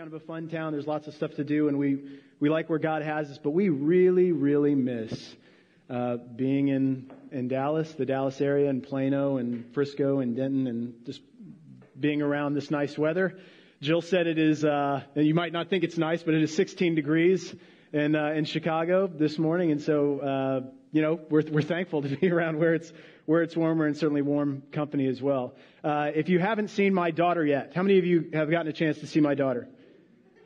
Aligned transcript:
kind 0.00 0.14
of 0.14 0.22
a 0.22 0.24
fun 0.24 0.48
town. 0.48 0.72
There's 0.72 0.86
lots 0.86 1.08
of 1.08 1.14
stuff 1.14 1.32
to 1.32 1.44
do, 1.44 1.68
and 1.68 1.78
we, 1.78 1.98
we 2.38 2.48
like 2.48 2.70
where 2.70 2.78
God 2.78 3.02
has 3.02 3.30
us, 3.30 3.36
but 3.36 3.50
we 3.50 3.68
really, 3.68 4.32
really 4.32 4.74
miss 4.74 5.36
uh, 5.90 6.16
being 6.36 6.68
in, 6.68 7.12
in 7.30 7.48
Dallas, 7.48 7.92
the 7.92 8.06
Dallas 8.06 8.40
area, 8.40 8.70
and 8.70 8.82
Plano, 8.82 9.36
and 9.36 9.74
Frisco, 9.74 10.20
and 10.20 10.34
Denton, 10.34 10.66
and 10.68 10.94
just 11.04 11.20
being 12.00 12.22
around 12.22 12.54
this 12.54 12.70
nice 12.70 12.96
weather. 12.96 13.36
Jill 13.82 14.00
said 14.00 14.26
it 14.26 14.38
is, 14.38 14.64
uh, 14.64 15.02
you 15.16 15.34
might 15.34 15.52
not 15.52 15.68
think 15.68 15.84
it's 15.84 15.98
nice, 15.98 16.22
but 16.22 16.32
it 16.32 16.42
is 16.42 16.56
16 16.56 16.94
degrees 16.94 17.54
in, 17.92 18.16
uh, 18.16 18.30
in 18.30 18.46
Chicago 18.46 19.06
this 19.06 19.38
morning, 19.38 19.70
and 19.70 19.82
so, 19.82 20.20
uh, 20.20 20.70
you 20.92 21.02
know, 21.02 21.20
we're, 21.28 21.42
we're 21.50 21.60
thankful 21.60 22.00
to 22.00 22.08
be 22.08 22.30
around 22.30 22.58
where 22.58 22.72
it's, 22.72 22.90
where 23.26 23.42
it's 23.42 23.54
warmer 23.54 23.84
and 23.84 23.98
certainly 23.98 24.22
warm 24.22 24.62
company 24.72 25.08
as 25.08 25.20
well. 25.20 25.56
Uh, 25.84 26.10
if 26.14 26.30
you 26.30 26.38
haven't 26.38 26.68
seen 26.68 26.94
my 26.94 27.10
daughter 27.10 27.44
yet, 27.44 27.72
how 27.74 27.82
many 27.82 27.98
of 27.98 28.06
you 28.06 28.30
have 28.32 28.50
gotten 28.50 28.68
a 28.68 28.72
chance 28.72 28.96
to 29.00 29.06
see 29.06 29.20
my 29.20 29.34
daughter? 29.34 29.68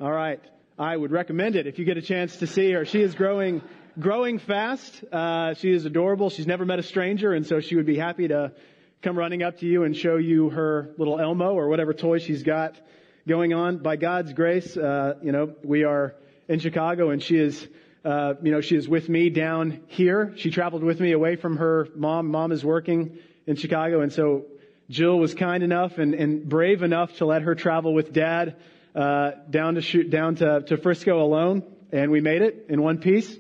All 0.05 0.13
right. 0.13 0.39
I 0.79 0.95
would 0.95 1.13
recommend 1.13 1.57
it 1.57 1.67
if 1.67 1.79
you 1.79 1.87
get 1.87 1.97
a 1.97 2.03
chance 2.03 2.37
to 2.37 2.47
see 2.47 2.71
her. 2.73 2.85
She 2.85 3.01
is 3.01 3.15
growing, 3.15 3.63
growing 3.99 4.39
fast. 4.39 5.03
Uh, 5.11 5.55
she 5.55 5.71
is 5.71 5.87
adorable. 5.87 6.29
She's 6.29 6.47
never 6.47 6.67
met 6.67 6.79
a 6.79 6.83
stranger, 6.83 7.33
and 7.33 7.47
so 7.47 7.61
she 7.61 7.75
would 7.75 7.87
be 7.87 7.97
happy 7.97 8.29
to 8.29 8.53
come 9.01 9.17
running 9.17 9.43
up 9.43 9.61
to 9.61 9.67
you 9.67 9.85
and 9.85 9.97
show 9.97 10.17
you 10.17 10.51
her 10.51 10.91
little 10.99 11.19
Elmo 11.19 11.55
or 11.55 11.71
whatever 11.71 11.95
toy 11.95 12.19
she's 12.19 12.43
got 12.43 12.79
going 13.27 13.55
on. 13.55 13.79
By 13.79 13.97
God's 13.97 14.35
grace, 14.35 14.77
uh, 14.77 15.15
you 15.23 15.33
know, 15.33 15.55
we 15.65 15.85
are 15.85 16.15
in 16.49 16.59
Chicago, 16.59 17.09
and 17.09 17.23
she 17.23 17.39
is, 17.39 17.67
uh, 18.05 18.35
you 18.43 18.53
know, 18.53 18.61
she 18.61 18.77
is 18.77 18.87
with 18.87 19.09
me 19.09 19.31
down 19.31 19.85
here. 19.87 20.35
She 20.37 20.51
traveled 20.51 20.85
with 20.85 21.01
me 21.01 21.13
away 21.13 21.37
from 21.37 21.57
her 21.57 21.89
mom. 21.97 22.31
Mom 22.31 22.53
is 22.53 22.63
working 22.63 23.17
in 23.47 23.57
Chicago, 23.57 24.03
and 24.03 24.13
so 24.13 24.45
Jill 24.91 25.19
was 25.19 25.33
kind 25.33 25.63
enough 25.63 25.97
and, 25.97 26.13
and 26.13 26.47
brave 26.47 26.83
enough 26.83 27.17
to 27.17 27.25
let 27.25 27.41
her 27.41 27.55
travel 27.55 27.95
with 27.95 28.13
Dad 28.13 28.57
uh, 28.95 29.33
down 29.51 29.75
to 29.75 29.81
shoot 29.81 30.11
down 30.11 30.37
to, 30.37 30.61
to 30.63 30.77
Frisco 30.77 31.21
alone, 31.21 31.65
and 31.91 32.11
we 32.11 32.21
made 32.21 32.43
it 32.43 32.67
in 32.69 32.81
one 32.81 32.99
piece. 32.99 33.37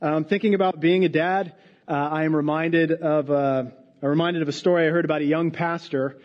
Um, 0.00 0.24
thinking 0.24 0.54
about 0.54 0.80
being 0.80 1.04
a 1.04 1.08
dad, 1.08 1.54
uh, 1.88 1.92
I 1.92 2.24
am 2.24 2.36
reminded 2.36 2.92
of 2.92 3.30
uh, 3.30 3.64
I'm 4.02 4.08
reminded 4.08 4.42
of 4.42 4.48
a 4.48 4.52
story 4.52 4.86
I 4.86 4.90
heard 4.90 5.04
about 5.04 5.22
a 5.22 5.26
young 5.26 5.50
pastor 5.50 6.18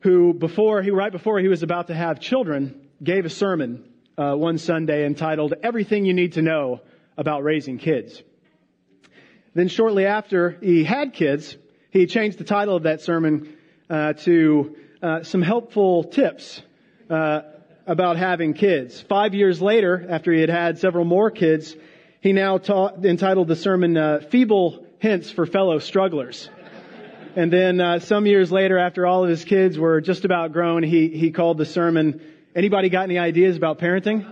who, 0.00 0.32
before 0.32 0.80
he 0.82 0.90
right 0.90 1.12
before 1.12 1.38
he 1.38 1.48
was 1.48 1.62
about 1.62 1.88
to 1.88 1.94
have 1.94 2.20
children, 2.20 2.88
gave 3.02 3.24
a 3.24 3.30
sermon 3.30 3.84
uh, 4.16 4.34
one 4.34 4.58
Sunday 4.58 5.04
entitled 5.04 5.54
"Everything 5.62 6.06
You 6.06 6.14
Need 6.14 6.34
to 6.34 6.42
Know 6.42 6.80
About 7.18 7.42
Raising 7.42 7.78
Kids." 7.78 8.22
Then, 9.52 9.68
shortly 9.68 10.06
after 10.06 10.56
he 10.62 10.84
had 10.84 11.12
kids, 11.12 11.56
he 11.90 12.06
changed 12.06 12.38
the 12.38 12.44
title 12.44 12.76
of 12.76 12.84
that 12.84 13.02
sermon 13.02 13.56
uh, 13.90 14.14
to 14.14 14.76
uh, 15.02 15.22
"Some 15.24 15.42
Helpful 15.42 16.04
Tips 16.04 16.62
uh, 17.10 17.42
about 17.86 18.16
having 18.16 18.54
kids. 18.54 19.00
Five 19.00 19.34
years 19.34 19.60
later, 19.60 20.06
after 20.08 20.32
he 20.32 20.40
had 20.40 20.48
had 20.48 20.78
several 20.78 21.04
more 21.04 21.30
kids, 21.30 21.74
he 22.20 22.32
now 22.32 22.58
taught, 22.58 23.04
entitled 23.04 23.48
the 23.48 23.56
sermon 23.56 23.96
uh, 23.96 24.20
"Feeble 24.30 24.86
Hints 24.98 25.30
for 25.30 25.44
Fellow 25.46 25.78
Strugglers." 25.80 26.48
And 27.36 27.52
then 27.52 27.80
uh, 27.80 27.98
some 28.00 28.26
years 28.26 28.50
later, 28.50 28.78
after 28.78 29.06
all 29.06 29.24
of 29.24 29.30
his 29.30 29.44
kids 29.44 29.78
were 29.78 30.00
just 30.00 30.24
about 30.24 30.52
grown, 30.52 30.82
he 30.82 31.08
he 31.08 31.30
called 31.30 31.58
the 31.58 31.66
sermon 31.66 32.20
"Anybody 32.54 32.88
got 32.88 33.04
any 33.04 33.18
ideas 33.18 33.56
about 33.56 33.78
parenting?" 33.78 34.24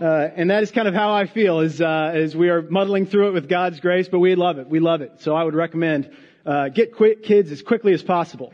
Uh, 0.00 0.30
and 0.34 0.50
that 0.50 0.64
is 0.64 0.72
kind 0.72 0.88
of 0.88 0.94
how 0.94 1.12
I 1.12 1.26
feel 1.26 1.60
as 1.60 1.80
uh, 1.80 2.10
as 2.14 2.34
we 2.34 2.48
are 2.48 2.62
muddling 2.62 3.06
through 3.06 3.28
it 3.28 3.32
with 3.32 3.48
God's 3.48 3.78
grace. 3.80 4.08
But 4.08 4.18
we 4.18 4.34
love 4.34 4.58
it. 4.58 4.68
We 4.68 4.80
love 4.80 5.02
it. 5.02 5.20
So 5.20 5.36
I 5.36 5.44
would 5.44 5.54
recommend 5.54 6.10
uh, 6.44 6.68
get 6.68 6.96
quick 6.96 7.22
kids 7.22 7.52
as 7.52 7.62
quickly 7.62 7.92
as 7.92 8.02
possible. 8.02 8.52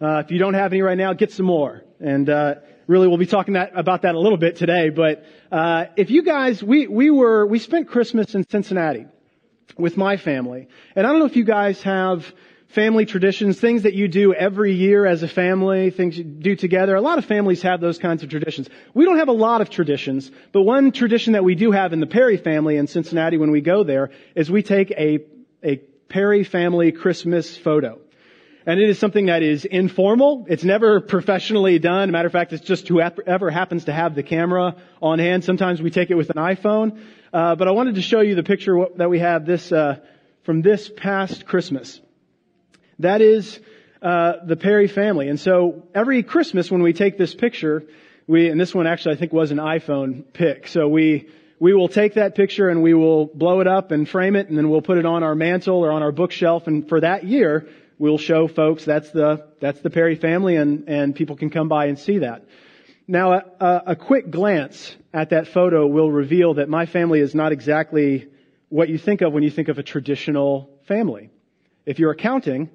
Uh, 0.00 0.22
if 0.24 0.30
you 0.30 0.38
don't 0.38 0.54
have 0.54 0.72
any 0.72 0.80
right 0.80 0.96
now, 0.96 1.12
get 1.12 1.32
some 1.32 1.46
more. 1.46 1.82
And 2.00 2.30
uh, 2.30 2.54
really 2.88 3.06
we'll 3.06 3.18
be 3.18 3.26
talking 3.26 3.54
that, 3.54 3.70
about 3.76 4.02
that 4.02 4.16
a 4.16 4.18
little 4.18 4.38
bit 4.38 4.56
today. 4.56 4.90
But 4.90 5.24
uh, 5.52 5.84
if 5.96 6.10
you 6.10 6.22
guys, 6.22 6.62
we 6.62 6.88
we 6.88 7.10
were 7.10 7.46
we 7.46 7.60
spent 7.60 7.86
Christmas 7.88 8.34
in 8.34 8.44
Cincinnati 8.48 9.06
with 9.76 9.96
my 9.96 10.16
family, 10.16 10.66
and 10.96 11.06
I 11.06 11.10
don't 11.10 11.20
know 11.20 11.26
if 11.26 11.36
you 11.36 11.44
guys 11.44 11.80
have 11.82 12.32
family 12.68 13.06
traditions, 13.06 13.60
things 13.60 13.82
that 13.84 13.94
you 13.94 14.08
do 14.08 14.34
every 14.34 14.74
year 14.74 15.06
as 15.06 15.22
a 15.22 15.28
family, 15.28 15.90
things 15.90 16.18
you 16.18 16.24
do 16.24 16.56
together. 16.56 16.96
A 16.96 17.00
lot 17.00 17.16
of 17.18 17.24
families 17.24 17.62
have 17.62 17.80
those 17.80 17.98
kinds 17.98 18.22
of 18.22 18.28
traditions. 18.28 18.68
We 18.92 19.04
don't 19.04 19.18
have 19.18 19.28
a 19.28 19.32
lot 19.32 19.60
of 19.60 19.70
traditions, 19.70 20.30
but 20.52 20.62
one 20.62 20.92
tradition 20.92 21.34
that 21.34 21.44
we 21.44 21.54
do 21.54 21.70
have 21.70 21.92
in 21.92 22.00
the 22.00 22.06
Perry 22.06 22.36
family 22.36 22.76
in 22.76 22.86
Cincinnati 22.86 23.38
when 23.38 23.50
we 23.50 23.60
go 23.60 23.84
there 23.84 24.10
is 24.34 24.50
we 24.50 24.62
take 24.62 24.90
a 24.90 25.20
a 25.62 25.76
Perry 26.08 26.42
family 26.42 26.90
Christmas 26.92 27.56
photo. 27.56 28.00
And 28.68 28.78
it 28.78 28.90
is 28.90 28.98
something 28.98 29.26
that 29.26 29.42
is 29.42 29.64
informal. 29.64 30.44
It's 30.46 30.62
never 30.62 31.00
professionally 31.00 31.78
done. 31.78 32.10
Matter 32.10 32.26
of 32.26 32.32
fact, 32.32 32.52
it's 32.52 32.62
just 32.62 32.86
whoever 32.86 33.50
happens 33.50 33.86
to 33.86 33.94
have 33.94 34.14
the 34.14 34.22
camera 34.22 34.76
on 35.00 35.18
hand. 35.18 35.42
Sometimes 35.42 35.80
we 35.80 35.88
take 35.90 36.10
it 36.10 36.16
with 36.16 36.28
an 36.28 36.36
iPhone. 36.36 37.00
Uh, 37.32 37.54
but 37.54 37.66
I 37.66 37.70
wanted 37.70 37.94
to 37.94 38.02
show 38.02 38.20
you 38.20 38.34
the 38.34 38.42
picture 38.42 38.84
that 38.96 39.08
we 39.08 39.20
have 39.20 39.46
this 39.46 39.72
uh, 39.72 40.00
from 40.42 40.60
this 40.60 40.90
past 40.94 41.46
Christmas. 41.46 41.98
That 42.98 43.22
is 43.22 43.58
uh, 44.02 44.44
the 44.44 44.56
Perry 44.56 44.86
family. 44.86 45.30
And 45.30 45.40
so 45.40 45.84
every 45.94 46.22
Christmas 46.22 46.70
when 46.70 46.82
we 46.82 46.92
take 46.92 47.16
this 47.16 47.34
picture, 47.34 47.84
we 48.26 48.50
and 48.50 48.60
this 48.60 48.74
one 48.74 48.86
actually 48.86 49.14
I 49.14 49.18
think 49.18 49.32
was 49.32 49.50
an 49.50 49.56
iPhone 49.56 50.30
pic. 50.34 50.68
So 50.68 50.88
we 50.88 51.30
we 51.58 51.72
will 51.72 51.88
take 51.88 52.14
that 52.14 52.34
picture 52.34 52.68
and 52.68 52.82
we 52.82 52.92
will 52.92 53.24
blow 53.24 53.60
it 53.62 53.66
up 53.66 53.92
and 53.92 54.06
frame 54.06 54.36
it, 54.36 54.50
and 54.50 54.58
then 54.58 54.68
we'll 54.68 54.82
put 54.82 54.98
it 54.98 55.06
on 55.06 55.22
our 55.22 55.34
mantel 55.34 55.76
or 55.76 55.90
on 55.90 56.02
our 56.02 56.12
bookshelf. 56.12 56.66
And 56.66 56.86
for 56.86 57.00
that 57.00 57.24
year, 57.24 57.66
we'll 57.98 58.18
show 58.18 58.48
folks 58.48 58.84
that's 58.84 59.10
the 59.10 59.46
that's 59.60 59.80
the 59.80 59.90
Perry 59.90 60.16
family, 60.16 60.56
and 60.56 60.88
and 60.88 61.14
people 61.14 61.36
can 61.36 61.50
come 61.50 61.68
by 61.68 61.86
and 61.86 61.98
see 61.98 62.18
that. 62.18 62.44
Now, 63.06 63.32
a, 63.32 63.82
a 63.86 63.96
quick 63.96 64.30
glance 64.30 64.94
at 65.14 65.30
that 65.30 65.48
photo 65.48 65.86
will 65.86 66.10
reveal 66.10 66.54
that 66.54 66.68
my 66.68 66.84
family 66.84 67.20
is 67.20 67.34
not 67.34 67.52
exactly 67.52 68.28
what 68.68 68.90
you 68.90 68.98
think 68.98 69.22
of 69.22 69.32
when 69.32 69.42
you 69.42 69.50
think 69.50 69.68
of 69.68 69.78
a 69.78 69.82
traditional 69.82 70.68
family. 70.86 71.30
If 71.86 71.98
you're 71.98 72.10
accounting, 72.10 72.68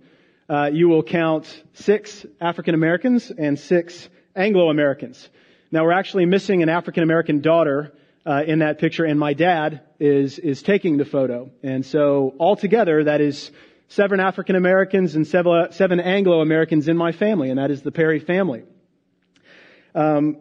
uh, 0.50 0.72
you 0.74 0.90
will 0.90 1.04
count 1.04 1.64
six 1.74 2.26
African 2.42 2.74
Americans 2.74 3.30
and 3.30 3.60
six 3.60 4.10
Anglo 4.36 4.70
Americans. 4.70 5.30
Now, 5.72 5.84
we're 5.84 5.92
actually 5.92 6.26
missing 6.26 6.64
an 6.64 6.70
African 6.70 7.04
American 7.04 7.42
daughter 7.42 7.94
uh, 8.26 8.44
in 8.46 8.60
that 8.60 8.80
picture, 8.80 9.06
and 9.06 9.20
my 9.20 9.34
dad 9.34 9.82
is 10.00 10.40
is 10.40 10.64
taking 10.64 10.98
the 10.98 11.06
photo. 11.06 11.52
And 11.62 11.86
so, 11.86 12.34
altogether, 12.40 13.04
that 13.04 13.22
is 13.22 13.52
seven 13.88 14.20
African 14.20 14.56
Americans 14.56 15.16
and 15.16 15.28
seven 15.28 16.00
Anglo 16.00 16.42
Americans 16.42 16.88
in 16.88 16.98
my 16.98 17.12
family, 17.12 17.50
and 17.50 17.60
that 17.60 17.72
is 17.72 17.82
the 17.82 17.92
Perry 17.92 18.20
family. 18.20 18.64
Um, 19.96 20.38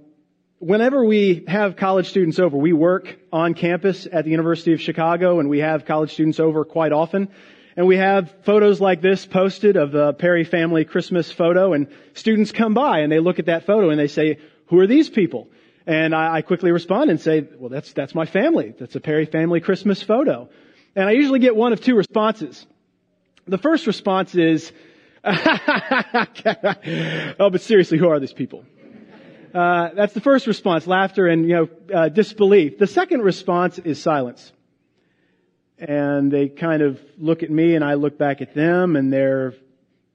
whenever 0.59 1.05
we 1.05 1.45
have 1.49 1.77
college 1.77 2.09
students 2.09 2.39
over, 2.39 2.57
we 2.57 2.73
work 2.73 3.19
on 3.33 3.55
campus 3.55 4.07
at 4.11 4.25
the 4.25 4.31
University 4.31 4.73
of 4.73 4.81
Chicago, 4.81 5.41
and 5.41 5.49
we 5.49 5.59
have 5.59 5.85
college 5.85 6.13
students 6.13 6.41
over 6.41 6.65
quite 6.65 6.93
often. 6.93 7.29
And 7.77 7.87
we 7.87 7.97
have 7.97 8.33
photos 8.45 8.81
like 8.81 9.01
this 9.01 9.25
posted 9.25 9.77
of 9.77 9.93
the 9.93 10.13
Perry 10.13 10.45
family 10.45 10.85
Christmas 10.85 11.33
photo, 11.33 11.73
and 11.73 11.89
students 12.15 12.53
come 12.53 12.75
by 12.75 13.01
and 13.01 13.11
they 13.11 13.19
look 13.19 13.39
at 13.39 13.47
that 13.47 13.65
photo 13.65 13.91
and 13.91 13.99
they 13.99 14.09
say, 14.09 14.39
"Who 14.67 14.79
are 14.79 14.87
these 14.87 15.09
people?" 15.09 15.49
And 15.87 16.15
I, 16.15 16.37
I 16.37 16.43
quickly 16.43 16.71
respond 16.71 17.11
and 17.11 17.19
say, 17.19 17.49
"Well, 17.59 17.71
that's 17.71 17.93
that's 17.95 18.15
my 18.15 18.27
family. 18.27 18.75
That's 18.79 18.95
a 18.95 19.01
Perry 19.01 19.25
family 19.25 19.61
Christmas 19.61 20.03
photo." 20.03 20.51
And 20.95 21.09
I 21.09 21.13
usually 21.13 21.39
get 21.39 21.57
one 21.57 21.73
of 21.73 21.81
two 21.81 21.97
responses. 21.97 22.67
The 23.47 23.59
first 23.59 23.87
response 23.87 24.35
is, 24.35 24.73
oh, 25.25 25.35
but 27.51 27.61
seriously, 27.61 27.99
who 27.99 28.09
are 28.09 28.21
these 28.21 28.33
people? 28.33 28.65
Uh, 29.55 29.91
that's 29.95 30.15
the 30.15 30.21
first 30.21 30.47
response, 30.47 30.87
laughter 30.87 31.27
and 31.27 31.49
you 31.49 31.55
know 31.55 31.69
uh, 31.95 32.09
disbelief. 32.09 32.79
The 32.79 32.87
second 32.87 33.21
response 33.23 33.79
is 33.79 34.01
silence, 34.01 34.53
and 35.79 36.33
they 36.33 36.49
kind 36.49 36.83
of 36.83 37.01
look 37.19 37.43
at 37.43 37.51
me, 37.51 37.75
and 37.75 37.85
I 37.85 37.95
look 37.95 38.17
back 38.17 38.41
at 38.41 38.55
them, 38.55 38.97
and 38.97 39.13
they're 39.13 39.55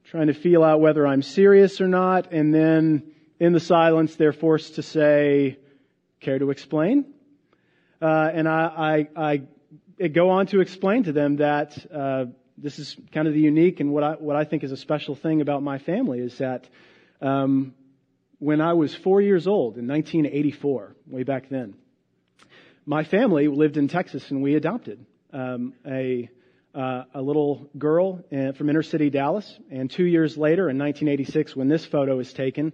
trying 0.06 0.28
to 0.28 0.34
feel 0.34 0.64
out 0.64 0.80
whether 0.80 1.06
I'm 1.06 1.22
serious 1.22 1.82
or 1.82 1.88
not, 1.88 2.32
and 2.32 2.54
then 2.54 3.12
in 3.40 3.54
the 3.54 3.60
silence, 3.60 4.16
they're 4.16 4.34
forced 4.34 4.76
to 4.76 4.82
say, 4.82 5.60
"Care 6.22 6.40
to 6.40 6.50
explain?" 6.50 7.14
Uh, 8.02 8.32
and 8.34 8.48
I, 8.48 9.08
I, 9.18 9.42
I, 10.00 10.08
go 10.08 10.30
on 10.30 10.46
to 10.48 10.62
explain 10.62 11.04
to 11.04 11.12
them 11.12 11.38
that 11.38 11.78
uh, 11.92 12.26
this 12.58 12.80
is 12.80 12.98
kind 13.14 13.28
of 13.28 13.34
the 13.34 13.40
unique 13.40 13.80
and 13.80 13.92
what 13.92 14.04
I, 14.04 14.12
what 14.14 14.36
I 14.36 14.44
think 14.44 14.64
is 14.64 14.72
a 14.72 14.78
special 14.78 15.16
thing 15.16 15.42
about 15.42 15.62
my 15.62 15.78
family 15.78 16.20
is 16.20 16.38
that 16.40 16.68
um, 17.22 17.74
when 18.40 18.62
I 18.62 18.74
was 18.74 18.94
four 18.96 19.22
years 19.22 19.48
old 19.48 19.78
in 19.78 19.88
1984, 19.88 20.96
way 21.08 21.24
back 21.24 21.50
then, 21.50 21.76
my 22.86 23.04
family 23.04 23.48
lived 23.48 23.78
in 23.78 23.88
Texas 23.88 24.30
and 24.32 24.42
we 24.42 24.56
adopted 24.56 25.06
um, 25.34 25.74
a, 25.86 26.30
uh, 26.74 27.04
a 27.14 27.22
little 27.22 27.70
girl 27.78 28.24
uh, 28.32 28.54
from 28.54 28.70
inner 28.70 28.84
city 28.84 29.10
Dallas. 29.10 29.60
And 29.70 29.90
two 29.90 30.06
years 30.06 30.38
later, 30.38 30.70
in 30.70 30.78
1986, 30.78 31.56
when 31.56 31.68
this 31.68 31.86
photo 31.86 32.20
is 32.20 32.32
taken, 32.34 32.74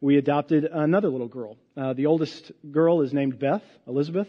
we 0.00 0.16
adopted 0.18 0.64
another 0.64 1.08
little 1.08 1.28
girl. 1.28 1.56
Uh, 1.76 1.92
the 1.92 2.06
oldest 2.06 2.52
girl 2.70 3.00
is 3.00 3.12
named 3.12 3.38
Beth, 3.38 3.64
Elizabeth, 3.86 4.28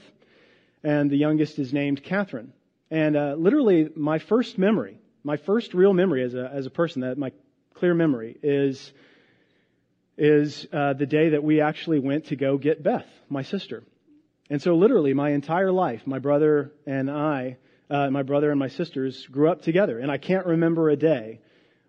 and 0.83 1.09
the 1.09 1.17
youngest 1.17 1.59
is 1.59 1.73
named 1.73 2.03
Catherine. 2.03 2.53
And 2.95 3.17
uh, 3.17 3.35
literally, 3.37 3.89
my 3.93 4.19
first 4.19 4.57
memory, 4.57 4.97
my 5.21 5.35
first 5.35 5.73
real 5.73 5.91
memory 5.91 6.23
as 6.23 6.33
a, 6.33 6.49
as 6.49 6.65
a 6.65 6.69
person, 6.69 7.01
that 7.01 7.17
my 7.17 7.33
clear 7.73 7.93
memory 7.93 8.37
is 8.41 8.93
is 10.17 10.65
uh, 10.71 10.93
the 10.93 11.05
day 11.05 11.27
that 11.31 11.43
we 11.43 11.59
actually 11.59 11.99
went 11.99 12.27
to 12.27 12.37
go 12.37 12.57
get 12.57 12.81
Beth, 12.81 13.05
my 13.27 13.41
sister. 13.41 13.83
And 14.49 14.61
so 14.61 14.75
literally 14.75 15.13
my 15.13 15.31
entire 15.31 15.73
life, 15.73 16.07
my 16.07 16.19
brother 16.19 16.71
and 16.85 17.11
I, 17.11 17.57
uh, 17.89 18.09
my 18.11 18.23
brother 18.23 18.49
and 18.49 18.57
my 18.57 18.69
sisters 18.69 19.27
grew 19.27 19.49
up 19.49 19.61
together. 19.61 19.99
And 19.99 20.09
I 20.09 20.17
can't 20.17 20.45
remember 20.45 20.89
a 20.89 20.95
day 20.95 21.41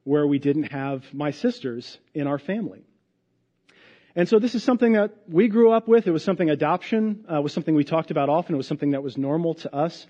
where 0.02 0.26
we 0.26 0.40
didn't 0.40 0.72
have 0.72 1.04
my 1.14 1.30
sisters 1.30 2.00
in 2.14 2.26
our 2.26 2.40
family. 2.40 2.82
And 4.16 4.28
so 4.28 4.40
this 4.40 4.56
is 4.56 4.64
something 4.64 4.94
that 4.94 5.12
we 5.28 5.46
grew 5.46 5.70
up 5.70 5.86
with. 5.86 6.08
It 6.08 6.10
was 6.10 6.24
something 6.24 6.50
adoption 6.50 7.26
uh, 7.32 7.40
was 7.40 7.52
something 7.52 7.76
we 7.76 7.84
talked 7.84 8.10
about 8.10 8.28
often. 8.28 8.56
It 8.56 8.58
was 8.58 8.66
something 8.66 8.90
that 8.90 9.04
was 9.04 9.16
normal 9.16 9.54
to 9.54 9.72
us. 9.72 10.04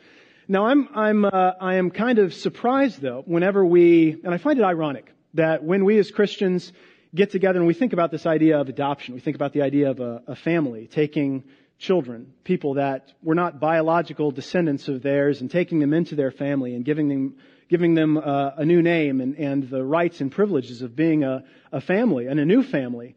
Now 0.48 0.66
I'm 0.66 0.88
I'm 0.94 1.24
uh, 1.24 1.52
I 1.60 1.74
am 1.74 1.90
kind 1.90 2.20
of 2.20 2.32
surprised 2.32 3.00
though 3.00 3.24
whenever 3.26 3.66
we 3.66 4.16
and 4.22 4.32
I 4.32 4.38
find 4.38 4.58
it 4.60 4.64
ironic 4.64 5.12
that 5.34 5.64
when 5.64 5.84
we 5.84 5.98
as 5.98 6.12
Christians 6.12 6.72
get 7.12 7.32
together 7.32 7.58
and 7.58 7.66
we 7.66 7.74
think 7.74 7.92
about 7.92 8.12
this 8.12 8.26
idea 8.26 8.60
of 8.60 8.68
adoption, 8.68 9.14
we 9.14 9.20
think 9.20 9.34
about 9.34 9.52
the 9.52 9.62
idea 9.62 9.90
of 9.90 9.98
a, 9.98 10.22
a 10.28 10.36
family 10.36 10.86
taking 10.86 11.42
children, 11.78 12.32
people 12.44 12.74
that 12.74 13.12
were 13.22 13.34
not 13.34 13.58
biological 13.58 14.30
descendants 14.30 14.86
of 14.86 15.02
theirs, 15.02 15.40
and 15.40 15.50
taking 15.50 15.80
them 15.80 15.92
into 15.92 16.14
their 16.14 16.30
family 16.30 16.74
and 16.76 16.84
giving 16.84 17.08
them 17.08 17.34
giving 17.68 17.94
them 17.94 18.16
uh, 18.16 18.50
a 18.56 18.64
new 18.64 18.82
name 18.82 19.20
and, 19.20 19.36
and 19.38 19.68
the 19.68 19.84
rights 19.84 20.20
and 20.20 20.30
privileges 20.30 20.80
of 20.80 20.94
being 20.94 21.24
a, 21.24 21.42
a 21.72 21.80
family 21.80 22.28
and 22.28 22.38
a 22.38 22.44
new 22.44 22.62
family. 22.62 23.16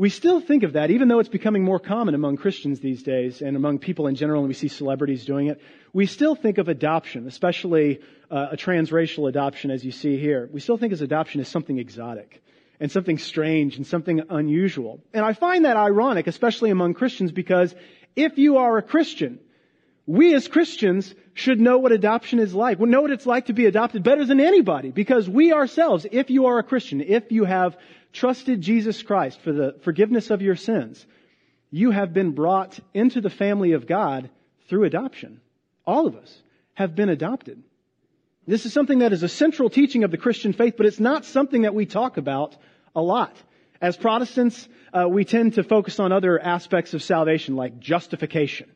We 0.00 0.08
still 0.08 0.40
think 0.40 0.62
of 0.62 0.72
that, 0.72 0.90
even 0.90 1.08
though 1.08 1.18
it's 1.18 1.28
becoming 1.28 1.62
more 1.62 1.78
common 1.78 2.14
among 2.14 2.38
Christians 2.38 2.80
these 2.80 3.02
days 3.02 3.42
and 3.42 3.54
among 3.54 3.80
people 3.80 4.06
in 4.06 4.14
general, 4.14 4.40
and 4.40 4.48
we 4.48 4.54
see 4.54 4.68
celebrities 4.68 5.26
doing 5.26 5.48
it. 5.48 5.60
We 5.92 6.06
still 6.06 6.34
think 6.34 6.56
of 6.56 6.70
adoption, 6.70 7.26
especially 7.26 8.00
uh, 8.30 8.46
a 8.52 8.56
transracial 8.56 9.28
adoption, 9.28 9.70
as 9.70 9.84
you 9.84 9.92
see 9.92 10.16
here. 10.16 10.48
We 10.50 10.60
still 10.60 10.78
think 10.78 10.94
of 10.94 11.02
adoption 11.02 11.42
as 11.42 11.48
something 11.48 11.78
exotic 11.78 12.42
and 12.80 12.90
something 12.90 13.18
strange 13.18 13.76
and 13.76 13.86
something 13.86 14.22
unusual. 14.30 15.02
And 15.12 15.22
I 15.22 15.34
find 15.34 15.66
that 15.66 15.76
ironic, 15.76 16.28
especially 16.28 16.70
among 16.70 16.94
Christians, 16.94 17.30
because 17.30 17.74
if 18.16 18.38
you 18.38 18.56
are 18.56 18.78
a 18.78 18.82
Christian, 18.82 19.38
we 20.06 20.34
as 20.34 20.48
Christians 20.48 21.14
should 21.34 21.60
know 21.60 21.76
what 21.76 21.92
adoption 21.92 22.38
is 22.38 22.54
like. 22.54 22.78
We 22.78 22.88
know 22.88 23.02
what 23.02 23.10
it's 23.10 23.26
like 23.26 23.46
to 23.46 23.52
be 23.52 23.66
adopted 23.66 24.02
better 24.02 24.24
than 24.24 24.40
anybody 24.40 24.92
because 24.92 25.28
we 25.28 25.52
ourselves, 25.52 26.06
if 26.10 26.30
you 26.30 26.46
are 26.46 26.58
a 26.58 26.62
Christian, 26.62 27.02
if 27.02 27.30
you 27.30 27.44
have 27.44 27.76
trusted 28.12 28.60
Jesus 28.60 29.02
Christ 29.02 29.40
for 29.40 29.52
the 29.52 29.76
forgiveness 29.82 30.30
of 30.30 30.42
your 30.42 30.56
sins, 30.56 31.06
you 31.70 31.90
have 31.90 32.12
been 32.12 32.32
brought 32.32 32.78
into 32.92 33.20
the 33.20 33.30
family 33.30 33.72
of 33.72 33.86
God 33.86 34.30
through 34.68 34.84
adoption. 34.84 35.40
All 35.86 36.06
of 36.06 36.16
us 36.16 36.42
have 36.74 36.94
been 36.94 37.08
adopted. 37.08 37.62
This 38.46 38.66
is 38.66 38.72
something 38.72 39.00
that 39.00 39.12
is 39.12 39.22
a 39.22 39.28
central 39.28 39.70
teaching 39.70 40.02
of 40.02 40.10
the 40.10 40.18
Christian 40.18 40.52
faith, 40.52 40.74
but 40.76 40.86
it's 40.86 41.00
not 41.00 41.24
something 41.24 41.62
that 41.62 41.74
we 41.74 41.86
talk 41.86 42.16
about 42.16 42.56
a 42.96 43.02
lot. 43.02 43.36
As 43.80 43.96
Protestants, 43.96 44.68
uh, 44.92 45.08
we 45.08 45.24
tend 45.24 45.54
to 45.54 45.62
focus 45.62 46.00
on 46.00 46.12
other 46.12 46.38
aspects 46.38 46.94
of 46.94 47.02
salvation 47.02 47.56
like 47.56 47.78
justification 47.78 48.70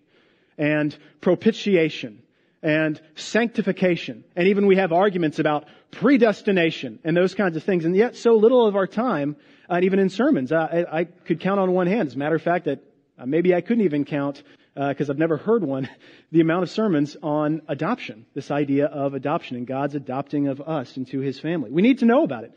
and 0.56 0.96
propitiation 1.20 2.22
and 2.64 2.98
sanctification. 3.14 4.24
And 4.34 4.48
even 4.48 4.66
we 4.66 4.76
have 4.76 4.90
arguments 4.90 5.38
about 5.38 5.66
predestination 5.90 6.98
and 7.04 7.14
those 7.14 7.34
kinds 7.34 7.56
of 7.56 7.62
things. 7.62 7.84
And 7.84 7.94
yet 7.94 8.16
so 8.16 8.32
little 8.32 8.66
of 8.66 8.74
our 8.74 8.86
time, 8.86 9.36
uh, 9.68 9.80
even 9.82 9.98
in 9.98 10.08
sermons, 10.08 10.50
uh, 10.50 10.56
I, 10.56 11.00
I, 11.00 11.04
could 11.04 11.40
count 11.40 11.60
on 11.60 11.72
one 11.72 11.86
hand. 11.86 12.08
As 12.08 12.14
a 12.14 12.18
matter 12.18 12.34
of 12.34 12.42
fact, 12.42 12.64
that 12.64 12.80
uh, 13.18 13.26
maybe 13.26 13.54
I 13.54 13.60
couldn't 13.60 13.84
even 13.84 14.06
count 14.06 14.42
because 14.74 15.08
uh, 15.08 15.12
I've 15.12 15.18
never 15.18 15.36
heard 15.36 15.62
one, 15.62 15.88
the 16.32 16.40
amount 16.40 16.62
of 16.62 16.70
sermons 16.70 17.16
on 17.22 17.60
adoption, 17.68 18.24
this 18.34 18.50
idea 18.50 18.86
of 18.86 19.12
adoption 19.12 19.58
and 19.58 19.66
God's 19.66 19.94
adopting 19.94 20.48
of 20.48 20.62
us 20.62 20.96
into 20.96 21.20
His 21.20 21.38
family. 21.38 21.70
We 21.70 21.82
need 21.82 21.98
to 21.98 22.06
know 22.06 22.24
about 22.24 22.44
it. 22.44 22.52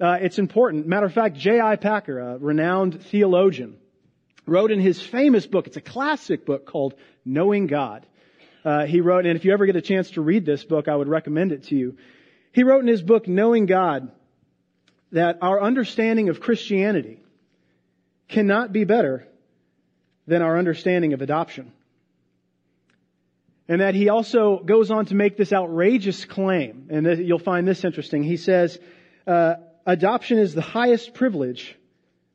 Uh, 0.00 0.18
it's 0.20 0.38
important. 0.38 0.86
Matter 0.86 1.06
of 1.06 1.12
fact, 1.12 1.36
J.I. 1.36 1.74
Packer, 1.76 2.20
a 2.20 2.38
renowned 2.38 3.02
theologian, 3.02 3.76
wrote 4.46 4.70
in 4.70 4.80
his 4.80 5.02
famous 5.02 5.46
book, 5.46 5.66
it's 5.66 5.76
a 5.76 5.82
classic 5.82 6.46
book 6.46 6.64
called 6.64 6.94
Knowing 7.24 7.66
God. 7.66 8.06
Uh, 8.64 8.86
he 8.86 9.00
wrote, 9.00 9.26
and 9.26 9.36
if 9.36 9.44
you 9.44 9.52
ever 9.52 9.66
get 9.66 9.76
a 9.76 9.82
chance 9.82 10.10
to 10.12 10.20
read 10.20 10.44
this 10.44 10.64
book, 10.64 10.88
I 10.88 10.96
would 10.96 11.08
recommend 11.08 11.52
it 11.52 11.64
to 11.64 11.76
you. 11.76 11.96
He 12.52 12.64
wrote 12.64 12.80
in 12.80 12.88
his 12.88 13.02
book, 13.02 13.28
Knowing 13.28 13.66
God, 13.66 14.10
that 15.12 15.38
our 15.42 15.60
understanding 15.60 16.28
of 16.28 16.40
Christianity 16.40 17.20
cannot 18.28 18.72
be 18.72 18.84
better 18.84 19.26
than 20.26 20.42
our 20.42 20.58
understanding 20.58 21.14
of 21.14 21.22
adoption. 21.22 21.72
And 23.68 23.80
that 23.80 23.94
he 23.94 24.08
also 24.08 24.58
goes 24.58 24.90
on 24.90 25.06
to 25.06 25.14
make 25.14 25.36
this 25.36 25.52
outrageous 25.52 26.24
claim, 26.24 26.88
and 26.90 27.26
you'll 27.26 27.38
find 27.38 27.66
this 27.68 27.84
interesting. 27.84 28.22
He 28.22 28.36
says, 28.36 28.78
uh, 29.26 29.54
adoption 29.86 30.38
is 30.38 30.54
the 30.54 30.62
highest 30.62 31.14
privilege 31.14 31.76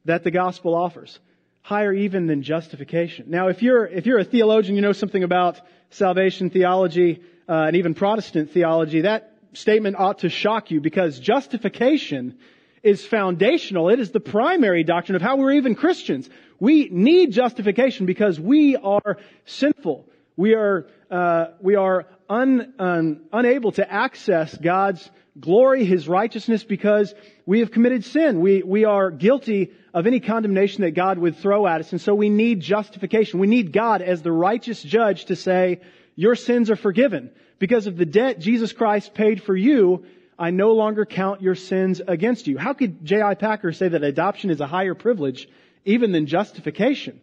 that 0.05 0.23
the 0.23 0.31
gospel 0.31 0.75
offers. 0.75 1.19
Higher 1.61 1.93
even 1.93 2.27
than 2.27 2.43
justification. 2.43 3.27
Now, 3.29 3.47
if 3.47 3.61
you're, 3.61 3.85
if 3.85 4.05
you're 4.05 4.19
a 4.19 4.25
theologian, 4.25 4.75
you 4.75 4.81
know 4.81 4.91
something 4.91 5.23
about 5.23 5.61
salvation 5.93 6.49
theology, 6.49 7.21
uh, 7.47 7.65
and 7.67 7.75
even 7.75 7.93
Protestant 7.93 8.51
theology, 8.51 9.01
that 9.01 9.33
statement 9.53 9.95
ought 9.97 10.19
to 10.19 10.29
shock 10.29 10.71
you 10.71 10.81
because 10.81 11.19
justification 11.19 12.37
is 12.81 13.05
foundational. 13.05 13.89
It 13.89 13.99
is 13.99 14.11
the 14.11 14.19
primary 14.19 14.83
doctrine 14.83 15.15
of 15.15 15.21
how 15.21 15.37
we're 15.37 15.53
even 15.53 15.75
Christians. 15.75 16.29
We 16.59 16.89
need 16.91 17.31
justification 17.31 18.05
because 18.05 18.39
we 18.39 18.75
are 18.75 19.17
sinful. 19.45 20.05
We 20.35 20.53
are, 20.55 20.87
uh, 21.09 21.45
we 21.61 21.75
are 21.75 22.07
un, 22.29 22.73
un, 22.79 23.21
unable 23.31 23.71
to 23.73 23.89
access 23.89 24.57
God's 24.57 25.09
glory, 25.39 25.85
His 25.85 26.07
righteousness, 26.07 26.63
because 26.63 27.13
we 27.45 27.59
have 27.59 27.71
committed 27.71 28.05
sin. 28.05 28.39
We, 28.39 28.63
we 28.63 28.85
are 28.85 29.11
guilty 29.11 29.71
of 29.93 30.07
any 30.07 30.19
condemnation 30.19 30.81
that 30.81 30.91
God 30.91 31.17
would 31.17 31.37
throw 31.37 31.67
at 31.67 31.81
us. 31.81 31.91
And 31.91 32.01
so 32.01 32.15
we 32.15 32.29
need 32.29 32.59
justification. 32.61 33.39
We 33.39 33.47
need 33.47 33.71
God 33.71 34.01
as 34.01 34.21
the 34.21 34.31
righteous 34.31 34.81
judge 34.81 35.25
to 35.25 35.35
say, 35.35 35.81
your 36.15 36.35
sins 36.35 36.69
are 36.69 36.75
forgiven. 36.75 37.31
Because 37.59 37.87
of 37.87 37.97
the 37.97 38.05
debt 38.05 38.39
Jesus 38.39 38.73
Christ 38.73 39.13
paid 39.13 39.41
for 39.41 39.55
you, 39.55 40.05
I 40.37 40.51
no 40.51 40.73
longer 40.73 41.05
count 41.05 41.41
your 41.41 41.55
sins 41.55 42.01
against 42.05 42.47
you. 42.47 42.57
How 42.57 42.73
could 42.73 43.05
J.I. 43.05 43.35
Packer 43.35 43.71
say 43.71 43.87
that 43.87 44.03
adoption 44.03 44.49
is 44.49 44.61
a 44.61 44.67
higher 44.67 44.95
privilege 44.95 45.47
even 45.85 46.11
than 46.11 46.25
justification? 46.25 47.21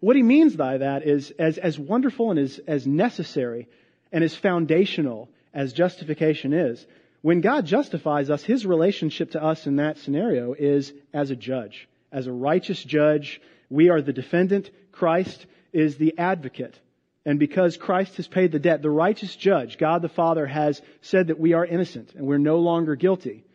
What 0.00 0.16
he 0.16 0.22
means 0.22 0.54
by 0.54 0.78
that 0.78 1.06
is 1.06 1.32
as, 1.38 1.56
as 1.56 1.78
wonderful 1.78 2.30
and 2.30 2.38
as, 2.38 2.60
as 2.66 2.86
necessary 2.86 3.68
and 4.12 4.22
as 4.22 4.34
foundational 4.34 5.30
as 5.54 5.72
justification 5.72 6.52
is, 6.52 6.84
when 7.24 7.40
God 7.40 7.64
justifies 7.64 8.28
us, 8.28 8.42
His 8.42 8.66
relationship 8.66 9.30
to 9.30 9.42
us 9.42 9.66
in 9.66 9.76
that 9.76 9.96
scenario 9.96 10.52
is 10.52 10.92
as 11.14 11.30
a 11.30 11.36
judge. 11.36 11.88
As 12.12 12.26
a 12.26 12.32
righteous 12.32 12.84
judge, 12.84 13.40
we 13.70 13.88
are 13.88 14.02
the 14.02 14.12
defendant. 14.12 14.68
Christ 14.92 15.46
is 15.72 15.96
the 15.96 16.18
advocate. 16.18 16.78
And 17.24 17.38
because 17.38 17.78
Christ 17.78 18.18
has 18.18 18.28
paid 18.28 18.52
the 18.52 18.58
debt, 18.58 18.82
the 18.82 18.90
righteous 18.90 19.34
judge, 19.36 19.78
God 19.78 20.02
the 20.02 20.10
Father, 20.10 20.46
has 20.46 20.82
said 21.00 21.28
that 21.28 21.40
we 21.40 21.54
are 21.54 21.64
innocent 21.64 22.12
and 22.14 22.26
we're 22.26 22.36
no 22.36 22.58
longer 22.58 22.94
guilty. 22.94 23.46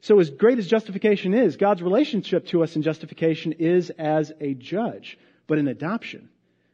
So 0.00 0.18
as 0.18 0.28
great 0.28 0.58
as 0.58 0.66
justification 0.66 1.32
is, 1.32 1.56
God's 1.56 1.84
relationship 1.84 2.46
to 2.46 2.64
us 2.64 2.74
in 2.74 2.82
justification 2.82 3.52
is 3.52 3.90
as 3.90 4.32
a 4.40 4.54
judge. 4.54 5.16
But 5.46 5.58
in 5.58 5.68
adoption, 5.68 6.28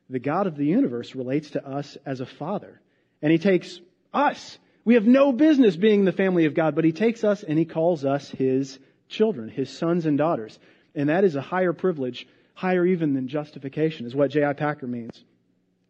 the 0.09 0.19
God 0.19 0.47
of 0.47 0.57
the 0.57 0.65
universe 0.65 1.15
relates 1.15 1.51
to 1.51 1.69
us 1.69 1.99
as 2.07 2.21
a 2.23 2.27
father. 2.27 2.81
And 3.21 3.31
he 3.31 3.37
takes 3.37 3.79
us 4.15 4.59
we 4.87 4.95
have 4.95 5.05
no 5.05 5.33
business 5.33 5.75
being 5.75 6.05
the 6.05 6.13
family 6.13 6.47
of 6.47 6.55
God, 6.55 6.77
but 6.77 6.85
He 6.85 6.93
takes 6.93 7.25
us 7.25 7.43
and 7.43 7.59
He 7.59 7.65
calls 7.65 8.05
us 8.05 8.31
His 8.31 8.79
children, 9.09 9.49
His 9.49 9.69
sons 9.69 10.07
and 10.07 10.17
daughters. 10.17 10.59
And 10.95 11.09
that 11.09 11.25
is 11.25 11.35
a 11.35 11.43
higher 11.43 11.73
privilege, 11.73 12.27
higher 12.55 12.87
even 12.87 13.13
than 13.13 13.27
justification, 13.27 14.07
is 14.07 14.15
what 14.15 14.31
J.I. 14.31 14.53
Packer 14.53 14.87
means. 14.87 15.25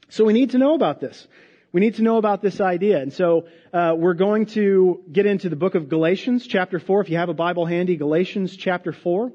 So 0.08 0.24
we 0.24 0.32
need 0.32 0.52
to 0.52 0.58
know 0.58 0.74
about 0.74 0.98
this. 0.98 1.28
We 1.72 1.82
need 1.82 1.96
to 1.96 2.02
know 2.02 2.16
about 2.16 2.40
this 2.40 2.58
idea. 2.58 2.98
And 3.02 3.12
so 3.12 3.48
uh, 3.70 3.92
we're 3.94 4.14
going 4.14 4.46
to 4.46 5.04
get 5.12 5.26
into 5.26 5.50
the 5.50 5.56
book 5.56 5.74
of 5.74 5.90
Galatians, 5.90 6.46
chapter 6.46 6.78
4. 6.78 7.02
If 7.02 7.10
you 7.10 7.18
have 7.18 7.28
a 7.28 7.34
Bible 7.34 7.66
handy, 7.66 7.96
Galatians 7.96 8.56
chapter 8.56 8.92
4. 8.92 9.30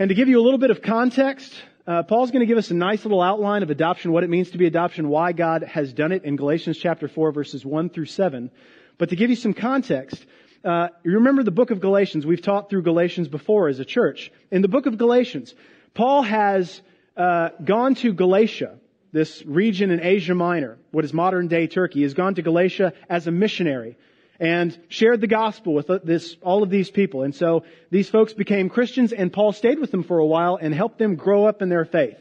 And 0.00 0.08
to 0.08 0.16
give 0.16 0.26
you 0.26 0.40
a 0.40 0.42
little 0.42 0.58
bit 0.58 0.72
of 0.72 0.82
context, 0.82 1.54
uh, 1.86 2.02
Paul's 2.04 2.30
going 2.30 2.40
to 2.40 2.46
give 2.46 2.58
us 2.58 2.70
a 2.70 2.74
nice 2.74 3.04
little 3.04 3.20
outline 3.20 3.62
of 3.62 3.70
adoption, 3.70 4.12
what 4.12 4.22
it 4.22 4.30
means 4.30 4.50
to 4.52 4.58
be 4.58 4.66
adoption, 4.66 5.08
why 5.08 5.32
God 5.32 5.62
has 5.64 5.92
done 5.92 6.12
it 6.12 6.24
in 6.24 6.36
Galatians 6.36 6.78
chapter 6.78 7.08
4 7.08 7.32
verses 7.32 7.64
1 7.66 7.90
through 7.90 8.06
7. 8.06 8.50
But 8.98 9.08
to 9.08 9.16
give 9.16 9.30
you 9.30 9.36
some 9.36 9.52
context, 9.52 10.24
uh, 10.64 10.88
you 11.04 11.14
remember 11.14 11.42
the 11.42 11.50
book 11.50 11.72
of 11.72 11.80
Galatians. 11.80 12.24
We've 12.24 12.40
taught 12.40 12.70
through 12.70 12.82
Galatians 12.82 13.26
before 13.26 13.68
as 13.68 13.80
a 13.80 13.84
church. 13.84 14.30
In 14.52 14.62
the 14.62 14.68
book 14.68 14.86
of 14.86 14.96
Galatians, 14.96 15.54
Paul 15.94 16.22
has 16.22 16.80
uh, 17.16 17.48
gone 17.64 17.96
to 17.96 18.12
Galatia, 18.12 18.78
this 19.10 19.42
region 19.44 19.90
in 19.90 20.00
Asia 20.00 20.34
Minor, 20.36 20.78
what 20.92 21.04
is 21.04 21.12
modern 21.12 21.48
day 21.48 21.66
Turkey. 21.66 22.02
Has 22.02 22.14
gone 22.14 22.36
to 22.36 22.42
Galatia 22.42 22.92
as 23.10 23.26
a 23.26 23.32
missionary 23.32 23.96
and 24.42 24.76
shared 24.88 25.20
the 25.20 25.28
gospel 25.28 25.72
with 25.72 25.88
this, 26.02 26.36
all 26.42 26.64
of 26.64 26.68
these 26.68 26.90
people. 26.90 27.22
And 27.22 27.32
so 27.32 27.62
these 27.92 28.10
folks 28.10 28.32
became 28.32 28.68
Christians 28.68 29.12
and 29.12 29.32
Paul 29.32 29.52
stayed 29.52 29.78
with 29.78 29.92
them 29.92 30.02
for 30.02 30.18
a 30.18 30.26
while 30.26 30.58
and 30.60 30.74
helped 30.74 30.98
them 30.98 31.14
grow 31.14 31.46
up 31.46 31.62
in 31.62 31.68
their 31.68 31.84
faith. 31.84 32.18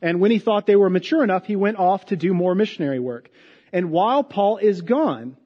And 0.00 0.18
when 0.18 0.30
he 0.30 0.38
thought 0.38 0.64
they 0.64 0.76
were 0.76 0.88
mature 0.88 1.22
enough, 1.22 1.44
he 1.44 1.56
went 1.56 1.76
off 1.76 2.06
to 2.06 2.16
do 2.16 2.32
more 2.32 2.54
missionary 2.54 2.98
work. 2.98 3.28
And 3.70 3.90
while 3.90 4.24
Paul 4.24 4.56
is 4.56 4.80
gone, 4.80 5.36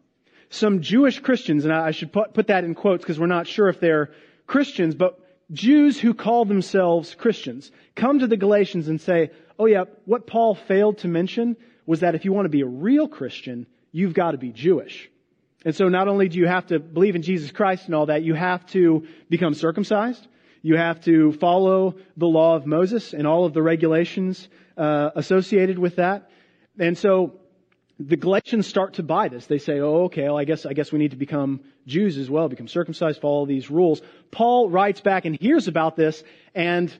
some 0.48 0.80
Jewish 0.80 1.18
Christians, 1.18 1.64
and 1.64 1.74
I 1.74 1.90
should 1.90 2.12
put, 2.12 2.34
put 2.34 2.46
that 2.46 2.62
in 2.62 2.76
quotes 2.76 3.02
because 3.02 3.18
we're 3.18 3.26
not 3.26 3.48
sure 3.48 3.68
if 3.68 3.80
they're 3.80 4.12
Christians, 4.46 4.94
but 4.94 5.18
Jews 5.50 5.98
who 5.98 6.14
call 6.14 6.44
themselves 6.44 7.16
Christians 7.16 7.72
come 7.96 8.20
to 8.20 8.28
the 8.28 8.36
Galatians 8.36 8.86
and 8.86 9.00
say, 9.00 9.32
oh 9.58 9.66
yeah, 9.66 9.84
what 10.04 10.28
Paul 10.28 10.54
failed 10.54 10.98
to 10.98 11.08
mention 11.08 11.56
was 11.84 12.00
that 12.00 12.14
if 12.14 12.24
you 12.24 12.32
want 12.32 12.44
to 12.44 12.50
be 12.50 12.60
a 12.60 12.66
real 12.66 13.08
Christian, 13.08 13.66
you've 13.90 14.14
got 14.14 14.30
to 14.30 14.38
be 14.38 14.52
Jewish. 14.52 15.10
And 15.64 15.74
so 15.74 15.88
not 15.88 16.08
only 16.08 16.28
do 16.28 16.38
you 16.38 16.46
have 16.46 16.66
to 16.66 16.78
believe 16.78 17.14
in 17.14 17.22
Jesus 17.22 17.50
Christ 17.50 17.86
and 17.86 17.94
all 17.94 18.06
that, 18.06 18.22
you 18.22 18.34
have 18.34 18.66
to 18.66 19.06
become 19.28 19.54
circumcised. 19.54 20.26
You 20.62 20.76
have 20.76 21.00
to 21.04 21.32
follow 21.32 21.96
the 22.16 22.26
law 22.26 22.56
of 22.56 22.66
Moses 22.66 23.14
and 23.14 23.26
all 23.26 23.44
of 23.44 23.52
the 23.52 23.62
regulations 23.62 24.48
uh, 24.76 25.10
associated 25.14 25.78
with 25.78 25.96
that. 25.96 26.30
And 26.78 26.96
so 26.96 27.40
the 27.98 28.16
Galatians 28.16 28.66
start 28.66 28.94
to 28.94 29.02
buy 29.02 29.28
this. 29.28 29.46
They 29.46 29.58
say, 29.58 29.80
"Oh, 29.80 30.04
okay. 30.04 30.24
Well, 30.24 30.38
I 30.38 30.44
guess 30.44 30.64
I 30.66 30.72
guess 30.72 30.90
we 30.92 30.98
need 30.98 31.10
to 31.10 31.16
become 31.16 31.60
Jews 31.86 32.16
as 32.16 32.30
well, 32.30 32.48
become 32.48 32.68
circumcised, 32.68 33.20
follow 33.20 33.46
these 33.46 33.70
rules." 33.70 34.00
Paul 34.30 34.70
writes 34.70 35.00
back 35.00 35.24
and 35.24 35.36
hears 35.38 35.68
about 35.68 35.96
this, 35.96 36.22
and 36.54 36.92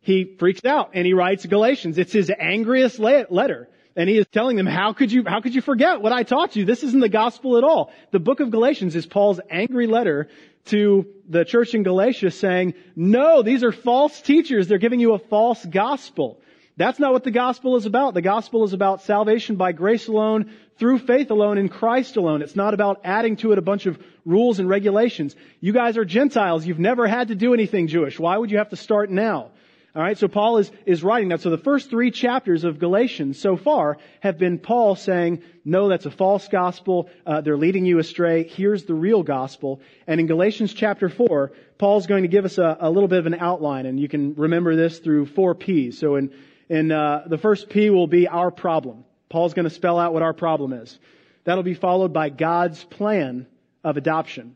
he 0.00 0.36
freaks 0.38 0.64
out 0.64 0.90
and 0.94 1.06
he 1.06 1.12
writes 1.12 1.44
Galatians. 1.46 1.98
It's 1.98 2.12
his 2.12 2.30
angriest 2.30 2.98
letter. 2.98 3.68
And 3.96 4.08
he 4.08 4.18
is 4.18 4.26
telling 4.30 4.56
them, 4.56 4.66
how 4.66 4.92
could 4.92 5.10
you, 5.10 5.24
how 5.26 5.40
could 5.40 5.54
you 5.54 5.60
forget 5.60 6.00
what 6.00 6.12
I 6.12 6.22
taught 6.22 6.54
you? 6.54 6.64
This 6.64 6.84
isn't 6.84 7.00
the 7.00 7.08
gospel 7.08 7.58
at 7.58 7.64
all. 7.64 7.92
The 8.12 8.20
book 8.20 8.40
of 8.40 8.50
Galatians 8.50 8.94
is 8.94 9.06
Paul's 9.06 9.40
angry 9.50 9.86
letter 9.86 10.28
to 10.66 11.06
the 11.28 11.44
church 11.44 11.74
in 11.74 11.82
Galatia 11.82 12.30
saying, 12.30 12.74
no, 12.94 13.42
these 13.42 13.64
are 13.64 13.72
false 13.72 14.20
teachers. 14.20 14.68
They're 14.68 14.78
giving 14.78 15.00
you 15.00 15.14
a 15.14 15.18
false 15.18 15.64
gospel. 15.64 16.40
That's 16.76 16.98
not 16.98 17.12
what 17.12 17.24
the 17.24 17.30
gospel 17.30 17.76
is 17.76 17.84
about. 17.84 18.14
The 18.14 18.22
gospel 18.22 18.64
is 18.64 18.72
about 18.72 19.02
salvation 19.02 19.56
by 19.56 19.72
grace 19.72 20.08
alone, 20.08 20.50
through 20.78 21.00
faith 21.00 21.30
alone, 21.30 21.58
in 21.58 21.68
Christ 21.68 22.16
alone. 22.16 22.40
It's 22.40 22.56
not 22.56 22.72
about 22.72 23.02
adding 23.04 23.36
to 23.36 23.52
it 23.52 23.58
a 23.58 23.62
bunch 23.62 23.84
of 23.84 24.02
rules 24.24 24.60
and 24.60 24.68
regulations. 24.68 25.36
You 25.60 25.74
guys 25.74 25.98
are 25.98 26.06
Gentiles. 26.06 26.64
You've 26.64 26.78
never 26.78 27.06
had 27.06 27.28
to 27.28 27.34
do 27.34 27.52
anything 27.52 27.88
Jewish. 27.88 28.18
Why 28.18 28.38
would 28.38 28.50
you 28.50 28.58
have 28.58 28.70
to 28.70 28.76
start 28.76 29.10
now? 29.10 29.50
All 29.92 30.02
right, 30.02 30.16
so 30.16 30.28
Paul 30.28 30.58
is, 30.58 30.70
is 30.86 31.02
writing 31.02 31.30
that. 31.30 31.40
So 31.40 31.50
the 31.50 31.58
first 31.58 31.90
three 31.90 32.12
chapters 32.12 32.62
of 32.62 32.78
Galatians 32.78 33.40
so 33.40 33.56
far 33.56 33.98
have 34.20 34.38
been 34.38 34.60
Paul 34.60 34.94
saying, 34.94 35.42
no, 35.64 35.88
that's 35.88 36.06
a 36.06 36.12
false 36.12 36.46
gospel. 36.46 37.10
Uh, 37.26 37.40
they're 37.40 37.56
leading 37.56 37.84
you 37.84 37.98
astray. 37.98 38.46
Here's 38.46 38.84
the 38.84 38.94
real 38.94 39.24
gospel. 39.24 39.80
And 40.06 40.20
in 40.20 40.28
Galatians 40.28 40.74
chapter 40.74 41.08
four, 41.08 41.50
Paul's 41.76 42.06
going 42.06 42.22
to 42.22 42.28
give 42.28 42.44
us 42.44 42.58
a, 42.58 42.76
a 42.80 42.88
little 42.88 43.08
bit 43.08 43.18
of 43.18 43.26
an 43.26 43.34
outline, 43.34 43.86
and 43.86 43.98
you 43.98 44.08
can 44.08 44.34
remember 44.34 44.76
this 44.76 45.00
through 45.00 45.26
four 45.26 45.56
P's. 45.56 45.98
So 45.98 46.14
in, 46.14 46.34
in 46.68 46.92
uh, 46.92 47.24
the 47.26 47.38
first 47.38 47.68
P 47.68 47.90
will 47.90 48.06
be 48.06 48.28
our 48.28 48.52
problem. 48.52 49.04
Paul's 49.28 49.54
going 49.54 49.68
to 49.68 49.74
spell 49.74 49.98
out 49.98 50.12
what 50.12 50.22
our 50.22 50.34
problem 50.34 50.72
is. 50.72 51.00
That'll 51.42 51.64
be 51.64 51.74
followed 51.74 52.12
by 52.12 52.28
God's 52.28 52.84
plan 52.84 53.48
of 53.82 53.96
adoption. 53.96 54.54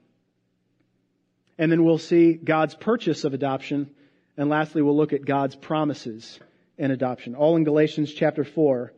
And 1.58 1.72
then 1.72 1.82
we'll 1.82 1.98
see 1.98 2.34
God's 2.34 2.76
purchase 2.76 3.24
of 3.24 3.34
adoption 3.34 3.90
and 4.36 4.48
lastly, 4.48 4.82
we'll 4.82 4.96
look 4.96 5.12
at 5.12 5.24
God's 5.24 5.54
promises 5.54 6.40
and 6.76 6.90
adoption. 6.90 7.34
All 7.34 7.56
in 7.56 7.64
Galatians 7.64 8.12
chapter 8.12 8.42
4, 8.42 8.92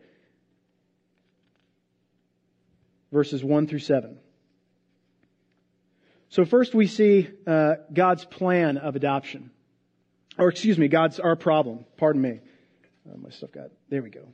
verses 3.12 3.44
1 3.44 3.66
through 3.66 3.80
7. 3.80 4.18
So 6.30 6.44
first 6.44 6.74
we 6.74 6.86
see 6.86 7.28
uh, 7.46 7.74
God's 7.92 8.24
plan 8.24 8.78
of 8.78 8.96
adoption. 8.96 9.50
Or 10.38 10.48
excuse 10.48 10.78
me, 10.78 10.88
God's 10.88 11.20
our 11.20 11.36
problem. 11.36 11.84
Pardon 11.96 12.22
me. 12.22 12.40
Uh, 13.08 13.16
my 13.18 13.30
stuff 13.30 13.52
got, 13.52 13.70
there 13.90 14.02
we 14.02 14.10
go. 14.10 14.28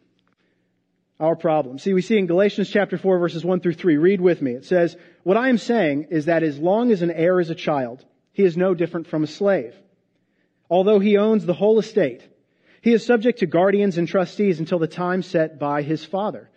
Our 1.21 1.37
problem. 1.37 1.78
See, 1.78 1.92
we 1.92 2.02
see 2.02 2.18
in 2.18 2.26
Galatians 2.26 2.71
chapter 2.71 2.97
4 2.97 3.18
verses 3.18 3.44
1 3.44 3.61
through 3.61 3.75
3. 3.75 3.97
Read 3.97 4.21
with 4.21 4.40
me. 4.40 4.52
It 4.52 4.64
says, 4.64 4.97
What 5.25 5.37
I 5.37 5.49
am 5.49 5.59
saying 5.59 6.09
is 6.11 6.26
that 6.26 6.42
as 6.42 6.59
long 6.59 6.90
as 6.90 7.02
an 7.02 7.11
heir 7.11 7.40
is 7.40 7.50
a 7.50 7.54
child, 7.54 8.04
he 8.32 8.44
is 8.44 8.56
no 8.56 8.75
different 8.75 9.09
from 9.09 9.25
a 9.25 9.28
slave 9.28 9.75
although 10.73 10.99
he 10.99 11.19
owns 11.19 11.45
the 11.45 11.52
whole 11.52 11.79
estate. 11.79 12.26
He 12.81 12.95
is 12.95 13.05
subject 13.05 13.41
to 13.41 13.47
guardians 13.47 13.99
and 13.99 14.09
trustees 14.09 14.59
until 14.59 14.79
the 14.79 14.87
time 14.87 15.23
set 15.23 15.59
by 15.59 15.83
his 15.83 16.02
father. 16.02 16.49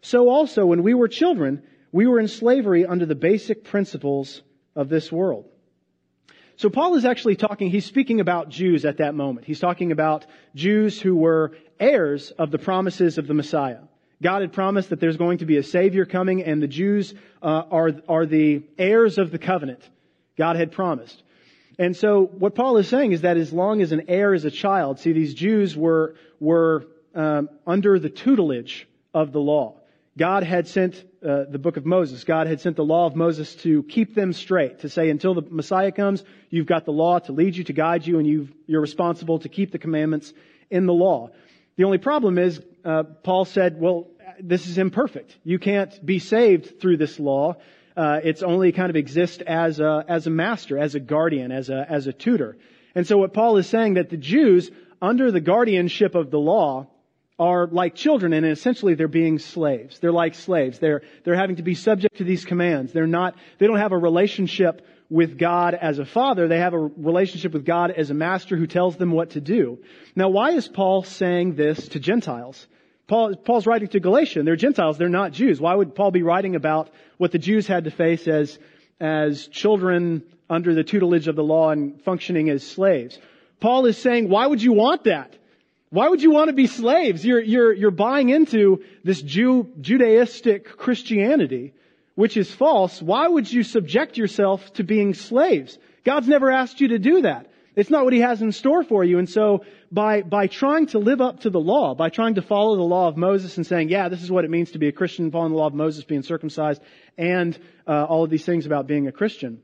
So 0.00 0.30
also, 0.30 0.64
when 0.64 0.84
we 0.84 0.94
were 0.94 1.08
children, 1.08 1.64
we 1.90 2.06
were 2.06 2.20
in 2.20 2.28
slavery 2.28 2.86
under 2.86 3.04
the 3.04 3.16
basic 3.16 3.64
principles 3.64 4.42
of 4.76 4.88
this 4.88 5.10
world. 5.10 5.46
So 6.54 6.70
Paul 6.70 6.94
is 6.94 7.04
actually 7.04 7.34
talking, 7.34 7.68
he's 7.68 7.84
speaking 7.84 8.20
about 8.20 8.48
Jews 8.48 8.84
at 8.84 8.98
that 8.98 9.16
moment. 9.16 9.44
He's 9.44 9.60
talking 9.60 9.90
about 9.90 10.24
Jews 10.54 11.00
who 11.00 11.16
were 11.16 11.56
heirs 11.80 12.30
of 12.30 12.52
the 12.52 12.58
promises 12.58 13.18
of 13.18 13.26
the 13.26 13.34
Messiah. 13.34 13.80
God 14.22 14.42
had 14.42 14.52
promised 14.52 14.90
that 14.90 15.00
there's 15.00 15.16
going 15.16 15.38
to 15.38 15.46
be 15.46 15.56
a 15.56 15.64
Savior 15.64 16.06
coming, 16.06 16.44
and 16.44 16.62
the 16.62 16.68
Jews 16.68 17.12
uh, 17.42 17.62
are, 17.70 17.90
are 18.08 18.26
the 18.26 18.62
heirs 18.78 19.18
of 19.18 19.32
the 19.32 19.38
covenant. 19.38 19.82
God 20.36 20.54
had 20.54 20.70
promised. 20.70 21.24
And 21.78 21.96
so 21.96 22.24
what 22.24 22.54
Paul 22.54 22.76
is 22.78 22.88
saying 22.88 23.12
is 23.12 23.20
that 23.20 23.36
as 23.36 23.52
long 23.52 23.80
as 23.82 23.92
an 23.92 24.04
heir 24.08 24.34
is 24.34 24.44
a 24.44 24.50
child, 24.50 24.98
see, 24.98 25.12
these 25.12 25.34
Jews 25.34 25.76
were, 25.76 26.16
were 26.40 26.86
um, 27.14 27.48
under 27.66 27.98
the 27.98 28.10
tutelage 28.10 28.88
of 29.14 29.32
the 29.32 29.38
law. 29.40 29.76
God 30.16 30.42
had 30.42 30.66
sent 30.66 30.96
uh, 31.24 31.44
the 31.48 31.60
book 31.60 31.76
of 31.76 31.86
Moses. 31.86 32.24
God 32.24 32.48
had 32.48 32.60
sent 32.60 32.74
the 32.74 32.84
law 32.84 33.06
of 33.06 33.14
Moses 33.14 33.54
to 33.56 33.84
keep 33.84 34.16
them 34.16 34.32
straight, 34.32 34.80
to 34.80 34.88
say 34.88 35.10
until 35.10 35.34
the 35.34 35.42
Messiah 35.42 35.92
comes, 35.92 36.24
you've 36.50 36.66
got 36.66 36.84
the 36.84 36.92
law 36.92 37.20
to 37.20 37.32
lead 37.32 37.56
you, 37.56 37.62
to 37.64 37.72
guide 37.72 38.04
you, 38.04 38.18
and 38.18 38.26
you 38.26 38.48
are 38.76 38.80
responsible 38.80 39.38
to 39.38 39.48
keep 39.48 39.70
the 39.70 39.78
commandments 39.78 40.32
in 40.70 40.86
the 40.86 40.92
law. 40.92 41.30
The 41.76 41.84
only 41.84 41.98
problem 41.98 42.38
is, 42.38 42.60
uh, 42.84 43.04
Paul 43.22 43.44
said, 43.44 43.80
well, 43.80 44.08
this 44.40 44.66
is 44.66 44.78
imperfect. 44.78 45.36
You 45.44 45.60
can't 45.60 46.04
be 46.04 46.18
saved 46.18 46.80
through 46.80 46.96
this 46.96 47.20
law 47.20 47.56
uh, 47.98 48.20
it's 48.22 48.44
only 48.44 48.70
kind 48.70 48.90
of 48.90 48.96
exist 48.96 49.42
as 49.42 49.80
a, 49.80 50.04
as 50.06 50.28
a 50.28 50.30
master, 50.30 50.78
as 50.78 50.94
a 50.94 51.00
guardian, 51.00 51.50
as 51.50 51.68
a, 51.68 51.84
as 51.90 52.06
a 52.06 52.12
tutor. 52.12 52.56
And 52.94 53.04
so 53.04 53.18
what 53.18 53.34
Paul 53.34 53.56
is 53.56 53.66
saying 53.66 53.94
that 53.94 54.08
the 54.08 54.16
Jews, 54.16 54.70
under 55.02 55.32
the 55.32 55.40
guardianship 55.40 56.14
of 56.14 56.30
the 56.30 56.38
law, 56.38 56.86
are 57.40 57.66
like 57.66 57.96
children 57.96 58.32
and 58.32 58.46
essentially 58.46 58.94
they're 58.94 59.08
being 59.08 59.40
slaves. 59.40 59.98
They're 59.98 60.12
like 60.12 60.36
slaves. 60.36 60.78
They're, 60.78 61.02
they're 61.24 61.36
having 61.36 61.56
to 61.56 61.64
be 61.64 61.74
subject 61.74 62.18
to 62.18 62.24
these 62.24 62.44
commands. 62.44 62.92
They're 62.92 63.08
not, 63.08 63.34
they 63.58 63.66
don't 63.66 63.78
have 63.78 63.92
a 63.92 63.98
relationship 63.98 64.86
with 65.10 65.36
God 65.36 65.74
as 65.74 65.98
a 65.98 66.04
father. 66.04 66.46
They 66.46 66.58
have 66.58 66.74
a 66.74 66.78
relationship 66.78 67.52
with 67.52 67.64
God 67.64 67.90
as 67.90 68.10
a 68.10 68.14
master 68.14 68.56
who 68.56 68.68
tells 68.68 68.96
them 68.96 69.10
what 69.10 69.30
to 69.30 69.40
do. 69.40 69.78
Now 70.14 70.28
why 70.28 70.52
is 70.52 70.68
Paul 70.68 71.02
saying 71.02 71.56
this 71.56 71.88
to 71.88 71.98
Gentiles? 71.98 72.68
Paul, 73.08 73.34
Paul's 73.36 73.66
writing 73.66 73.88
to 73.88 74.00
Galatia, 74.00 74.38
and 74.38 74.46
they're 74.46 74.54
Gentiles, 74.54 74.98
they're 74.98 75.08
not 75.08 75.32
Jews. 75.32 75.60
Why 75.60 75.74
would 75.74 75.94
Paul 75.94 76.10
be 76.10 76.22
writing 76.22 76.54
about 76.54 76.90
what 77.16 77.32
the 77.32 77.38
Jews 77.38 77.66
had 77.66 77.84
to 77.84 77.90
face 77.90 78.28
as, 78.28 78.58
as 79.00 79.48
children 79.48 80.22
under 80.50 80.74
the 80.74 80.84
tutelage 80.84 81.26
of 81.26 81.34
the 81.34 81.42
law 81.42 81.70
and 81.70 82.00
functioning 82.02 82.50
as 82.50 82.64
slaves? 82.64 83.18
Paul 83.60 83.86
is 83.86 83.96
saying, 83.96 84.28
why 84.28 84.46
would 84.46 84.62
you 84.62 84.74
want 84.74 85.04
that? 85.04 85.34
Why 85.90 86.10
would 86.10 86.20
you 86.20 86.30
want 86.30 86.48
to 86.48 86.54
be 86.54 86.66
slaves? 86.66 87.24
You're, 87.24 87.40
you're, 87.40 87.72
you're 87.72 87.90
buying 87.90 88.28
into 88.28 88.84
this 89.04 89.22
Jew, 89.22 89.72
Judaistic 89.80 90.64
Christianity, 90.64 91.72
which 92.14 92.36
is 92.36 92.52
false. 92.52 93.00
Why 93.00 93.26
would 93.26 93.50
you 93.50 93.62
subject 93.62 94.18
yourself 94.18 94.70
to 94.74 94.84
being 94.84 95.14
slaves? 95.14 95.78
God's 96.04 96.28
never 96.28 96.50
asked 96.50 96.82
you 96.82 96.88
to 96.88 96.98
do 96.98 97.22
that. 97.22 97.47
It's 97.78 97.90
not 97.90 98.02
what 98.02 98.12
he 98.12 98.18
has 98.18 98.42
in 98.42 98.50
store 98.50 98.82
for 98.82 99.04
you. 99.04 99.20
And 99.20 99.30
so 99.30 99.64
by, 99.92 100.22
by 100.22 100.48
trying 100.48 100.86
to 100.88 100.98
live 100.98 101.20
up 101.20 101.40
to 101.42 101.50
the 101.50 101.60
law, 101.60 101.94
by 101.94 102.08
trying 102.08 102.34
to 102.34 102.42
follow 102.42 102.74
the 102.74 102.82
law 102.82 103.06
of 103.06 103.16
Moses 103.16 103.56
and 103.56 103.64
saying, 103.64 103.88
yeah, 103.88 104.08
this 104.08 104.20
is 104.20 104.32
what 104.32 104.44
it 104.44 104.50
means 104.50 104.72
to 104.72 104.80
be 104.80 104.88
a 104.88 104.92
Christian, 104.92 105.30
following 105.30 105.52
the 105.52 105.58
law 105.58 105.68
of 105.68 105.74
Moses, 105.74 106.02
being 106.02 106.24
circumcised, 106.24 106.82
and 107.16 107.56
uh, 107.86 108.04
all 108.04 108.24
of 108.24 108.30
these 108.30 108.44
things 108.44 108.66
about 108.66 108.88
being 108.88 109.06
a 109.06 109.12
Christian. 109.12 109.62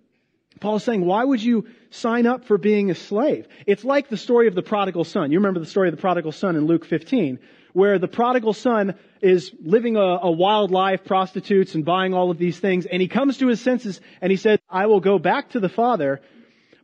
Paul 0.60 0.76
is 0.76 0.84
saying, 0.84 1.04
why 1.04 1.24
would 1.24 1.42
you 1.42 1.66
sign 1.90 2.28
up 2.28 2.44
for 2.44 2.56
being 2.56 2.92
a 2.92 2.94
slave? 2.94 3.48
It's 3.66 3.84
like 3.84 4.08
the 4.08 4.16
story 4.16 4.46
of 4.46 4.54
the 4.54 4.62
prodigal 4.62 5.02
son. 5.02 5.32
You 5.32 5.38
remember 5.38 5.58
the 5.58 5.66
story 5.66 5.88
of 5.88 5.96
the 5.96 6.00
prodigal 6.00 6.30
son 6.30 6.54
in 6.54 6.66
Luke 6.66 6.84
15, 6.84 7.40
where 7.72 7.98
the 7.98 8.06
prodigal 8.06 8.52
son 8.52 8.94
is 9.22 9.50
living 9.60 9.96
a, 9.96 10.18
a, 10.22 10.30
wild 10.30 10.70
life, 10.70 11.04
prostitutes 11.04 11.74
and 11.74 11.84
buying 11.84 12.14
all 12.14 12.30
of 12.30 12.38
these 12.38 12.60
things, 12.60 12.86
and 12.86 13.02
he 13.02 13.08
comes 13.08 13.38
to 13.38 13.48
his 13.48 13.60
senses 13.60 14.00
and 14.20 14.30
he 14.30 14.36
says, 14.36 14.60
I 14.70 14.86
will 14.86 15.00
go 15.00 15.18
back 15.18 15.50
to 15.50 15.58
the 15.58 15.68
father 15.68 16.20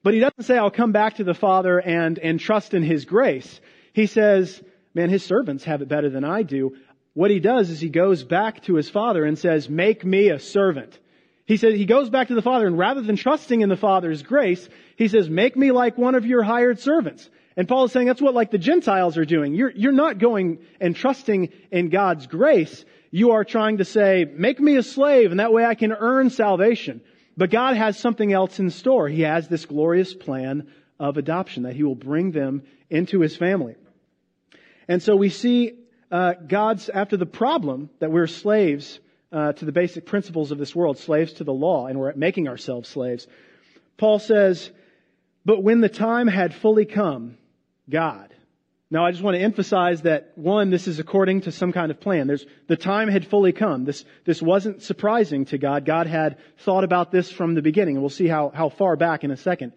but 0.03 0.15
he 0.15 0.21
doesn't 0.21 0.45
say, 0.45 0.57
I'll 0.57 0.71
come 0.71 0.93
back 0.93 1.17
to 1.17 1.25
the 1.25 1.35
Father 1.35 1.79
and, 1.79 2.19
and 2.19 2.41
trust 2.41 2.75
in 2.75 2.83
His 2.83 3.05
grace. 3.05 3.61
He 3.93 4.07
says, 4.07 4.63
man, 4.95 5.11
His 5.11 5.25
servants 5.25 5.65
have 5.65 5.83
it 5.83 5.89
better 5.89 6.11
than 6.11 6.25
I 6.25 6.43
do. 6.43 6.77
What 7.15 7.31
he 7.31 7.41
does 7.41 7.71
is 7.71 7.81
he 7.81 7.89
goes 7.89 8.23
back 8.23 8.63
to 8.63 8.77
his 8.77 8.89
Father 8.89 9.25
and 9.25 9.39
says, 9.39 9.69
make 9.69 10.05
me 10.05 10.31
a 10.31 10.39
servant. 10.39 10.99
He 11.45 11.57
says, 11.57 11.75
he 11.75 11.85
goes 11.85 12.09
back 12.09 12.29
to 12.29 12.35
the 12.35 12.43
Father 12.43 12.67
and 12.67 12.79
rather 12.79 13.03
than 13.03 13.17
trusting 13.17 13.61
in 13.61 13.69
the 13.69 13.77
Father's 13.77 14.23
grace, 14.23 14.69
he 14.97 15.09
says, 15.09 15.29
make 15.29 15.57
me 15.57 15.73
like 15.73 15.99
one 15.99 16.15
of 16.15 16.25
your 16.25 16.43
hired 16.43 16.79
servants. 16.79 17.29
And 17.57 17.67
Paul 17.67 17.85
is 17.85 17.93
saying 17.93 18.07
that's 18.07 18.23
what 18.23 18.35
like 18.35 18.53
the 18.53 18.59
Gentiles 18.59 19.19
are 19.19 19.25
doing. 19.25 19.55
You're, 19.55 19.73
you're 19.73 19.91
not 19.91 20.19
going 20.19 20.61
and 20.81 20.95
trusting 20.95 21.49
in 21.73 21.91
God's 21.91 22.29
grace. 22.29 22.85
You 23.11 23.33
are 23.33 23.45
trying 23.45 23.79
to 23.79 23.85
say, 23.85 24.25
make 24.25 24.61
me 24.61 24.77
a 24.77 24.83
slave 24.85 25.33
and 25.33 25.41
that 25.41 25.53
way 25.53 25.65
I 25.65 25.75
can 25.75 25.93
earn 25.93 26.31
salvation. 26.31 27.01
But 27.41 27.49
God 27.49 27.75
has 27.75 27.99
something 27.99 28.35
else 28.35 28.59
in 28.59 28.69
store. 28.69 29.09
He 29.09 29.23
has 29.23 29.49
this 29.49 29.65
glorious 29.65 30.13
plan 30.13 30.69
of 30.99 31.17
adoption 31.17 31.63
that 31.63 31.75
He 31.75 31.83
will 31.83 31.95
bring 31.95 32.33
them 32.33 32.65
into 32.91 33.21
His 33.21 33.35
family. 33.35 33.77
And 34.87 35.03
so 35.03 35.17
we 35.17 35.31
see 35.31 35.73
uh, 36.11 36.35
God's, 36.35 36.91
after 36.91 37.17
the 37.17 37.25
problem 37.25 37.89
that 37.99 38.13
we're 38.13 38.27
slaves 38.27 39.01
uh, 39.33 39.55
to 39.55 39.65
the 39.65 39.73
basic 39.73 40.05
principles 40.05 40.51
of 40.51 40.59
this 40.59 40.77
world, 40.77 40.99
slaves 40.99 41.33
to 41.35 41.45
the 41.45 41.53
law, 41.55 41.87
and 41.87 41.99
we're 41.99 42.13
making 42.13 42.47
ourselves 42.47 42.91
slaves, 42.91 43.27
Paul 43.97 44.19
says, 44.19 44.71
But 45.47 45.63
when 45.63 45.81
the 45.81 45.89
time 45.89 46.27
had 46.27 46.55
fully 46.55 46.85
come, 46.85 47.39
God. 47.89 48.35
Now 48.93 49.07
I 49.07 49.13
just 49.13 49.23
want 49.23 49.37
to 49.37 49.43
emphasize 49.43 50.03
that 50.03 50.33
one, 50.35 50.71
this 50.71 50.89
is 50.89 50.99
according 50.99 51.43
to 51.43 51.53
some 51.53 51.73
kind 51.73 51.93
of 51.93 52.01
plan. 52.01 52.27
There's, 52.27 52.45
the 52.67 52.77
time 52.77 53.09
had 53.09 53.25
fully 53.25 53.53
come. 53.53 53.85
This, 53.85 54.05
this 54.25 54.43
wasn't 54.43 54.83
surprising 54.83 55.45
to 55.47 55.59
God. 55.59 55.85
God 55.85 56.09
had 56.09 56.39
thought 56.59 56.83
about 56.83 57.13
this 57.13 57.31
from 57.31 57.55
the 57.55 57.63
beginning, 57.63 57.97
and 57.97 58.03
we'll 58.03 58.11
see 58.11 58.27
how, 58.27 58.51
how 58.53 58.69
far 58.69 58.97
back 58.97 59.23
in 59.23 59.31
a 59.31 59.37
second. 59.37 59.73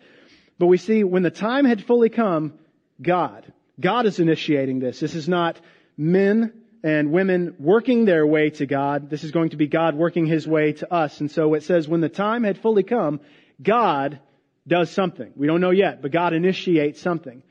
But 0.58 0.66
we 0.66 0.78
see 0.78 1.04
when 1.04 1.22
the 1.22 1.30
time 1.30 1.66
had 1.66 1.84
fully 1.84 2.10
come, 2.10 2.54
God. 3.02 3.52
God 3.80 4.08
is 4.08 4.20
initiating 4.20 4.80
this. 4.80 5.00
This 5.00 5.14
is 5.14 5.30
not 5.30 5.60
men 5.96 6.54
and 6.84 7.12
women 7.12 7.56
working 7.60 8.06
their 8.06 8.26
way 8.26 8.50
to 8.52 8.66
God. 8.66 9.12
This 9.12 9.24
is 9.24 9.32
going 9.32 9.52
to 9.52 9.58
be 9.58 9.68
God 9.68 9.96
working 9.96 10.26
His 10.26 10.48
way 10.48 10.74
to 10.74 10.92
us. 10.92 11.20
And 11.20 11.30
so 11.30 11.54
it 11.54 11.64
says 11.64 11.88
when 11.88 12.02
the 12.02 12.10
time 12.10 12.44
had 12.44 12.58
fully 12.58 12.84
come, 12.84 13.20
God 13.62 14.20
does 14.68 14.90
something. 14.90 15.34
We 15.36 15.46
don't 15.48 15.62
know 15.62 15.72
yet, 15.72 16.02
but 16.02 16.12
God 16.12 16.34
initiates 16.34 17.00
something. 17.00 17.44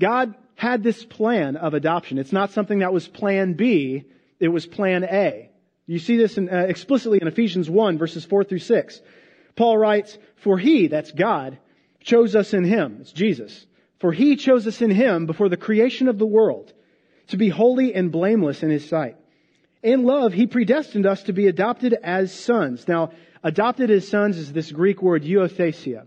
God 0.00 0.34
had 0.58 0.82
this 0.82 1.04
plan 1.04 1.54
of 1.54 1.72
adoption. 1.72 2.18
It's 2.18 2.32
not 2.32 2.50
something 2.50 2.80
that 2.80 2.92
was 2.92 3.06
plan 3.06 3.52
B, 3.52 4.02
it 4.40 4.48
was 4.48 4.66
plan 4.66 5.04
A. 5.04 5.50
You 5.86 6.00
see 6.00 6.16
this 6.16 6.36
in, 6.36 6.48
uh, 6.48 6.66
explicitly 6.68 7.20
in 7.22 7.28
Ephesians 7.28 7.70
1 7.70 7.96
verses 7.96 8.24
4 8.24 8.42
through 8.42 8.58
6. 8.58 9.00
Paul 9.54 9.78
writes, 9.78 10.18
For 10.34 10.58
he, 10.58 10.88
that's 10.88 11.12
God, 11.12 11.58
chose 12.00 12.34
us 12.34 12.54
in 12.54 12.64
him, 12.64 12.98
it's 13.02 13.12
Jesus, 13.12 13.66
for 14.00 14.10
he 14.10 14.34
chose 14.34 14.66
us 14.66 14.82
in 14.82 14.90
him 14.90 15.26
before 15.26 15.48
the 15.48 15.56
creation 15.56 16.08
of 16.08 16.18
the 16.18 16.26
world 16.26 16.72
to 17.28 17.36
be 17.36 17.50
holy 17.50 17.94
and 17.94 18.10
blameless 18.10 18.64
in 18.64 18.70
his 18.70 18.88
sight. 18.88 19.14
In 19.84 20.02
love, 20.02 20.32
he 20.32 20.48
predestined 20.48 21.06
us 21.06 21.22
to 21.24 21.32
be 21.32 21.46
adopted 21.46 21.94
as 22.02 22.34
sons. 22.34 22.88
Now, 22.88 23.12
adopted 23.44 23.92
as 23.92 24.08
sons 24.08 24.36
is 24.36 24.52
this 24.52 24.72
Greek 24.72 25.02
word 25.02 25.22
euthesia. 25.22 26.06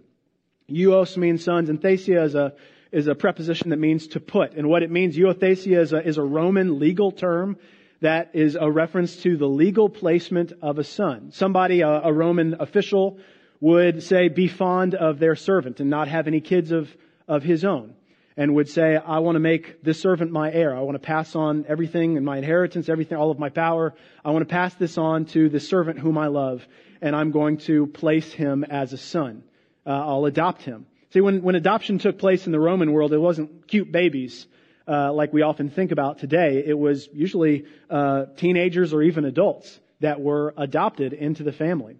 Euos 0.69 1.15
means 1.15 1.41
sons, 1.41 1.69
and 1.69 1.79
thesia 1.79 2.25
is 2.25 2.35
a, 2.35 2.53
is 2.91 3.07
a 3.07 3.15
preposition 3.15 3.69
that 3.69 3.79
means 3.79 4.07
to 4.07 4.19
put. 4.19 4.53
And 4.53 4.67
what 4.67 4.83
it 4.83 4.91
means, 4.91 5.17
euthesia 5.17 5.79
is 5.79 5.93
a, 5.93 6.05
is 6.05 6.17
a 6.17 6.23
Roman 6.23 6.79
legal 6.79 7.11
term 7.11 7.57
that 8.01 8.31
is 8.33 8.57
a 8.59 8.69
reference 8.69 9.15
to 9.17 9.37
the 9.37 9.47
legal 9.47 9.87
placement 9.87 10.53
of 10.61 10.79
a 10.79 10.83
son. 10.83 11.31
Somebody, 11.31 11.81
a, 11.81 11.89
a 11.89 12.13
Roman 12.13 12.57
official, 12.59 13.19
would 13.59 14.03
say, 14.03 14.27
be 14.27 14.47
fond 14.47 14.95
of 14.95 15.19
their 15.19 15.35
servant 15.35 15.79
and 15.79 15.89
not 15.89 16.07
have 16.07 16.27
any 16.27 16.41
kids 16.41 16.71
of, 16.71 16.89
of 17.27 17.43
his 17.43 17.63
own 17.63 17.93
and 18.37 18.55
would 18.55 18.69
say, 18.69 18.95
I 18.95 19.19
want 19.19 19.35
to 19.35 19.39
make 19.39 19.83
this 19.83 19.99
servant 19.99 20.31
my 20.31 20.51
heir. 20.51 20.75
I 20.75 20.81
want 20.81 20.95
to 20.95 21.05
pass 21.05 21.35
on 21.35 21.65
everything 21.67 22.17
and 22.17 22.25
my 22.25 22.37
inheritance, 22.37 22.89
everything, 22.89 23.17
all 23.17 23.29
of 23.29 23.39
my 23.39 23.49
power. 23.49 23.93
I 24.23 24.31
want 24.31 24.47
to 24.47 24.51
pass 24.51 24.73
this 24.75 24.97
on 24.97 25.25
to 25.25 25.49
the 25.49 25.59
servant 25.59 25.99
whom 25.99 26.17
I 26.17 26.27
love, 26.27 26.65
and 27.01 27.15
I'm 27.15 27.31
going 27.31 27.57
to 27.59 27.87
place 27.87 28.31
him 28.31 28.63
as 28.63 28.93
a 28.93 28.97
son. 28.97 29.43
Uh, 29.85 29.89
I'll 29.89 30.25
adopt 30.25 30.63
him. 30.63 30.85
See, 31.11 31.19
when, 31.19 31.41
when 31.41 31.55
adoption 31.55 31.99
took 31.99 32.17
place 32.19 32.45
in 32.45 32.53
the 32.53 32.59
Roman 32.59 32.91
world, 32.93 33.11
it 33.11 33.17
wasn't 33.17 33.67
cute 33.67 33.91
babies 33.91 34.47
uh, 34.87 35.11
like 35.11 35.33
we 35.33 35.41
often 35.41 35.69
think 35.69 35.91
about 35.91 36.19
today. 36.19 36.63
It 36.65 36.77
was 36.77 37.07
usually 37.11 37.65
uh, 37.89 38.25
teenagers 38.37 38.93
or 38.93 39.03
even 39.03 39.25
adults 39.25 39.79
that 39.99 40.21
were 40.21 40.53
adopted 40.57 41.13
into 41.13 41.43
the 41.43 41.51
family. 41.51 41.97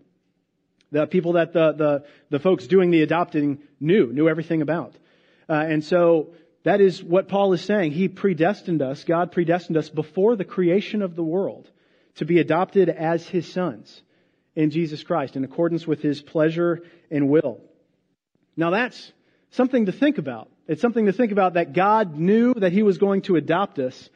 The 0.91 1.07
people 1.07 1.33
that 1.33 1.51
the, 1.53 1.73
the, 1.73 2.05
the 2.29 2.39
folks 2.39 2.67
doing 2.67 2.89
the 2.89 3.01
adopting 3.01 3.59
knew, 3.79 4.11
knew 4.11 4.29
everything 4.29 4.61
about. 4.61 4.95
Uh, 5.47 5.53
and 5.53 5.83
so 5.83 6.33
that 6.63 6.79
is 6.79 7.03
what 7.03 7.27
Paul 7.27 7.51
is 7.53 7.61
saying. 7.61 7.91
He 7.91 8.07
predestined 8.07 8.81
us, 8.81 9.03
God 9.03 9.31
predestined 9.33 9.77
us 9.77 9.89
before 9.89 10.37
the 10.37 10.45
creation 10.45 11.01
of 11.01 11.15
the 11.15 11.23
world 11.23 11.69
to 12.15 12.25
be 12.25 12.39
adopted 12.39 12.87
as 12.87 13.27
his 13.27 13.51
sons 13.51 14.01
in 14.55 14.69
Jesus 14.69 15.03
Christ 15.03 15.35
in 15.35 15.43
accordance 15.43 15.85
with 15.85 16.01
his 16.01 16.21
pleasure 16.21 16.83
and 17.09 17.29
will. 17.29 17.61
Now 18.61 18.69
that's 18.69 19.11
something 19.49 19.87
to 19.87 19.91
think 19.91 20.19
about. 20.19 20.47
It's 20.67 20.83
something 20.83 21.07
to 21.07 21.11
think 21.11 21.31
about 21.31 21.55
that 21.55 21.73
God 21.73 22.15
knew 22.15 22.53
that 22.53 22.71
he 22.71 22.83
was 22.83 22.99
going 22.99 23.23
to 23.23 23.35
adopt 23.35 23.79
us 23.79 24.07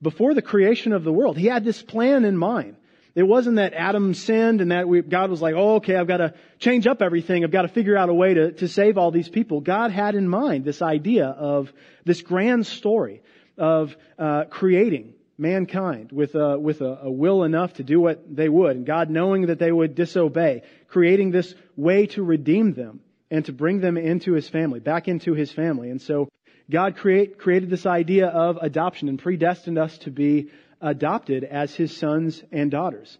before 0.00 0.32
the 0.32 0.40
creation 0.40 0.94
of 0.94 1.04
the 1.04 1.12
world. 1.12 1.36
He 1.36 1.48
had 1.48 1.66
this 1.66 1.82
plan 1.82 2.24
in 2.24 2.34
mind. 2.34 2.76
It 3.14 3.24
wasn't 3.24 3.56
that 3.56 3.74
Adam 3.74 4.14
sinned 4.14 4.62
and 4.62 4.70
that 4.70 4.88
we, 4.88 5.02
God 5.02 5.28
was 5.28 5.42
like, 5.42 5.54
oh, 5.54 5.74
okay, 5.74 5.96
I've 5.96 6.06
got 6.06 6.16
to 6.16 6.32
change 6.58 6.86
up 6.86 7.02
everything. 7.02 7.44
I've 7.44 7.50
got 7.50 7.62
to 7.62 7.68
figure 7.68 7.94
out 7.94 8.08
a 8.08 8.14
way 8.14 8.32
to, 8.32 8.52
to 8.52 8.68
save 8.68 8.96
all 8.96 9.10
these 9.10 9.28
people. 9.28 9.60
God 9.60 9.90
had 9.90 10.14
in 10.14 10.26
mind 10.26 10.64
this 10.64 10.80
idea 10.80 11.26
of 11.26 11.70
this 12.06 12.22
grand 12.22 12.66
story 12.66 13.20
of 13.58 13.94
uh, 14.18 14.44
creating 14.48 15.12
mankind 15.36 16.10
with 16.10 16.34
a, 16.36 16.58
with 16.58 16.80
a, 16.80 17.00
a 17.02 17.10
will 17.10 17.44
enough 17.44 17.74
to 17.74 17.82
do 17.82 18.00
what 18.00 18.34
they 18.34 18.48
would, 18.48 18.76
and 18.76 18.86
God 18.86 19.10
knowing 19.10 19.48
that 19.48 19.58
they 19.58 19.70
would 19.70 19.94
disobey, 19.94 20.62
creating 20.88 21.32
this 21.32 21.54
way 21.76 22.06
to 22.06 22.22
redeem 22.22 22.72
them 22.72 23.00
and 23.30 23.44
to 23.44 23.52
bring 23.52 23.80
them 23.80 23.96
into 23.96 24.32
His 24.32 24.48
family, 24.48 24.80
back 24.80 25.08
into 25.08 25.34
His 25.34 25.52
family. 25.52 25.90
And 25.90 26.00
so 26.00 26.28
God 26.70 26.96
create, 26.96 27.38
created 27.38 27.68
this 27.68 27.86
idea 27.86 28.28
of 28.28 28.58
adoption 28.60 29.08
and 29.08 29.18
predestined 29.18 29.78
us 29.78 29.98
to 29.98 30.10
be 30.10 30.50
adopted 30.80 31.44
as 31.44 31.74
his 31.74 31.96
sons 31.96 32.42
and 32.52 32.70
daughters. 32.70 33.18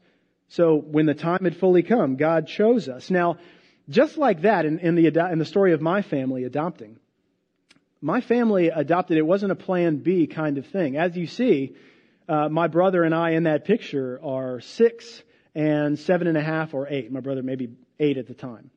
So 0.49 0.77
when 0.77 1.07
the 1.07 1.15
time 1.15 1.45
had 1.45 1.57
fully 1.57 1.83
come, 1.83 2.17
God 2.17 2.47
chose 2.47 2.89
us. 2.89 3.11
Now, 3.11 3.39
just 3.89 4.17
like 4.17 4.43
that 4.43 4.65
in, 4.67 4.79
in, 4.79 4.95
the, 4.95 5.07
in 5.07 5.39
the 5.39 5.45
story 5.45 5.73
of 5.73 5.81
my 5.81 6.03
family 6.03 6.45
adopting, 6.45 6.99
my 8.01 8.21
family 8.21 8.69
adopted, 8.69 9.19
it 9.19 9.27
wasn't 9.27 9.53
a 9.53 9.57
plan 9.57 9.97
B 9.99 10.27
kind 10.27 10.57
of 10.57 10.67
thing. 10.67 10.97
As 10.97 11.17
you 11.17 11.27
see, 11.27 11.75
uh, 12.29 12.49
my 12.49 12.69
brother 12.69 13.03
and 13.03 13.15
I 13.15 13.31
in 13.31 13.43
that 13.43 13.65
picture 13.65 14.19
are 14.23 14.61
six 14.61 15.23
and 15.55 15.99
seven 15.99 16.29
and 16.29 16.39
a 16.39 16.43
half 16.43 16.73
or 16.73 16.89
eight. 16.89 17.11
My 17.11 17.21
brother 17.21 17.43
maybe 17.43 17.71
eight 17.99 18.17
at 18.17 18.27
the 18.27 18.35
time. 18.35 18.71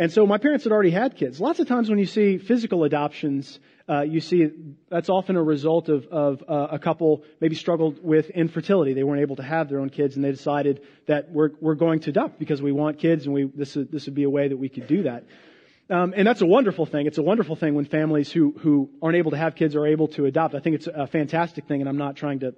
And 0.00 0.12
so 0.12 0.26
my 0.26 0.38
parents 0.38 0.62
had 0.62 0.72
already 0.72 0.92
had 0.92 1.16
kids. 1.16 1.40
Lots 1.40 1.58
of 1.58 1.66
times 1.66 1.90
when 1.90 1.98
you 1.98 2.06
see 2.06 2.38
physical 2.38 2.84
adoptions, 2.84 3.58
uh, 3.88 4.02
you 4.02 4.20
see 4.20 4.48
that's 4.88 5.08
often 5.08 5.34
a 5.36 5.42
result 5.42 5.88
of, 5.88 6.06
of 6.06 6.44
uh, 6.48 6.68
a 6.70 6.78
couple 6.78 7.24
maybe 7.40 7.56
struggled 7.56 7.98
with 8.02 8.30
infertility. 8.30 8.94
They 8.94 9.02
weren't 9.02 9.22
able 9.22 9.36
to 9.36 9.42
have 9.42 9.68
their 9.68 9.80
own 9.80 9.90
kids, 9.90 10.14
and 10.14 10.24
they 10.24 10.30
decided 10.30 10.82
that 11.06 11.30
we're 11.32 11.50
we're 11.60 11.74
going 11.74 11.98
to 12.00 12.10
adopt 12.10 12.38
because 12.38 12.62
we 12.62 12.70
want 12.70 12.98
kids, 12.98 13.24
and 13.24 13.34
we 13.34 13.50
this 13.52 13.74
this 13.74 14.06
would 14.06 14.14
be 14.14 14.22
a 14.22 14.30
way 14.30 14.46
that 14.46 14.56
we 14.56 14.68
could 14.68 14.86
do 14.86 15.02
that. 15.02 15.24
Um, 15.90 16.12
and 16.14 16.28
that's 16.28 16.42
a 16.42 16.46
wonderful 16.46 16.86
thing. 16.86 17.06
It's 17.06 17.18
a 17.18 17.22
wonderful 17.22 17.56
thing 17.56 17.74
when 17.74 17.86
families 17.86 18.30
who 18.30 18.54
who 18.58 18.90
aren't 19.02 19.16
able 19.16 19.32
to 19.32 19.38
have 19.38 19.56
kids 19.56 19.74
are 19.74 19.86
able 19.86 20.08
to 20.08 20.26
adopt. 20.26 20.54
I 20.54 20.60
think 20.60 20.76
it's 20.76 20.86
a 20.86 21.08
fantastic 21.08 21.66
thing, 21.66 21.80
and 21.80 21.88
I'm 21.88 21.96
not 21.96 22.14
trying 22.14 22.40
to 22.40 22.54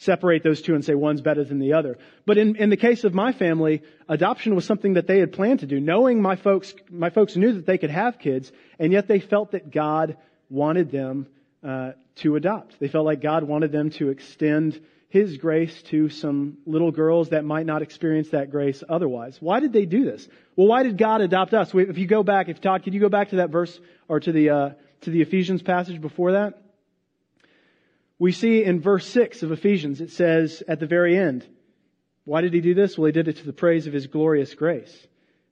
separate 0.00 0.42
those 0.42 0.62
two 0.62 0.74
and 0.74 0.84
say 0.84 0.94
one's 0.94 1.20
better 1.20 1.44
than 1.44 1.58
the 1.58 1.74
other. 1.74 1.98
But 2.24 2.38
in, 2.38 2.56
in 2.56 2.70
the 2.70 2.76
case 2.76 3.04
of 3.04 3.12
my 3.12 3.32
family, 3.32 3.82
adoption 4.08 4.54
was 4.54 4.64
something 4.64 4.94
that 4.94 5.06
they 5.06 5.18
had 5.18 5.32
planned 5.32 5.60
to 5.60 5.66
do, 5.66 5.78
knowing 5.78 6.22
my 6.22 6.36
folks, 6.36 6.74
my 6.90 7.10
folks 7.10 7.36
knew 7.36 7.52
that 7.52 7.66
they 7.66 7.76
could 7.76 7.90
have 7.90 8.18
kids, 8.18 8.50
and 8.78 8.92
yet 8.92 9.08
they 9.08 9.20
felt 9.20 9.52
that 9.52 9.70
God 9.70 10.16
wanted 10.48 10.90
them 10.90 11.26
uh, 11.62 11.92
to 12.16 12.36
adopt. 12.36 12.80
They 12.80 12.88
felt 12.88 13.04
like 13.04 13.20
God 13.20 13.44
wanted 13.44 13.72
them 13.72 13.90
to 13.90 14.08
extend 14.08 14.80
His 15.10 15.36
grace 15.36 15.82
to 15.84 16.08
some 16.08 16.56
little 16.64 16.92
girls 16.92 17.28
that 17.28 17.44
might 17.44 17.66
not 17.66 17.82
experience 17.82 18.30
that 18.30 18.50
grace 18.50 18.82
otherwise. 18.88 19.36
Why 19.38 19.60
did 19.60 19.74
they 19.74 19.84
do 19.84 20.06
this? 20.06 20.26
Well, 20.56 20.66
why 20.66 20.82
did 20.82 20.96
God 20.96 21.20
adopt 21.20 21.52
us? 21.52 21.74
If 21.74 21.98
you 21.98 22.06
go 22.06 22.22
back, 22.22 22.48
if 22.48 22.62
Todd, 22.62 22.84
could 22.84 22.94
you 22.94 23.00
go 23.00 23.10
back 23.10 23.30
to 23.30 23.36
that 23.36 23.50
verse 23.50 23.78
or 24.08 24.18
to 24.18 24.32
the 24.32 24.50
uh, 24.50 24.70
to 25.02 25.10
the 25.10 25.20
Ephesians 25.20 25.62
passage 25.62 26.00
before 26.00 26.32
that? 26.32 26.58
We 28.20 28.32
see 28.32 28.62
in 28.62 28.80
verse 28.80 29.08
6 29.08 29.42
of 29.42 29.50
Ephesians, 29.50 30.00
it 30.00 30.10
says 30.10 30.62
at 30.68 30.78
the 30.78 30.86
very 30.86 31.18
end, 31.18 31.44
why 32.24 32.42
did 32.42 32.52
he 32.52 32.60
do 32.60 32.74
this? 32.74 32.96
Well, 32.96 33.06
he 33.06 33.12
did 33.12 33.28
it 33.28 33.38
to 33.38 33.46
the 33.46 33.52
praise 33.52 33.86
of 33.86 33.94
his 33.94 34.06
glorious 34.06 34.54
grace. 34.54 34.94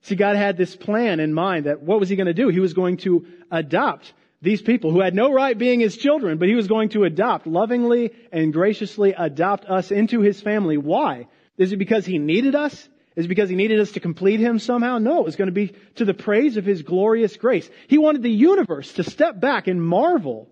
See, 0.02 0.14
God 0.14 0.36
had 0.36 0.58
this 0.58 0.76
plan 0.76 1.18
in 1.18 1.32
mind 1.32 1.64
that 1.64 1.82
what 1.82 1.98
was 1.98 2.10
he 2.10 2.14
going 2.14 2.26
to 2.26 2.34
do? 2.34 2.48
He 2.48 2.60
was 2.60 2.74
going 2.74 2.98
to 2.98 3.26
adopt 3.50 4.12
these 4.42 4.60
people 4.60 4.92
who 4.92 5.00
had 5.00 5.14
no 5.14 5.32
right 5.32 5.56
being 5.56 5.80
his 5.80 5.96
children, 5.96 6.36
but 6.36 6.46
he 6.46 6.54
was 6.54 6.68
going 6.68 6.90
to 6.90 7.04
adopt, 7.04 7.46
lovingly 7.46 8.12
and 8.30 8.52
graciously 8.52 9.14
adopt 9.16 9.64
us 9.64 9.90
into 9.90 10.20
his 10.20 10.40
family. 10.40 10.76
Why? 10.76 11.26
Is 11.56 11.72
it 11.72 11.78
because 11.78 12.04
he 12.04 12.18
needed 12.18 12.54
us? 12.54 12.88
Is 13.16 13.24
it 13.24 13.28
because 13.28 13.48
he 13.48 13.56
needed 13.56 13.80
us 13.80 13.92
to 13.92 14.00
complete 14.00 14.40
him 14.40 14.58
somehow? 14.58 14.98
No, 14.98 15.20
it 15.20 15.24
was 15.24 15.36
going 15.36 15.48
to 15.48 15.52
be 15.52 15.74
to 15.96 16.04
the 16.04 16.14
praise 16.14 16.58
of 16.58 16.66
his 16.66 16.82
glorious 16.82 17.36
grace. 17.36 17.68
He 17.88 17.96
wanted 17.98 18.22
the 18.22 18.30
universe 18.30 18.92
to 18.92 19.04
step 19.04 19.40
back 19.40 19.66
and 19.66 19.82
marvel 19.82 20.48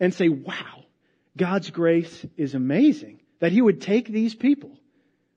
and 0.00 0.12
say, 0.12 0.28
wow, 0.28 0.81
God's 1.36 1.70
grace 1.70 2.26
is 2.36 2.54
amazing. 2.54 3.20
That 3.40 3.52
He 3.52 3.62
would 3.62 3.80
take 3.80 4.08
these 4.08 4.34
people 4.34 4.70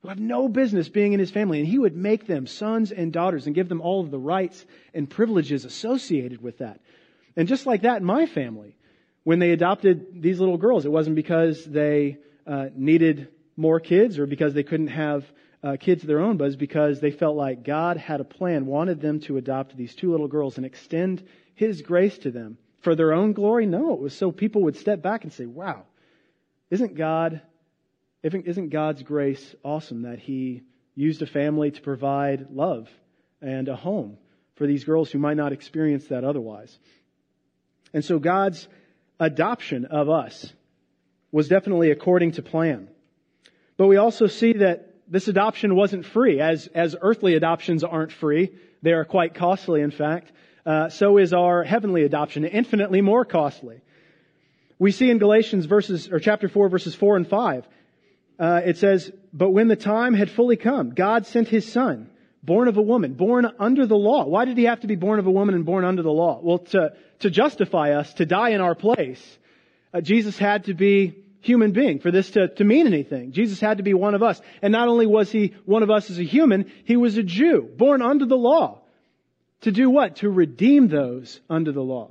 who 0.02 0.08
have 0.08 0.20
no 0.20 0.48
business 0.48 0.88
being 0.88 1.12
in 1.12 1.20
His 1.20 1.30
family 1.30 1.58
and 1.58 1.68
He 1.68 1.78
would 1.78 1.96
make 1.96 2.26
them 2.26 2.46
sons 2.46 2.92
and 2.92 3.12
daughters 3.12 3.46
and 3.46 3.54
give 3.54 3.68
them 3.68 3.80
all 3.80 4.00
of 4.00 4.10
the 4.10 4.18
rights 4.18 4.64
and 4.94 5.08
privileges 5.08 5.64
associated 5.64 6.42
with 6.42 6.58
that. 6.58 6.80
And 7.36 7.48
just 7.48 7.66
like 7.66 7.82
that 7.82 7.98
in 7.98 8.04
my 8.04 8.26
family, 8.26 8.76
when 9.24 9.38
they 9.38 9.50
adopted 9.50 10.22
these 10.22 10.38
little 10.38 10.58
girls, 10.58 10.84
it 10.84 10.92
wasn't 10.92 11.16
because 11.16 11.64
they 11.64 12.18
uh, 12.46 12.66
needed 12.74 13.28
more 13.56 13.80
kids 13.80 14.18
or 14.18 14.26
because 14.26 14.54
they 14.54 14.62
couldn't 14.62 14.88
have 14.88 15.24
uh, 15.62 15.76
kids 15.80 16.02
of 16.02 16.06
their 16.06 16.20
own, 16.20 16.36
but 16.36 16.44
it's 16.44 16.56
because 16.56 17.00
they 17.00 17.10
felt 17.10 17.36
like 17.36 17.64
God 17.64 17.96
had 17.96 18.20
a 18.20 18.24
plan, 18.24 18.66
wanted 18.66 19.00
them 19.00 19.20
to 19.20 19.36
adopt 19.36 19.76
these 19.76 19.94
two 19.94 20.10
little 20.10 20.28
girls 20.28 20.58
and 20.58 20.66
extend 20.66 21.26
His 21.54 21.82
grace 21.82 22.18
to 22.18 22.30
them 22.30 22.58
for 22.86 22.94
their 22.94 23.12
own 23.12 23.32
glory? 23.32 23.66
No, 23.66 23.94
it 23.94 23.98
was 23.98 24.16
so 24.16 24.30
people 24.30 24.62
would 24.62 24.76
step 24.76 25.02
back 25.02 25.24
and 25.24 25.32
say, 25.32 25.44
wow, 25.44 25.82
isn't 26.70 26.94
God, 26.94 27.40
isn't 28.22 28.68
God's 28.68 29.02
grace 29.02 29.56
awesome 29.64 30.02
that 30.02 30.20
He 30.20 30.62
used 30.94 31.20
a 31.20 31.26
family 31.26 31.72
to 31.72 31.82
provide 31.82 32.46
love 32.52 32.88
and 33.42 33.66
a 33.66 33.74
home 33.74 34.18
for 34.54 34.68
these 34.68 34.84
girls 34.84 35.10
who 35.10 35.18
might 35.18 35.36
not 35.36 35.52
experience 35.52 36.06
that 36.06 36.22
otherwise. 36.22 36.78
And 37.92 38.04
so 38.04 38.20
God's 38.20 38.68
adoption 39.18 39.86
of 39.86 40.08
us 40.08 40.52
was 41.32 41.48
definitely 41.48 41.90
according 41.90 42.30
to 42.32 42.42
plan. 42.42 42.86
But 43.76 43.88
we 43.88 43.96
also 43.96 44.28
see 44.28 44.52
that 44.52 44.94
this 45.08 45.26
adoption 45.26 45.74
wasn't 45.74 46.06
free, 46.06 46.40
as, 46.40 46.68
as 46.68 46.94
earthly 47.00 47.34
adoptions 47.34 47.82
aren't 47.82 48.12
free. 48.12 48.52
They 48.82 48.92
are 48.92 49.04
quite 49.04 49.34
costly, 49.34 49.80
in 49.80 49.90
fact. 49.90 50.30
Uh, 50.66 50.88
so 50.88 51.16
is 51.16 51.32
our 51.32 51.62
heavenly 51.62 52.02
adoption, 52.02 52.44
infinitely 52.44 53.00
more 53.00 53.24
costly. 53.24 53.80
We 54.80 54.90
see 54.90 55.10
in 55.10 55.18
Galatians 55.18 55.66
verses, 55.66 56.10
or 56.10 56.18
chapter 56.18 56.48
4 56.48 56.68
verses 56.68 56.94
4 56.94 57.16
and 57.16 57.28
5, 57.28 57.68
uh, 58.38 58.60
it 58.64 58.76
says, 58.76 59.12
But 59.32 59.50
when 59.50 59.68
the 59.68 59.76
time 59.76 60.12
had 60.12 60.28
fully 60.28 60.56
come, 60.56 60.90
God 60.90 61.24
sent 61.24 61.46
his 61.46 61.70
son, 61.70 62.10
born 62.42 62.66
of 62.66 62.76
a 62.76 62.82
woman, 62.82 63.14
born 63.14 63.50
under 63.60 63.86
the 63.86 63.96
law. 63.96 64.24
Why 64.24 64.44
did 64.44 64.58
he 64.58 64.64
have 64.64 64.80
to 64.80 64.88
be 64.88 64.96
born 64.96 65.20
of 65.20 65.26
a 65.26 65.30
woman 65.30 65.54
and 65.54 65.64
born 65.64 65.84
under 65.84 66.02
the 66.02 66.10
law? 66.10 66.40
Well, 66.42 66.58
to, 66.58 66.94
to 67.20 67.30
justify 67.30 67.92
us, 67.92 68.12
to 68.14 68.26
die 68.26 68.50
in 68.50 68.60
our 68.60 68.74
place, 68.74 69.38
uh, 69.94 70.00
Jesus 70.00 70.36
had 70.36 70.64
to 70.64 70.74
be 70.74 71.14
human 71.42 71.70
being 71.70 72.00
for 72.00 72.10
this 72.10 72.30
to, 72.32 72.48
to 72.48 72.64
mean 72.64 72.88
anything. 72.88 73.30
Jesus 73.30 73.60
had 73.60 73.76
to 73.76 73.84
be 73.84 73.94
one 73.94 74.16
of 74.16 74.22
us. 74.24 74.40
And 74.60 74.72
not 74.72 74.88
only 74.88 75.06
was 75.06 75.30
he 75.30 75.54
one 75.64 75.84
of 75.84 75.90
us 75.92 76.10
as 76.10 76.18
a 76.18 76.24
human, 76.24 76.72
he 76.84 76.96
was 76.96 77.16
a 77.16 77.22
Jew, 77.22 77.70
born 77.76 78.02
under 78.02 78.26
the 78.26 78.36
law. 78.36 78.82
To 79.62 79.72
do 79.72 79.90
what? 79.90 80.16
To 80.16 80.30
redeem 80.30 80.88
those 80.88 81.40
under 81.48 81.72
the 81.72 81.82
law. 81.82 82.10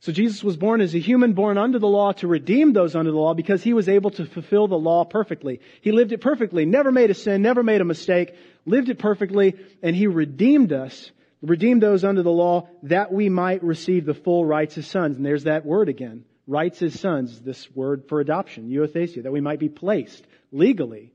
So 0.00 0.12
Jesus 0.12 0.44
was 0.44 0.56
born 0.56 0.80
as 0.80 0.94
a 0.94 1.00
human 1.00 1.32
born 1.32 1.58
under 1.58 1.78
the 1.78 1.88
law 1.88 2.12
to 2.12 2.28
redeem 2.28 2.72
those 2.72 2.94
under 2.94 3.10
the 3.10 3.16
law 3.16 3.34
because 3.34 3.62
he 3.62 3.72
was 3.72 3.88
able 3.88 4.10
to 4.10 4.26
fulfill 4.26 4.68
the 4.68 4.78
law 4.78 5.04
perfectly. 5.04 5.60
He 5.80 5.90
lived 5.90 6.12
it 6.12 6.20
perfectly, 6.20 6.64
never 6.64 6.92
made 6.92 7.10
a 7.10 7.14
sin, 7.14 7.42
never 7.42 7.62
made 7.62 7.80
a 7.80 7.84
mistake, 7.84 8.34
lived 8.66 8.88
it 8.88 8.98
perfectly, 8.98 9.56
and 9.82 9.96
he 9.96 10.06
redeemed 10.06 10.72
us, 10.72 11.10
redeemed 11.42 11.82
those 11.82 12.04
under 12.04 12.22
the 12.22 12.30
law 12.30 12.68
that 12.84 13.12
we 13.12 13.28
might 13.28 13.64
receive 13.64 14.04
the 14.04 14.14
full 14.14 14.44
rights 14.44 14.78
as 14.78 14.86
sons. 14.86 15.16
And 15.16 15.26
there's 15.26 15.44
that 15.44 15.66
word 15.66 15.88
again. 15.88 16.24
Rights 16.46 16.82
as 16.82 17.00
sons, 17.00 17.40
this 17.40 17.68
word 17.74 18.04
for 18.08 18.20
adoption, 18.20 18.70
euthesia, 18.70 19.22
that 19.22 19.32
we 19.32 19.40
might 19.40 19.58
be 19.58 19.68
placed 19.68 20.24
legally 20.52 21.12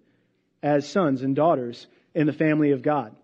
as 0.62 0.90
sons 0.90 1.22
and 1.22 1.36
daughters 1.36 1.88
in 2.14 2.28
the 2.28 2.34
family 2.34 2.72
of 2.72 2.82
God. 2.82 3.16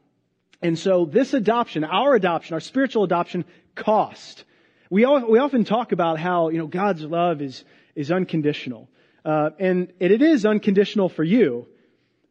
And 0.61 0.77
so 0.77 1.05
this 1.05 1.33
adoption, 1.33 1.83
our 1.83 2.15
adoption, 2.15 2.53
our 2.53 2.59
spiritual 2.59 3.03
adoption 3.03 3.45
cost. 3.75 4.43
We, 4.89 5.05
all, 5.05 5.29
we 5.29 5.39
often 5.39 5.65
talk 5.65 5.91
about 5.91 6.19
how, 6.19 6.49
you 6.49 6.57
know, 6.57 6.67
God's 6.67 7.03
love 7.03 7.41
is, 7.41 7.63
is 7.95 8.11
unconditional. 8.11 8.89
Uh, 9.23 9.51
and 9.59 9.93
it, 9.99 10.11
it 10.11 10.21
is 10.21 10.45
unconditional 10.45 11.09
for 11.09 11.23
you, 11.23 11.67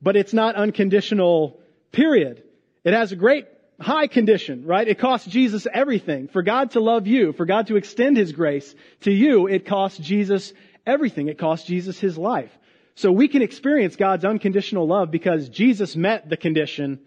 but 0.01 0.17
it's 0.17 0.33
not 0.33 0.57
unconditional, 0.57 1.61
period. 1.93 2.43
It 2.85 2.95
has 2.95 3.13
a 3.13 3.17
great 3.17 3.47
high 3.81 4.07
condition, 4.07 4.65
right? 4.65 4.89
It 4.89 4.99
costs 4.99 5.27
Jesus 5.27 5.67
everything. 5.73 6.29
For 6.29 6.43
God 6.43 6.73
to 6.73 6.81
love 6.81 7.07
you, 7.07 7.33
for 7.33 7.45
God 7.45 7.67
to 7.69 7.77
extend 7.77 8.17
His 8.17 8.33
grace 8.33 8.75
to 9.03 9.13
you, 9.13 9.47
it 9.47 9.67
costs 9.67 9.99
Jesus 9.99 10.53
everything. 10.87 11.29
It 11.29 11.39
costs 11.39 11.67
Jesus 11.67 11.99
His 11.99 12.17
life. 12.17 12.51
So 12.95 13.13
we 13.13 13.29
can 13.29 13.43
experience 13.43 13.97
God's 13.97 14.25
unconditional 14.25 14.87
love 14.87 15.11
because 15.11 15.51
Jesus 15.51 15.95
met 15.95 16.31
the 16.31 16.37
condition 16.39 17.01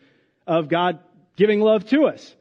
of 0.46 0.70
God 0.70 1.00
giving 1.40 1.62
love 1.62 1.86
to 1.90 2.06
us. 2.06 2.36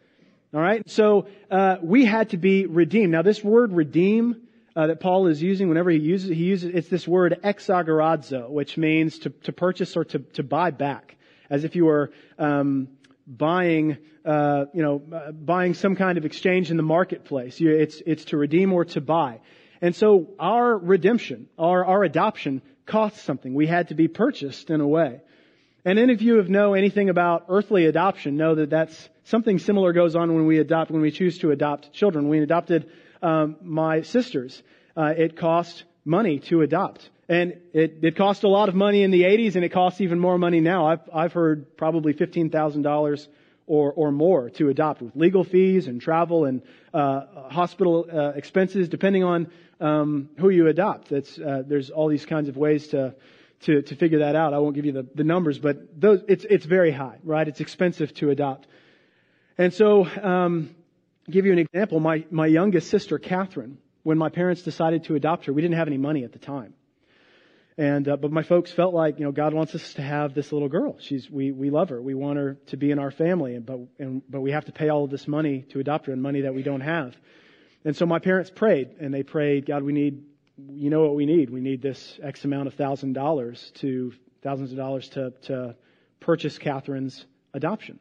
All 0.52 0.60
right. 0.60 0.82
So 0.90 1.28
uh, 1.50 1.76
we 1.80 2.04
had 2.04 2.30
to 2.30 2.36
be 2.36 2.66
redeemed. 2.66 3.12
Now, 3.12 3.22
this 3.22 3.44
word 3.44 3.72
"redeem" 3.72 4.42
uh, 4.74 4.88
that 4.88 4.98
Paul 5.00 5.28
is 5.28 5.40
using, 5.40 5.68
whenever 5.68 5.90
he 5.90 5.98
uses, 5.98 6.30
he 6.30 6.44
uses 6.44 6.74
it's 6.74 6.88
this 6.88 7.06
word 7.06 7.38
"exagorazo," 7.44 8.50
which 8.50 8.76
means 8.76 9.20
to, 9.20 9.30
to 9.44 9.52
purchase 9.52 9.96
or 9.96 10.04
to, 10.04 10.18
to 10.18 10.42
buy 10.42 10.72
back, 10.72 11.16
as 11.48 11.64
if 11.64 11.76
you 11.76 11.84
were 11.84 12.10
um, 12.38 12.88
buying, 13.26 13.98
uh, 14.24 14.64
you 14.74 14.82
know, 14.82 15.02
uh, 15.14 15.30
buying 15.32 15.74
some 15.74 15.94
kind 15.94 16.18
of 16.18 16.24
exchange 16.24 16.70
in 16.72 16.76
the 16.76 16.82
marketplace. 16.82 17.60
You, 17.60 17.70
it's 17.70 18.02
it's 18.04 18.24
to 18.26 18.36
redeem 18.36 18.72
or 18.72 18.84
to 18.86 19.00
buy. 19.00 19.40
And 19.80 19.94
so 19.94 20.30
our 20.40 20.76
redemption, 20.76 21.48
our 21.56 21.84
our 21.84 22.02
adoption, 22.02 22.62
costs 22.84 23.20
something. 23.20 23.54
We 23.54 23.68
had 23.68 23.88
to 23.88 23.94
be 23.94 24.08
purchased 24.08 24.70
in 24.70 24.80
a 24.80 24.88
way. 24.88 25.20
And 25.84 25.98
any 25.98 26.12
of 26.12 26.22
you 26.22 26.42
who 26.42 26.48
know 26.48 26.74
anything 26.74 27.08
about 27.08 27.46
earthly 27.48 27.86
adoption 27.86 28.36
know 28.36 28.56
that 28.56 28.70
that's 28.70 29.08
something 29.24 29.58
similar 29.58 29.92
goes 29.92 30.16
on 30.16 30.34
when 30.34 30.46
we 30.46 30.58
adopt, 30.58 30.90
when 30.90 31.00
we 31.00 31.10
choose 31.10 31.38
to 31.38 31.50
adopt 31.50 31.92
children. 31.92 32.28
We 32.28 32.40
adopted 32.40 32.90
um, 33.22 33.56
my 33.62 34.02
sisters, 34.02 34.62
uh, 34.96 35.14
it 35.16 35.36
cost 35.36 35.84
money 36.04 36.40
to 36.40 36.62
adopt. 36.62 37.08
And 37.28 37.60
it, 37.74 37.98
it 38.02 38.16
cost 38.16 38.42
a 38.44 38.48
lot 38.48 38.68
of 38.68 38.74
money 38.74 39.02
in 39.02 39.10
the 39.10 39.22
80s 39.22 39.54
and 39.54 39.64
it 39.64 39.68
costs 39.68 40.00
even 40.00 40.18
more 40.18 40.38
money 40.38 40.60
now. 40.60 40.86
I've, 40.86 41.00
I've 41.12 41.32
heard 41.32 41.76
probably 41.76 42.14
$15,000 42.14 43.28
or, 43.66 43.92
or 43.92 44.10
more 44.10 44.48
to 44.50 44.70
adopt 44.70 45.02
with 45.02 45.14
legal 45.14 45.44
fees 45.44 45.86
and 45.86 46.00
travel 46.00 46.46
and 46.46 46.62
uh, 46.94 47.50
hospital 47.50 48.06
uh, 48.10 48.30
expenses 48.30 48.88
depending 48.88 49.24
on 49.24 49.50
um, 49.78 50.30
who 50.38 50.48
you 50.48 50.68
adopt. 50.68 51.10
That's, 51.10 51.38
uh, 51.38 51.62
there's 51.66 51.90
all 51.90 52.08
these 52.08 52.24
kinds 52.24 52.48
of 52.48 52.56
ways 52.56 52.88
to, 52.88 53.14
to, 53.60 53.82
to 53.82 53.96
figure 53.96 54.20
that 54.20 54.36
out. 54.36 54.54
I 54.54 54.58
won't 54.58 54.74
give 54.74 54.86
you 54.86 54.92
the, 54.92 55.06
the 55.14 55.24
numbers, 55.24 55.58
but 55.58 56.00
those, 56.00 56.20
it's, 56.28 56.44
it's 56.48 56.64
very 56.64 56.92
high, 56.92 57.18
right? 57.24 57.46
It's 57.46 57.60
expensive 57.60 58.14
to 58.14 58.30
adopt. 58.30 58.66
And 59.56 59.74
so, 59.74 60.06
um, 60.06 60.74
give 61.28 61.46
you 61.46 61.52
an 61.52 61.58
example. 61.58 62.00
My, 62.00 62.24
my 62.30 62.46
youngest 62.46 62.88
sister, 62.88 63.18
Catherine, 63.18 63.78
when 64.02 64.18
my 64.18 64.28
parents 64.28 64.62
decided 64.62 65.04
to 65.04 65.16
adopt 65.16 65.46
her, 65.46 65.52
we 65.52 65.62
didn't 65.62 65.76
have 65.76 65.88
any 65.88 65.98
money 65.98 66.24
at 66.24 66.32
the 66.32 66.38
time. 66.38 66.74
And, 67.76 68.08
uh, 68.08 68.16
but 68.16 68.32
my 68.32 68.42
folks 68.42 68.72
felt 68.72 68.92
like, 68.92 69.20
you 69.20 69.24
know, 69.24 69.30
God 69.30 69.54
wants 69.54 69.74
us 69.74 69.94
to 69.94 70.02
have 70.02 70.34
this 70.34 70.50
little 70.50 70.68
girl. 70.68 70.96
She's, 70.98 71.30
we, 71.30 71.52
we 71.52 71.70
love 71.70 71.90
her. 71.90 72.02
We 72.02 72.14
want 72.14 72.36
her 72.36 72.58
to 72.66 72.76
be 72.76 72.90
in 72.90 72.98
our 72.98 73.12
family. 73.12 73.56
But, 73.60 73.78
and, 74.00 74.22
but 74.28 74.40
we 74.40 74.50
have 74.50 74.64
to 74.64 74.72
pay 74.72 74.88
all 74.88 75.04
of 75.04 75.10
this 75.10 75.28
money 75.28 75.64
to 75.70 75.78
adopt 75.78 76.06
her 76.06 76.12
and 76.12 76.20
money 76.20 76.40
that 76.40 76.54
we 76.54 76.62
don't 76.62 76.80
have. 76.80 77.16
And 77.84 77.96
so 77.96 78.04
my 78.04 78.18
parents 78.18 78.50
prayed 78.50 78.96
and 78.98 79.14
they 79.14 79.22
prayed, 79.22 79.66
God, 79.66 79.84
we 79.84 79.92
need 79.92 80.24
you 80.70 80.90
know 80.90 81.02
what 81.02 81.14
we 81.14 81.26
need. 81.26 81.50
We 81.50 81.60
need 81.60 81.82
this 81.82 82.18
X 82.22 82.44
amount 82.44 82.66
of 82.66 82.74
thousand 82.74 83.12
dollars 83.12 83.72
to 83.76 84.12
thousands 84.42 84.72
of 84.72 84.76
dollars 84.76 85.08
to, 85.10 85.32
to 85.42 85.76
purchase 86.20 86.58
Catherine's 86.58 87.24
adoption. 87.54 87.98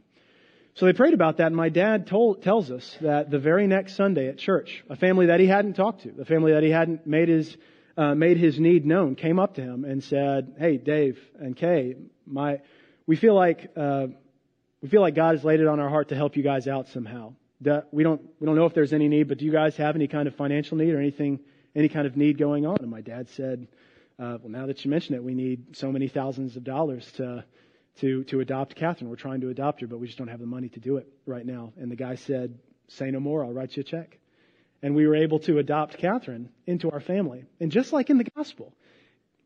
So 0.75 0.85
they 0.85 0.93
prayed 0.93 1.15
about 1.15 1.37
that, 1.37 1.47
and 1.47 1.55
my 1.55 1.69
dad 1.69 2.05
told, 2.05 2.43
tells 2.43 2.69
us 2.69 2.97
that 3.01 3.31
the 3.31 3.39
very 3.39 3.65
next 3.65 3.95
Sunday 3.95 4.27
at 4.27 4.37
church, 4.37 4.83
a 4.89 4.95
family 4.95 5.27
that 5.27 5.39
he 5.39 5.47
hadn't 5.47 5.73
talked 5.73 6.03
to, 6.03 6.11
the 6.11 6.25
family 6.25 6.51
that 6.51 6.61
he 6.61 6.69
hadn't 6.69 7.07
made 7.07 7.29
his 7.29 7.57
uh, 7.97 8.13
made 8.13 8.37
his 8.37 8.59
need 8.59 8.85
known, 8.85 9.15
came 9.15 9.39
up 9.39 9.55
to 9.55 9.61
him 9.61 9.83
and 9.83 10.03
said, 10.03 10.53
"Hey, 10.59 10.77
Dave 10.77 11.19
and 11.39 11.55
Kay, 11.55 11.95
my 12.27 12.59
we 13.07 13.15
feel 13.15 13.33
like 13.33 13.71
uh, 13.75 14.07
we 14.81 14.87
feel 14.87 15.01
like 15.01 15.15
God 15.15 15.33
has 15.33 15.43
laid 15.43 15.61
it 15.61 15.67
on 15.67 15.79
our 15.79 15.89
heart 15.89 16.09
to 16.09 16.15
help 16.15 16.37
you 16.37 16.43
guys 16.43 16.67
out 16.67 16.89
somehow. 16.89 17.33
we 17.91 18.03
don't 18.03 18.21
we 18.39 18.45
don't 18.45 18.55
know 18.55 18.67
if 18.67 18.75
there's 18.75 18.93
any 18.93 19.07
need, 19.07 19.27
but 19.27 19.39
do 19.39 19.45
you 19.45 19.51
guys 19.51 19.75
have 19.77 19.95
any 19.95 20.07
kind 20.07 20.27
of 20.27 20.35
financial 20.35 20.77
need 20.77 20.93
or 20.93 20.99
anything 20.99 21.39
any 21.75 21.89
kind 21.89 22.07
of 22.07 22.17
need 22.17 22.37
going 22.37 22.65
on. 22.65 22.77
And 22.79 22.89
my 22.89 23.01
dad 23.01 23.29
said, 23.29 23.67
uh, 24.19 24.37
well, 24.41 24.49
now 24.49 24.65
that 24.65 24.83
you 24.83 24.91
mention 24.91 25.15
it, 25.15 25.23
we 25.23 25.35
need 25.35 25.75
so 25.77 25.91
many 25.91 26.07
thousands 26.07 26.55
of 26.55 26.63
dollars 26.63 27.11
to, 27.17 27.43
to, 27.99 28.23
to 28.25 28.39
adopt 28.39 28.75
Catherine. 28.75 29.09
We're 29.09 29.15
trying 29.15 29.41
to 29.41 29.49
adopt 29.49 29.81
her, 29.81 29.87
but 29.87 29.99
we 29.99 30.07
just 30.07 30.17
don't 30.17 30.27
have 30.27 30.39
the 30.39 30.45
money 30.47 30.69
to 30.69 30.79
do 30.79 30.97
it 30.97 31.07
right 31.25 31.45
now. 31.45 31.73
And 31.77 31.91
the 31.91 31.95
guy 31.95 32.15
said, 32.15 32.57
say 32.87 33.11
no 33.11 33.19
more. 33.19 33.43
I'll 33.43 33.53
write 33.53 33.77
you 33.77 33.81
a 33.81 33.83
check. 33.83 34.17
And 34.81 34.95
we 34.95 35.07
were 35.07 35.15
able 35.15 35.39
to 35.39 35.57
adopt 35.57 35.97
Catherine 35.97 36.49
into 36.65 36.91
our 36.91 36.99
family. 36.99 37.45
And 37.59 37.71
just 37.71 37.93
like 37.93 38.09
in 38.09 38.17
the 38.17 38.27
gospel, 38.35 38.73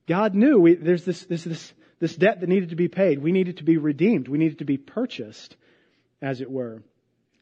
God 0.08 0.36
knew 0.36 0.60
we, 0.60 0.76
there's 0.76 1.06
this, 1.06 1.24
this, 1.26 1.44
this, 1.44 1.74
this 2.00 2.16
debt 2.16 2.42
that 2.42 2.50
needed 2.50 2.70
to 2.70 2.76
be 2.76 2.88
paid. 2.88 3.20
We 3.20 3.32
needed 3.32 3.58
to 3.58 3.64
be 3.64 3.78
redeemed. 3.78 4.28
We 4.28 4.38
needed 4.38 4.60
to 4.60 4.66
be 4.66 4.78
purchased, 4.78 5.56
as 6.22 6.42
it 6.42 6.52
were. 6.52 6.84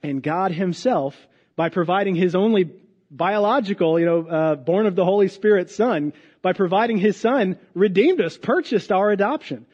And 0.04 0.22
God 0.22 0.52
himself, 0.52 1.16
by 1.56 1.70
providing 1.70 2.16
his 2.16 2.36
only 2.36 2.72
biological, 3.12 4.00
you 4.00 4.06
know, 4.06 4.28
uh, 4.28 4.56
born 4.56 4.86
of 4.86 4.96
the 4.96 5.06
Holy 5.06 5.28
Spirit 5.28 5.70
son, 5.70 6.14
by 6.42 6.54
providing 6.54 6.98
his 6.98 7.18
son, 7.18 7.58
redeemed 7.74 8.22
us, 8.22 8.38
purchased 8.38 8.92
our 8.92 9.12
adoption. 9.12 9.66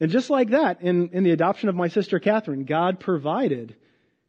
And 0.00 0.10
just 0.10 0.30
like 0.30 0.50
that, 0.50 0.82
in, 0.82 1.10
in 1.10 1.24
the 1.24 1.30
adoption 1.30 1.68
of 1.68 1.74
my 1.74 1.88
sister 1.88 2.18
Catherine, 2.18 2.64
God 2.64 3.00
provided 3.00 3.74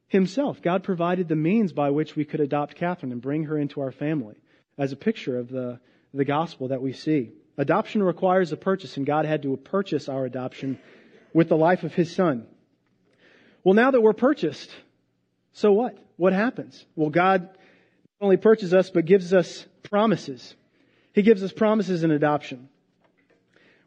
himself. 0.07 0.61
God 0.61 0.83
provided 0.83 1.27
the 1.27 1.35
means 1.35 1.73
by 1.73 1.89
which 1.89 2.15
we 2.15 2.25
could 2.25 2.39
adopt 2.39 2.75
Catherine 2.75 3.11
and 3.11 3.21
bring 3.21 3.45
her 3.45 3.57
into 3.57 3.81
our 3.81 3.91
family 3.91 4.35
as 4.77 4.91
a 4.91 4.97
picture 4.97 5.37
of 5.37 5.49
the, 5.49 5.79
the 6.13 6.25
gospel 6.25 6.69
that 6.69 6.81
we 6.81 6.93
see. 6.93 7.31
Adoption 7.57 8.01
requires 8.03 8.51
a 8.51 8.57
purchase, 8.57 8.97
and 8.97 9.05
God 9.05 9.25
had 9.25 9.41
to 9.41 9.57
purchase 9.57 10.07
our 10.07 10.25
adoption 10.25 10.79
with 11.33 11.49
the 11.49 11.57
life 11.57 11.83
of 11.83 11.93
his 11.93 12.15
son. 12.15 12.45
Well, 13.63 13.73
now 13.73 13.91
that 13.91 14.01
we're 14.01 14.13
purchased, 14.13 14.69
so 15.53 15.73
what? 15.73 15.97
What 16.15 16.33
happens? 16.33 16.85
Well, 16.95 17.09
God 17.09 17.49
only 18.19 18.37
purchases 18.37 18.73
us, 18.73 18.89
but 18.89 19.05
gives 19.05 19.33
us 19.33 19.65
promises. 19.83 20.55
He 21.13 21.21
gives 21.21 21.43
us 21.43 21.51
promises 21.51 22.03
in 22.03 22.11
adoption. 22.11 22.69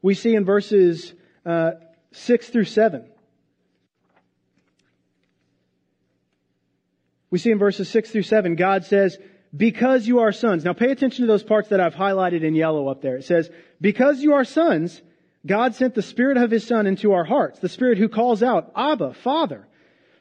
We 0.02 0.14
see 0.14 0.34
in 0.34 0.44
verses 0.44 1.12
uh, 1.44 1.72
6 2.12 2.48
through 2.48 2.64
7. 2.64 3.04
We 7.30 7.38
see 7.38 7.50
in 7.50 7.58
verses 7.58 7.88
6 7.88 8.10
through 8.10 8.22
7, 8.22 8.56
God 8.56 8.84
says, 8.84 9.18
because 9.56 10.06
you 10.06 10.20
are 10.20 10.32
sons. 10.32 10.64
Now 10.64 10.72
pay 10.72 10.90
attention 10.90 11.22
to 11.22 11.26
those 11.26 11.42
parts 11.42 11.68
that 11.68 11.80
I've 11.80 11.94
highlighted 11.94 12.42
in 12.42 12.54
yellow 12.54 12.88
up 12.88 13.02
there. 13.02 13.16
It 13.16 13.24
says, 13.24 13.50
because 13.80 14.20
you 14.20 14.34
are 14.34 14.44
sons, 14.44 15.00
God 15.46 15.74
sent 15.74 15.94
the 15.94 16.02
Spirit 16.02 16.36
of 16.36 16.50
His 16.50 16.66
Son 16.66 16.86
into 16.86 17.12
our 17.12 17.24
hearts, 17.24 17.58
the 17.60 17.68
Spirit 17.68 17.98
who 17.98 18.08
calls 18.08 18.42
out, 18.42 18.72
Abba, 18.76 19.14
Father. 19.14 19.66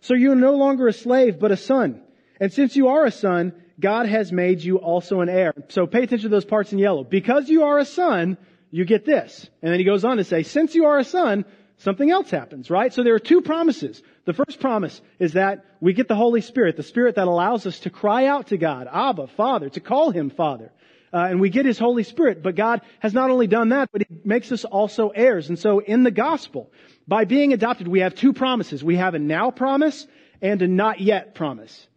So 0.02 0.14
you 0.14 0.32
are 0.32 0.36
no 0.36 0.56
longer 0.56 0.88
a 0.88 0.94
slave, 0.94 1.40
but 1.40 1.52
a 1.52 1.58
son. 1.58 2.02
And 2.40 2.54
since 2.54 2.76
you 2.76 2.88
are 2.88 3.06
a 3.06 3.12
son, 3.12 3.54
God 3.80 4.08
has 4.08 4.32
made 4.32 4.62
you 4.62 4.78
also 4.78 5.22
an 5.22 5.30
heir. 5.30 5.54
So 5.70 5.88
pay 5.88 6.04
attention 6.04 6.30
to 6.30 6.36
those 6.36 6.46
parts 6.46 6.74
in 6.74 6.80
yellow. 6.80 7.04
Because 7.04 7.50
you 7.50 7.64
are 7.64 7.80
a 7.80 7.86
son, 7.86 8.38
you 8.72 8.86
get 8.86 9.06
this. 9.06 9.50
And 9.62 9.72
then 9.72 9.80
he 9.80 9.86
goes 9.86 10.04
on 10.04 10.18
to 10.18 10.24
say, 10.24 10.44
since 10.44 10.76
you 10.76 10.86
are 10.86 10.98
a 10.98 11.04
son, 11.04 11.46
something 11.78 12.10
else 12.10 12.30
happens, 12.30 12.70
right? 12.70 12.94
So 12.94 13.04
there 13.04 13.16
are 13.16 13.20
two 13.20 13.42
promises. 13.42 14.02
The 14.26 14.34
first 14.34 14.60
promise 14.60 15.02
is 15.18 15.34
that 15.34 15.66
we 15.80 15.94
get 15.94 16.08
the 16.08 16.16
Holy 16.16 16.42
Spirit, 16.42 16.76
the 16.76 16.84
Spirit 16.84 17.16
that 17.16 17.28
allows 17.28 17.66
us 17.66 17.80
to 17.82 17.90
cry 17.90 18.26
out 18.26 18.48
to 18.48 18.58
God, 18.58 18.88
Abba, 18.92 19.28
Father, 19.28 19.70
to 19.70 19.80
call 19.80 20.12
Him 20.12 20.30
Father. 20.30 20.72
Uh, 21.12 21.26
and 21.30 21.40
we 21.40 21.50
get 21.50 21.66
His 21.66 21.80
Holy 21.80 22.04
Spirit, 22.04 22.44
but 22.44 22.56
God 22.56 22.82
has 23.00 23.14
not 23.14 23.32
only 23.32 23.48
done 23.48 23.70
that, 23.70 23.90
but 23.92 24.04
He 24.08 24.18
makes 24.24 24.52
us 24.52 24.66
also 24.66 25.10
heirs. 25.10 25.50
And 25.50 25.58
so 25.58 25.80
in 25.80 26.04
the 26.04 26.12
gospel, 26.12 26.72
by 27.08 27.26
being 27.26 27.54
adopted, 27.54 27.88
we 27.88 28.02
have 28.02 28.14
two 28.14 28.34
promises. 28.34 28.84
We 28.84 28.98
have 28.98 29.16
a 29.16 29.20
now 29.20 29.50
promise 29.50 30.06
and 30.42 30.62
a 30.62 30.68
not 30.68 31.00
yet 31.00 31.34
promise. 31.34 31.88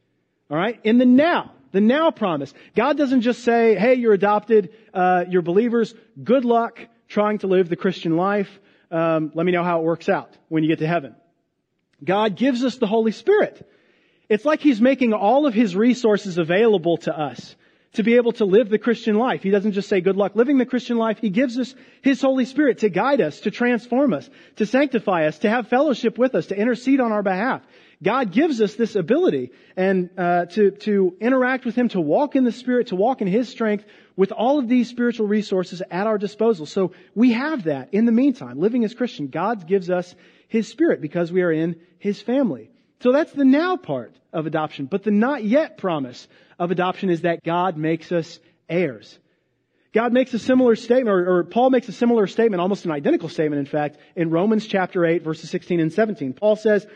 Alright? 0.50 0.80
In 0.84 0.98
the 0.98 1.04
now, 1.04 1.52
the 1.72 1.80
now 1.80 2.10
promise, 2.10 2.54
God 2.76 2.96
doesn't 2.96 3.22
just 3.22 3.42
say, 3.42 3.74
hey, 3.74 3.94
you're 3.94 4.12
adopted, 4.12 4.70
uh, 4.94 5.24
you're 5.28 5.42
believers, 5.42 5.94
good 6.22 6.44
luck 6.44 6.78
trying 7.08 7.38
to 7.38 7.46
live 7.46 7.68
the 7.68 7.76
Christian 7.76 8.16
life. 8.16 8.60
Um, 8.90 9.32
let 9.34 9.44
me 9.44 9.52
know 9.52 9.64
how 9.64 9.80
it 9.80 9.84
works 9.84 10.08
out 10.08 10.36
when 10.48 10.62
you 10.62 10.68
get 10.68 10.80
to 10.80 10.86
heaven. 10.86 11.16
God 12.04 12.36
gives 12.36 12.64
us 12.64 12.76
the 12.76 12.86
Holy 12.86 13.12
Spirit. 13.12 13.68
It's 14.28 14.44
like 14.44 14.60
He's 14.60 14.80
making 14.80 15.12
all 15.12 15.46
of 15.46 15.54
His 15.54 15.74
resources 15.74 16.38
available 16.38 16.98
to 16.98 17.18
us 17.18 17.56
to 17.94 18.02
be 18.02 18.16
able 18.16 18.32
to 18.32 18.46
live 18.46 18.70
the 18.70 18.78
Christian 18.78 19.16
life. 19.16 19.42
He 19.42 19.50
doesn't 19.50 19.72
just 19.72 19.88
say 19.88 20.00
good 20.00 20.16
luck 20.16 20.34
living 20.34 20.56
the 20.56 20.66
Christian 20.66 20.96
life. 20.96 21.18
He 21.18 21.28
gives 21.28 21.58
us 21.58 21.74
His 22.00 22.20
Holy 22.20 22.44
Spirit 22.44 22.78
to 22.78 22.88
guide 22.88 23.20
us, 23.20 23.40
to 23.40 23.50
transform 23.50 24.14
us, 24.14 24.28
to 24.56 24.66
sanctify 24.66 25.26
us, 25.26 25.38
to 25.40 25.50
have 25.50 25.68
fellowship 25.68 26.18
with 26.18 26.34
us, 26.34 26.46
to 26.46 26.56
intercede 26.56 27.00
on 27.00 27.12
our 27.12 27.22
behalf. 27.22 27.62
God 28.02 28.32
gives 28.32 28.60
us 28.60 28.74
this 28.74 28.96
ability 28.96 29.52
and 29.76 30.10
uh, 30.18 30.46
to 30.46 30.72
to 30.72 31.16
interact 31.20 31.64
with 31.64 31.76
Him, 31.76 31.88
to 31.90 32.00
walk 32.00 32.34
in 32.34 32.44
the 32.44 32.52
Spirit, 32.52 32.88
to 32.88 32.96
walk 32.96 33.20
in 33.20 33.28
His 33.28 33.48
strength, 33.48 33.84
with 34.16 34.32
all 34.32 34.58
of 34.58 34.68
these 34.68 34.88
spiritual 34.88 35.26
resources 35.26 35.82
at 35.90 36.06
our 36.06 36.18
disposal. 36.18 36.66
So 36.66 36.92
we 37.14 37.32
have 37.32 37.64
that 37.64 37.94
in 37.94 38.04
the 38.04 38.12
meantime. 38.12 38.58
Living 38.58 38.84
as 38.84 38.94
Christian, 38.94 39.28
God 39.28 39.66
gives 39.66 39.88
us 39.90 40.14
His 40.48 40.68
Spirit 40.68 41.00
because 41.00 41.30
we 41.30 41.42
are 41.42 41.52
in 41.52 41.80
His 41.98 42.20
family. 42.20 42.70
So 43.00 43.12
that's 43.12 43.32
the 43.32 43.44
now 43.44 43.76
part 43.76 44.14
of 44.32 44.46
adoption. 44.46 44.86
But 44.86 45.02
the 45.02 45.10
not 45.10 45.44
yet 45.44 45.78
promise 45.78 46.28
of 46.58 46.70
adoption 46.70 47.10
is 47.10 47.22
that 47.22 47.42
God 47.42 47.76
makes 47.76 48.12
us 48.12 48.38
heirs. 48.68 49.18
God 49.92 50.12
makes 50.12 50.32
a 50.32 50.38
similar 50.38 50.74
statement, 50.74 51.08
or, 51.08 51.38
or, 51.38 51.44
Paul 51.44 51.68
makes 51.68 51.86
a 51.88 51.92
similar 51.92 52.26
statement, 52.26 52.62
almost 52.62 52.86
an 52.86 52.92
identical 52.92 53.28
statement, 53.28 53.60
in 53.60 53.66
fact, 53.66 53.98
in 54.16 54.30
Romans 54.30 54.66
chapter 54.66 55.04
8, 55.04 55.22
verses 55.22 55.50
16 55.50 55.80
and 55.80 55.92
17. 55.92 56.32
Paul 56.32 56.56
says, 56.56 56.86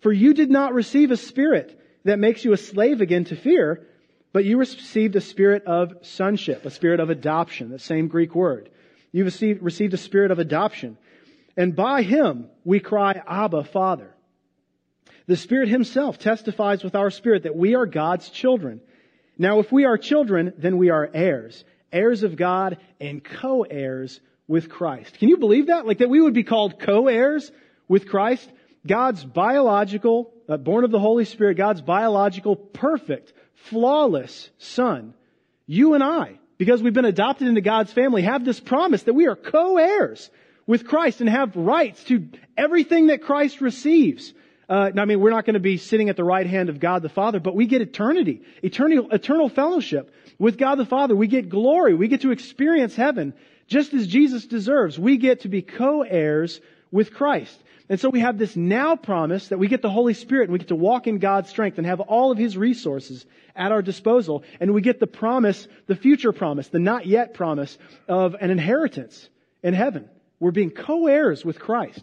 for 0.00 0.12
you 0.12 0.34
did 0.34 0.50
not 0.50 0.74
receive 0.74 1.10
a 1.10 1.16
spirit 1.16 1.78
that 2.04 2.18
makes 2.18 2.44
you 2.44 2.52
a 2.52 2.56
slave 2.56 3.00
again 3.00 3.24
to 3.24 3.36
fear, 3.36 3.86
but 4.32 4.44
you 4.44 4.58
received 4.58 5.16
a 5.16 5.20
spirit 5.20 5.64
of 5.64 5.94
sonship, 6.02 6.64
a 6.64 6.70
spirit 6.70 7.00
of 7.00 7.10
adoption, 7.10 7.70
the 7.70 7.78
same 7.78 8.08
Greek 8.08 8.34
word. 8.34 8.70
You 9.12 9.24
received, 9.24 9.62
received 9.62 9.94
a 9.94 9.98
spirit 9.98 10.30
of 10.30 10.38
adoption. 10.38 10.98
And 11.56 11.74
by 11.74 12.02
him 12.02 12.48
we 12.64 12.80
cry, 12.80 13.22
Abba, 13.26 13.64
Father. 13.64 14.12
The 15.26 15.36
Spirit 15.36 15.68
himself 15.68 16.18
testifies 16.18 16.84
with 16.84 16.94
our 16.94 17.10
spirit 17.10 17.44
that 17.44 17.56
we 17.56 17.74
are 17.74 17.86
God's 17.86 18.28
children. 18.28 18.80
Now 19.38 19.58
if 19.58 19.72
we 19.72 19.84
are 19.84 19.98
children, 19.98 20.52
then 20.56 20.78
we 20.78 20.90
are 20.90 21.10
heirs, 21.12 21.64
heirs 21.92 22.22
of 22.22 22.36
God 22.36 22.78
and 23.00 23.24
co-heirs 23.24 24.20
with 24.46 24.68
Christ. 24.68 25.18
Can 25.18 25.28
you 25.28 25.36
believe 25.36 25.66
that? 25.66 25.86
Like 25.86 25.98
that 25.98 26.10
we 26.10 26.20
would 26.20 26.34
be 26.34 26.44
called 26.44 26.78
co-heirs 26.78 27.50
with 27.88 28.08
Christ? 28.08 28.48
God's 28.86 29.24
biological, 29.24 30.32
uh, 30.48 30.56
born 30.56 30.84
of 30.84 30.90
the 30.90 30.98
Holy 30.98 31.24
Spirit, 31.24 31.56
God's 31.56 31.80
biological, 31.80 32.56
perfect, 32.56 33.32
flawless 33.54 34.50
Son, 34.58 35.14
you 35.66 35.94
and 35.94 36.02
I, 36.02 36.38
because 36.58 36.82
we've 36.82 36.94
been 36.94 37.04
adopted 37.04 37.48
into 37.48 37.60
God's 37.60 37.92
family, 37.92 38.22
have 38.22 38.44
this 38.44 38.60
promise 38.60 39.02
that 39.04 39.14
we 39.14 39.26
are 39.26 39.36
co-heirs 39.36 40.30
with 40.66 40.86
Christ 40.86 41.20
and 41.20 41.28
have 41.28 41.56
rights 41.56 42.04
to 42.04 42.28
everything 42.56 43.08
that 43.08 43.22
Christ 43.22 43.60
receives. 43.60 44.32
Uh, 44.68 44.90
I 44.96 45.04
mean, 45.04 45.20
we're 45.20 45.30
not 45.30 45.44
going 45.44 45.54
to 45.54 45.60
be 45.60 45.76
sitting 45.76 46.08
at 46.08 46.16
the 46.16 46.24
right 46.24 46.46
hand 46.46 46.68
of 46.68 46.80
God 46.80 47.02
the 47.02 47.08
Father, 47.08 47.38
but 47.38 47.54
we 47.54 47.66
get 47.66 47.82
eternity, 47.82 48.42
eternal, 48.62 49.10
eternal 49.12 49.48
fellowship 49.48 50.12
with 50.38 50.58
God 50.58 50.76
the 50.76 50.86
Father. 50.86 51.14
We 51.14 51.28
get 51.28 51.48
glory. 51.48 51.94
We 51.94 52.08
get 52.08 52.22
to 52.22 52.32
experience 52.32 52.96
heaven 52.96 53.32
just 53.68 53.94
as 53.94 54.06
Jesus 54.06 54.46
deserves. 54.46 54.98
We 54.98 55.18
get 55.18 55.42
to 55.42 55.48
be 55.48 55.62
co-heirs 55.62 56.60
with 56.90 57.12
Christ. 57.14 57.56
And 57.88 58.00
so 58.00 58.08
we 58.08 58.20
have 58.20 58.36
this 58.36 58.56
now 58.56 58.96
promise 58.96 59.48
that 59.48 59.58
we 59.58 59.68
get 59.68 59.80
the 59.80 59.90
Holy 59.90 60.14
Spirit 60.14 60.44
and 60.44 60.52
we 60.52 60.58
get 60.58 60.68
to 60.68 60.76
walk 60.76 61.06
in 61.06 61.18
God's 61.18 61.50
strength 61.50 61.78
and 61.78 61.86
have 61.86 62.00
all 62.00 62.32
of 62.32 62.38
His 62.38 62.56
resources 62.56 63.24
at 63.54 63.70
our 63.70 63.82
disposal. 63.82 64.42
And 64.58 64.74
we 64.74 64.80
get 64.80 64.98
the 64.98 65.06
promise, 65.06 65.68
the 65.86 65.94
future 65.94 66.32
promise, 66.32 66.68
the 66.68 66.80
not 66.80 67.06
yet 67.06 67.34
promise 67.34 67.78
of 68.08 68.34
an 68.40 68.50
inheritance 68.50 69.28
in 69.62 69.74
heaven. 69.74 70.08
We're 70.40 70.50
being 70.50 70.70
co-heirs 70.70 71.44
with 71.44 71.60
Christ. 71.60 72.02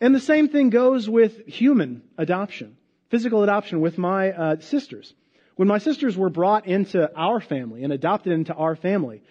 And 0.00 0.14
the 0.14 0.20
same 0.20 0.48
thing 0.48 0.70
goes 0.70 1.08
with 1.08 1.46
human 1.46 2.02
adoption, 2.18 2.76
physical 3.08 3.42
adoption 3.42 3.80
with 3.80 3.98
my 3.98 4.32
uh, 4.32 4.60
sisters. 4.60 5.14
When 5.56 5.68
my 5.68 5.78
sisters 5.78 6.16
were 6.16 6.30
brought 6.30 6.66
into 6.66 7.14
our 7.14 7.40
family 7.40 7.84
and 7.84 7.92
adopted 7.92 8.32
into 8.32 8.54
our 8.54 8.74
family, 8.74 9.22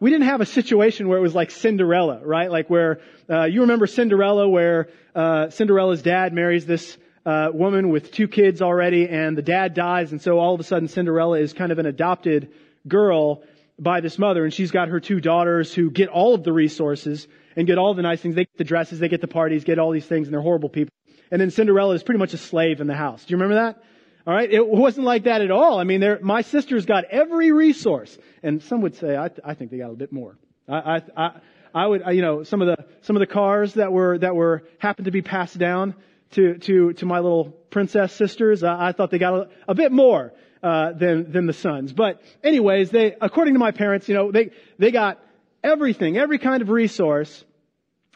we 0.00 0.10
didn't 0.10 0.26
have 0.26 0.40
a 0.40 0.46
situation 0.46 1.08
where 1.08 1.18
it 1.18 1.22
was 1.22 1.34
like 1.34 1.50
Cinderella, 1.50 2.20
right? 2.24 2.50
Like 2.50 2.68
where 2.68 3.00
uh, 3.30 3.44
you 3.44 3.62
remember 3.62 3.86
Cinderella, 3.86 4.48
where 4.48 4.88
uh, 5.14 5.50
Cinderella's 5.50 6.02
dad 6.02 6.32
marries 6.32 6.66
this 6.66 6.98
uh, 7.24 7.48
woman 7.52 7.90
with 7.90 8.12
two 8.12 8.28
kids 8.28 8.62
already, 8.62 9.08
and 9.08 9.36
the 9.36 9.42
dad 9.42 9.74
dies, 9.74 10.12
and 10.12 10.20
so 10.20 10.38
all 10.38 10.54
of 10.54 10.60
a 10.60 10.64
sudden 10.64 10.88
Cinderella 10.88 11.40
is 11.40 11.52
kind 11.52 11.72
of 11.72 11.78
an 11.78 11.86
adopted 11.86 12.52
girl 12.86 13.42
by 13.78 14.00
this 14.00 14.18
mother, 14.18 14.44
and 14.44 14.52
she's 14.52 14.70
got 14.70 14.88
her 14.88 15.00
two 15.00 15.20
daughters 15.20 15.74
who 15.74 15.90
get 15.90 16.08
all 16.08 16.34
of 16.34 16.44
the 16.44 16.52
resources 16.52 17.26
and 17.56 17.66
get 17.66 17.78
all 17.78 17.94
the 17.94 18.02
nice 18.02 18.20
things. 18.20 18.34
They 18.34 18.44
get 18.44 18.58
the 18.58 18.64
dresses, 18.64 18.98
they 18.98 19.08
get 19.08 19.20
the 19.20 19.28
parties, 19.28 19.64
get 19.64 19.78
all 19.78 19.90
these 19.90 20.06
things, 20.06 20.28
and 20.28 20.34
they're 20.34 20.42
horrible 20.42 20.68
people. 20.68 20.92
And 21.30 21.40
then 21.40 21.50
Cinderella 21.50 21.94
is 21.94 22.02
pretty 22.02 22.18
much 22.18 22.34
a 22.34 22.38
slave 22.38 22.80
in 22.80 22.86
the 22.86 22.94
house. 22.94 23.24
Do 23.24 23.32
you 23.32 23.38
remember 23.38 23.62
that? 23.64 23.82
All 24.26 24.34
right, 24.34 24.50
it 24.50 24.66
wasn't 24.66 25.06
like 25.06 25.24
that 25.24 25.40
at 25.40 25.52
all. 25.52 25.78
I 25.78 25.84
mean, 25.84 26.04
my 26.20 26.42
sisters 26.42 26.84
got 26.84 27.04
every 27.04 27.52
resource, 27.52 28.18
and 28.42 28.60
some 28.60 28.80
would 28.80 28.96
say 28.96 29.16
I, 29.16 29.30
I 29.44 29.54
think 29.54 29.70
they 29.70 29.78
got 29.78 29.90
a 29.92 29.94
bit 29.94 30.12
more. 30.12 30.36
I, 30.68 31.00
I, 31.16 31.30
I 31.72 31.86
would, 31.86 32.02
you 32.10 32.22
know, 32.22 32.42
some 32.42 32.60
of 32.60 32.66
the 32.66 32.84
some 33.02 33.14
of 33.14 33.20
the 33.20 33.28
cars 33.28 33.74
that 33.74 33.92
were 33.92 34.18
that 34.18 34.34
were 34.34 34.64
happened 34.78 35.04
to 35.04 35.12
be 35.12 35.22
passed 35.22 35.56
down 35.58 35.94
to 36.32 36.58
to 36.58 36.92
to 36.94 37.06
my 37.06 37.20
little 37.20 37.50
princess 37.70 38.12
sisters. 38.14 38.64
I, 38.64 38.88
I 38.88 38.92
thought 38.92 39.12
they 39.12 39.18
got 39.18 39.34
a, 39.34 39.48
a 39.68 39.74
bit 39.76 39.92
more 39.92 40.32
uh, 40.60 40.92
than 40.92 41.30
than 41.30 41.46
the 41.46 41.52
sons. 41.52 41.92
But 41.92 42.20
anyways, 42.42 42.90
they 42.90 43.14
according 43.20 43.54
to 43.54 43.60
my 43.60 43.70
parents, 43.70 44.08
you 44.08 44.14
know, 44.14 44.32
they 44.32 44.50
they 44.76 44.90
got 44.90 45.22
everything, 45.62 46.18
every 46.18 46.38
kind 46.38 46.62
of 46.62 46.68
resource 46.68 47.44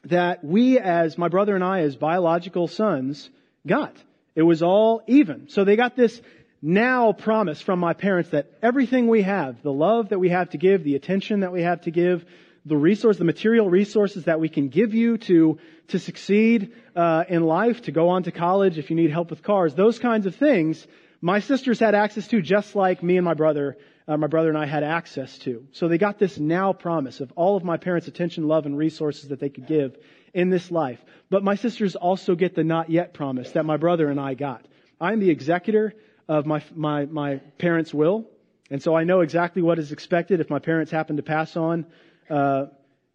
that 0.06 0.42
we 0.42 0.76
as 0.80 1.16
my 1.16 1.28
brother 1.28 1.54
and 1.54 1.62
I 1.62 1.82
as 1.82 1.94
biological 1.94 2.66
sons 2.66 3.30
got. 3.64 3.94
It 4.40 4.44
was 4.44 4.62
all 4.62 5.02
even. 5.06 5.50
So 5.50 5.64
they 5.64 5.76
got 5.76 5.96
this 5.96 6.18
now 6.62 7.12
promise 7.12 7.60
from 7.60 7.78
my 7.78 7.92
parents 7.92 8.30
that 8.30 8.50
everything 8.62 9.06
we 9.06 9.20
have, 9.20 9.62
the 9.62 9.70
love 9.70 10.08
that 10.08 10.18
we 10.18 10.30
have 10.30 10.48
to 10.50 10.56
give, 10.56 10.82
the 10.82 10.94
attention 10.94 11.40
that 11.40 11.52
we 11.52 11.60
have 11.60 11.82
to 11.82 11.90
give, 11.90 12.24
the 12.64 12.76
resource, 12.76 13.18
the 13.18 13.24
material 13.24 13.68
resources 13.68 14.24
that 14.24 14.40
we 14.40 14.48
can 14.48 14.68
give 14.70 14.94
you 14.94 15.18
to 15.18 15.58
to 15.88 15.98
succeed 15.98 16.72
uh, 16.96 17.24
in 17.28 17.42
life, 17.42 17.82
to 17.82 17.92
go 17.92 18.08
on 18.08 18.22
to 18.22 18.32
college, 18.32 18.78
if 18.78 18.88
you 18.88 18.96
need 18.96 19.10
help 19.10 19.28
with 19.28 19.42
cars, 19.42 19.74
those 19.74 19.98
kinds 19.98 20.24
of 20.24 20.34
things, 20.36 20.86
my 21.20 21.40
sisters 21.40 21.78
had 21.78 21.94
access 21.94 22.26
to, 22.28 22.40
just 22.40 22.74
like 22.74 23.02
me 23.02 23.18
and 23.18 23.24
my 23.26 23.34
brother, 23.34 23.76
uh, 24.08 24.16
my 24.16 24.26
brother 24.26 24.48
and 24.48 24.56
I 24.56 24.64
had 24.64 24.84
access 24.84 25.36
to. 25.40 25.66
So 25.72 25.86
they 25.86 25.98
got 25.98 26.18
this 26.18 26.38
now 26.38 26.72
promise 26.72 27.20
of 27.20 27.30
all 27.36 27.58
of 27.58 27.64
my 27.64 27.76
parents' 27.76 28.08
attention, 28.08 28.48
love, 28.48 28.64
and 28.64 28.78
resources 28.78 29.28
that 29.28 29.38
they 29.38 29.50
could 29.50 29.66
give 29.66 29.98
in 30.34 30.50
this 30.50 30.70
life. 30.70 30.98
But 31.28 31.42
my 31.42 31.54
sisters 31.54 31.96
also 31.96 32.34
get 32.34 32.54
the 32.54 32.64
not 32.64 32.90
yet 32.90 33.14
promise 33.14 33.52
that 33.52 33.64
my 33.64 33.76
brother 33.76 34.08
and 34.08 34.20
I 34.20 34.34
got. 34.34 34.66
I'm 35.00 35.20
the 35.20 35.30
executor 35.30 35.94
of 36.28 36.46
my, 36.46 36.62
my, 36.74 37.06
my 37.06 37.36
parents' 37.58 37.92
will. 37.92 38.26
And 38.70 38.82
so 38.82 38.94
I 38.94 39.04
know 39.04 39.20
exactly 39.20 39.62
what 39.62 39.78
is 39.78 39.92
expected 39.92 40.40
if 40.40 40.50
my 40.50 40.58
parents 40.58 40.92
happen 40.92 41.16
to 41.16 41.22
pass 41.22 41.56
on. 41.56 41.86
Uh, 42.28 42.66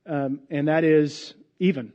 um, 0.06 0.42
and 0.50 0.68
that 0.68 0.84
is 0.84 1.34
even 1.60 1.94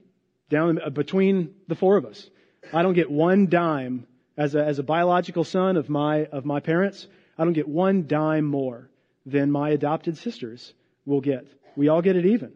down 0.48 0.80
uh, 0.80 0.90
between 0.90 1.54
the 1.68 1.74
four 1.74 1.96
of 1.96 2.04
us. 2.04 2.28
I 2.72 2.83
don't 2.83 2.94
get 2.94 3.11
one 3.11 3.48
dime 3.48 4.06
as 4.37 4.54
a, 4.54 4.64
as 4.64 4.78
a 4.78 4.83
biological 4.83 5.44
son 5.44 5.76
of 5.76 5.88
my, 5.88 6.24
of 6.26 6.44
my 6.44 6.61
parents. 6.61 7.06
I 7.38 7.44
don't 7.44 7.52
get 7.52 7.68
one 7.68 8.06
dime 8.06 8.44
more 8.44 8.90
than 9.26 9.50
my 9.50 9.70
adopted 9.70 10.16
sisters 10.16 10.72
will 11.04 11.20
get. 11.20 11.46
We 11.76 11.88
all 11.88 12.02
get 12.02 12.16
it 12.16 12.26
even. 12.26 12.52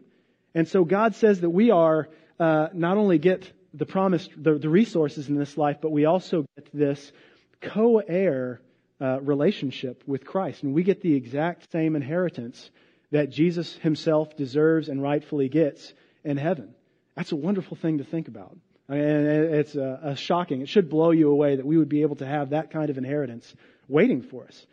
And 0.53 0.67
so 0.67 0.85
God 0.85 1.15
says 1.15 1.41
that 1.41 1.49
we 1.49 1.71
are 1.71 2.09
uh, 2.39 2.67
not 2.73 2.97
only 2.97 3.17
get 3.17 3.51
the 3.73 3.85
promised 3.85 4.31
the, 4.37 4.55
the, 4.55 4.69
resources 4.69 5.27
in 5.27 5.35
this 5.35 5.57
life, 5.57 5.77
but 5.81 5.91
we 5.91 6.05
also 6.05 6.45
get 6.55 6.69
this 6.73 7.11
co-heir 7.61 8.61
uh, 9.01 9.19
relationship 9.21 10.03
with 10.07 10.25
Christ, 10.25 10.63
and 10.63 10.73
we 10.73 10.83
get 10.83 11.01
the 11.01 11.13
exact 11.13 11.71
same 11.71 11.95
inheritance 11.95 12.69
that 13.11 13.29
Jesus 13.29 13.75
Himself 13.77 14.35
deserves 14.35 14.89
and 14.89 15.01
rightfully 15.01 15.49
gets 15.49 15.93
in 16.23 16.37
heaven. 16.37 16.73
That's 17.15 17.31
a 17.31 17.35
wonderful 17.35 17.77
thing 17.77 17.99
to 17.99 18.03
think 18.03 18.27
about. 18.27 18.57
And 18.87 18.97
it's 18.99 19.75
a, 19.75 19.99
a 20.03 20.15
shocking. 20.15 20.61
It 20.61 20.69
should 20.69 20.89
blow 20.89 21.11
you 21.11 21.31
away 21.31 21.55
that 21.55 21.65
we 21.65 21.77
would 21.77 21.89
be 21.89 22.03
able 22.03 22.17
to 22.17 22.25
have 22.25 22.51
that 22.51 22.71
kind 22.71 22.89
of 22.89 22.97
inheritance 22.97 23.53
waiting 23.87 24.21
for 24.21 24.45
us. 24.45 24.65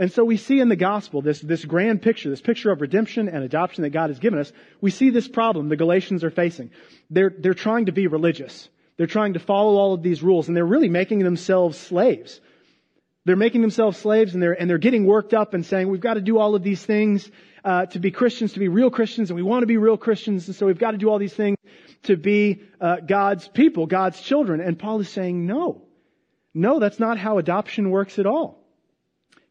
And 0.00 0.10
so 0.10 0.24
we 0.24 0.38
see 0.38 0.60
in 0.60 0.70
the 0.70 0.76
gospel 0.76 1.20
this, 1.20 1.40
this 1.40 1.62
grand 1.62 2.00
picture, 2.00 2.30
this 2.30 2.40
picture 2.40 2.70
of 2.70 2.80
redemption 2.80 3.28
and 3.28 3.44
adoption 3.44 3.82
that 3.82 3.90
God 3.90 4.08
has 4.08 4.18
given 4.18 4.38
us. 4.38 4.50
We 4.80 4.90
see 4.90 5.10
this 5.10 5.28
problem 5.28 5.68
the 5.68 5.76
Galatians 5.76 6.24
are 6.24 6.30
facing. 6.30 6.70
They're, 7.10 7.32
they're 7.38 7.52
trying 7.52 7.84
to 7.84 7.92
be 7.92 8.06
religious. 8.06 8.70
They're 8.96 9.06
trying 9.06 9.34
to 9.34 9.40
follow 9.40 9.76
all 9.76 9.92
of 9.92 10.02
these 10.02 10.22
rules 10.22 10.48
and 10.48 10.56
they're 10.56 10.64
really 10.64 10.88
making 10.88 11.18
themselves 11.18 11.76
slaves. 11.76 12.40
They're 13.26 13.36
making 13.36 13.60
themselves 13.60 13.98
slaves 13.98 14.32
and 14.32 14.42
they're, 14.42 14.58
and 14.58 14.70
they're 14.70 14.78
getting 14.78 15.04
worked 15.04 15.34
up 15.34 15.52
and 15.52 15.66
saying, 15.66 15.90
we've 15.90 16.00
got 16.00 16.14
to 16.14 16.22
do 16.22 16.38
all 16.38 16.54
of 16.54 16.62
these 16.62 16.82
things 16.82 17.30
uh, 17.62 17.84
to 17.84 17.98
be 17.98 18.10
Christians, 18.10 18.54
to 18.54 18.58
be 18.58 18.68
real 18.68 18.88
Christians, 18.88 19.28
and 19.28 19.36
we 19.36 19.42
want 19.42 19.64
to 19.64 19.66
be 19.66 19.76
real 19.76 19.98
Christians, 19.98 20.46
and 20.46 20.56
so 20.56 20.64
we've 20.64 20.78
got 20.78 20.92
to 20.92 20.96
do 20.96 21.10
all 21.10 21.18
these 21.18 21.34
things 21.34 21.58
to 22.04 22.16
be 22.16 22.62
uh, 22.80 22.96
God's 23.06 23.46
people, 23.48 23.84
God's 23.84 24.18
children. 24.18 24.62
And 24.62 24.78
Paul 24.78 25.00
is 25.00 25.10
saying, 25.10 25.44
no. 25.44 25.82
No, 26.54 26.78
that's 26.78 26.98
not 26.98 27.18
how 27.18 27.36
adoption 27.36 27.90
works 27.90 28.18
at 28.18 28.24
all. 28.24 28.59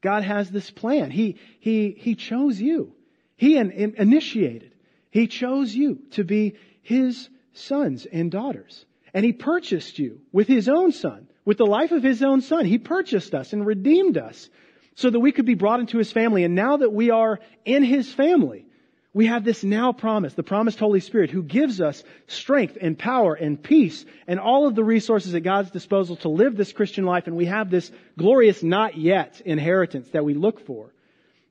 God 0.02 0.24
has 0.24 0.50
this 0.50 0.70
plan. 0.72 1.12
He, 1.12 1.38
he, 1.60 1.96
he 1.98 2.16
chose 2.16 2.60
you. 2.60 2.94
He 3.36 3.58
in, 3.58 3.72
in, 3.72 3.96
initiated. 3.98 4.74
He 5.12 5.28
chose 5.28 5.74
you 5.74 6.00
to 6.12 6.24
be 6.24 6.56
His 6.82 7.30
sons 7.54 8.06
and 8.06 8.32
daughters. 8.32 8.86
And 9.14 9.26
He 9.26 9.34
purchased 9.34 10.00
you 10.00 10.22
with 10.32 10.48
His 10.48 10.70
own 10.70 10.92
Son, 10.92 11.28
with 11.46 11.58
the 11.58 11.66
life 11.66 11.92
of 11.92 12.04
His 12.04 12.22
own 12.22 12.42
Son. 12.42 12.66
He 12.66 12.78
purchased 12.78 13.34
us 13.34 13.54
and 13.54 13.66
redeemed 13.66 14.18
us 14.18 14.50
so 14.96 15.10
that 15.10 15.20
we 15.20 15.32
could 15.32 15.46
be 15.46 15.56
brought 15.56 15.80
into 15.80 15.98
His 15.98 16.12
family. 16.12 16.44
And 16.44 16.56
now 16.56 16.78
that 16.78 16.94
we 16.94 17.10
are 17.10 17.40
in 17.66 17.84
His 17.84 18.14
family, 18.14 18.66
we 19.14 19.26
have 19.26 19.44
this 19.44 19.64
now 19.64 19.92
promise, 19.92 20.36
the 20.36 20.44
promised 20.44 20.80
Holy 20.80 21.00
Spirit 21.00 21.32
who 21.32 21.42
gives 21.42 21.82
us 21.82 22.04
strength 22.28 22.78
and 22.80 22.98
power 22.98 23.34
and 23.34 23.62
peace 23.62 24.06
and 24.28 24.40
all 24.40 24.68
of 24.68 24.76
the 24.76 24.84
resources 24.84 25.34
at 25.34 25.42
God's 25.42 25.72
disposal 25.72 26.16
to 26.18 26.30
live 26.30 26.56
this 26.56 26.72
Christian 26.72 27.06
life. 27.06 27.26
And 27.26 27.36
we 27.36 27.46
have 27.46 27.72
this 27.72 27.92
glorious 28.18 28.62
not 28.62 28.98
yet 28.98 29.42
inheritance 29.44 30.10
that 30.10 30.26
we 30.26 30.36
look 30.36 30.66
for, 30.66 30.94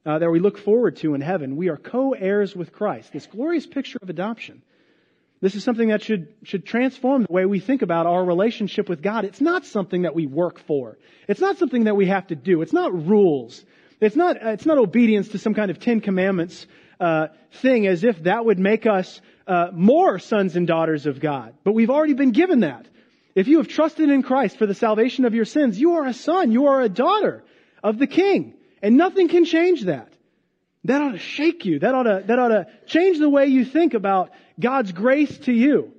uh, 0.07 0.21
that 0.21 0.31
we 0.31 0.39
look 0.39 0.59
forward 0.59 0.97
to 0.99 1.15
in 1.15 1.21
heaven. 1.21 1.57
We 1.57 1.69
are 1.69 1.77
co-heirs 1.77 2.55
with 2.55 2.73
Christ. 2.73 3.13
This 3.13 3.27
glorious 3.27 3.67
picture 3.67 3.99
of 4.01 4.09
adoption. 4.09 4.63
This 5.41 5.57
is 5.57 5.65
something 5.65 5.89
that 5.89 6.03
should, 6.03 6.29
should 6.45 6.65
transform 6.65 7.23
the 7.23 7.33
way 7.33 7.45
we 7.45 7.59
think 7.59 7.83
about 7.83 8.07
our 8.07 8.25
relationship 8.25 8.89
with 8.89 9.03
God. 9.03 9.25
It's 9.25 9.41
not 9.41 9.65
something 9.65 10.03
that 10.03 10.15
we 10.15 10.27
work 10.27 10.61
for. 10.61 10.97
It's 11.29 11.41
not 11.41 11.59
something 11.59 11.85
that 11.85 11.97
we 11.97 12.07
have 12.07 12.29
to 12.29 12.37
do. 12.37 12.63
It's 12.63 12.73
not 12.73 13.07
rules. 13.07 13.65
It's 14.01 14.17
not, 14.17 14.37
it's 14.41 14.67
not 14.67 14.79
obedience 14.79 15.29
to 15.29 15.39
some 15.39 15.55
kind 15.55 15.73
of 15.73 15.81
Ten 15.81 16.01
Commandments 16.01 16.67
uh, 17.01 17.29
thing 17.63 17.87
as 17.87 18.05
if 18.05 18.23
that 18.25 18.45
would 18.45 18.59
make 18.59 18.87
us 18.87 19.21
uh, 19.47 19.69
more 19.73 20.19
sons 20.19 20.57
and 20.57 20.67
daughters 20.67 21.07
of 21.07 21.21
God. 21.21 21.55
But 21.65 21.73
we've 21.73 21.91
already 21.91 22.15
been 22.15 22.33
given 22.33 22.61
that. 22.61 22.87
If 23.35 23.49
you 23.49 23.59
have 23.59 23.69
trusted 23.69 24.11
in 24.11 24.23
Christ 24.23 24.57
for 24.57 24.67
the 24.67 24.75
salvation 24.75 25.25
of 25.25 25.35
your 25.35 25.45
sins, 25.45 25.81
you 25.81 25.95
are 25.95 26.07
a 26.07 26.13
son, 26.13 26.51
you 26.51 26.67
are 26.67 26.81
a 26.81 26.89
daughter 26.89 27.45
of 27.83 27.99
the 27.99 28.07
King. 28.07 28.55
And 28.83 28.97
nothing 28.97 29.29
can 29.29 29.45
change 29.45 29.85
that. 29.85 30.13
That 30.85 31.03
ought 31.03 31.13
to 31.13 31.19
shake 31.19 31.65
you. 31.65 31.81
That 31.81 31.95
ought 31.95 32.05
to, 32.05 32.25
that 32.27 32.39
ought 32.39 32.49
to 32.49 32.67
change 32.87 33.19
the 33.19 33.29
way 33.29 33.47
you 33.47 33.65
think 33.65 33.95
about 33.95 34.31
God's 34.59 34.93
grace 34.93 35.37
to 35.41 35.53
you. 35.53 35.93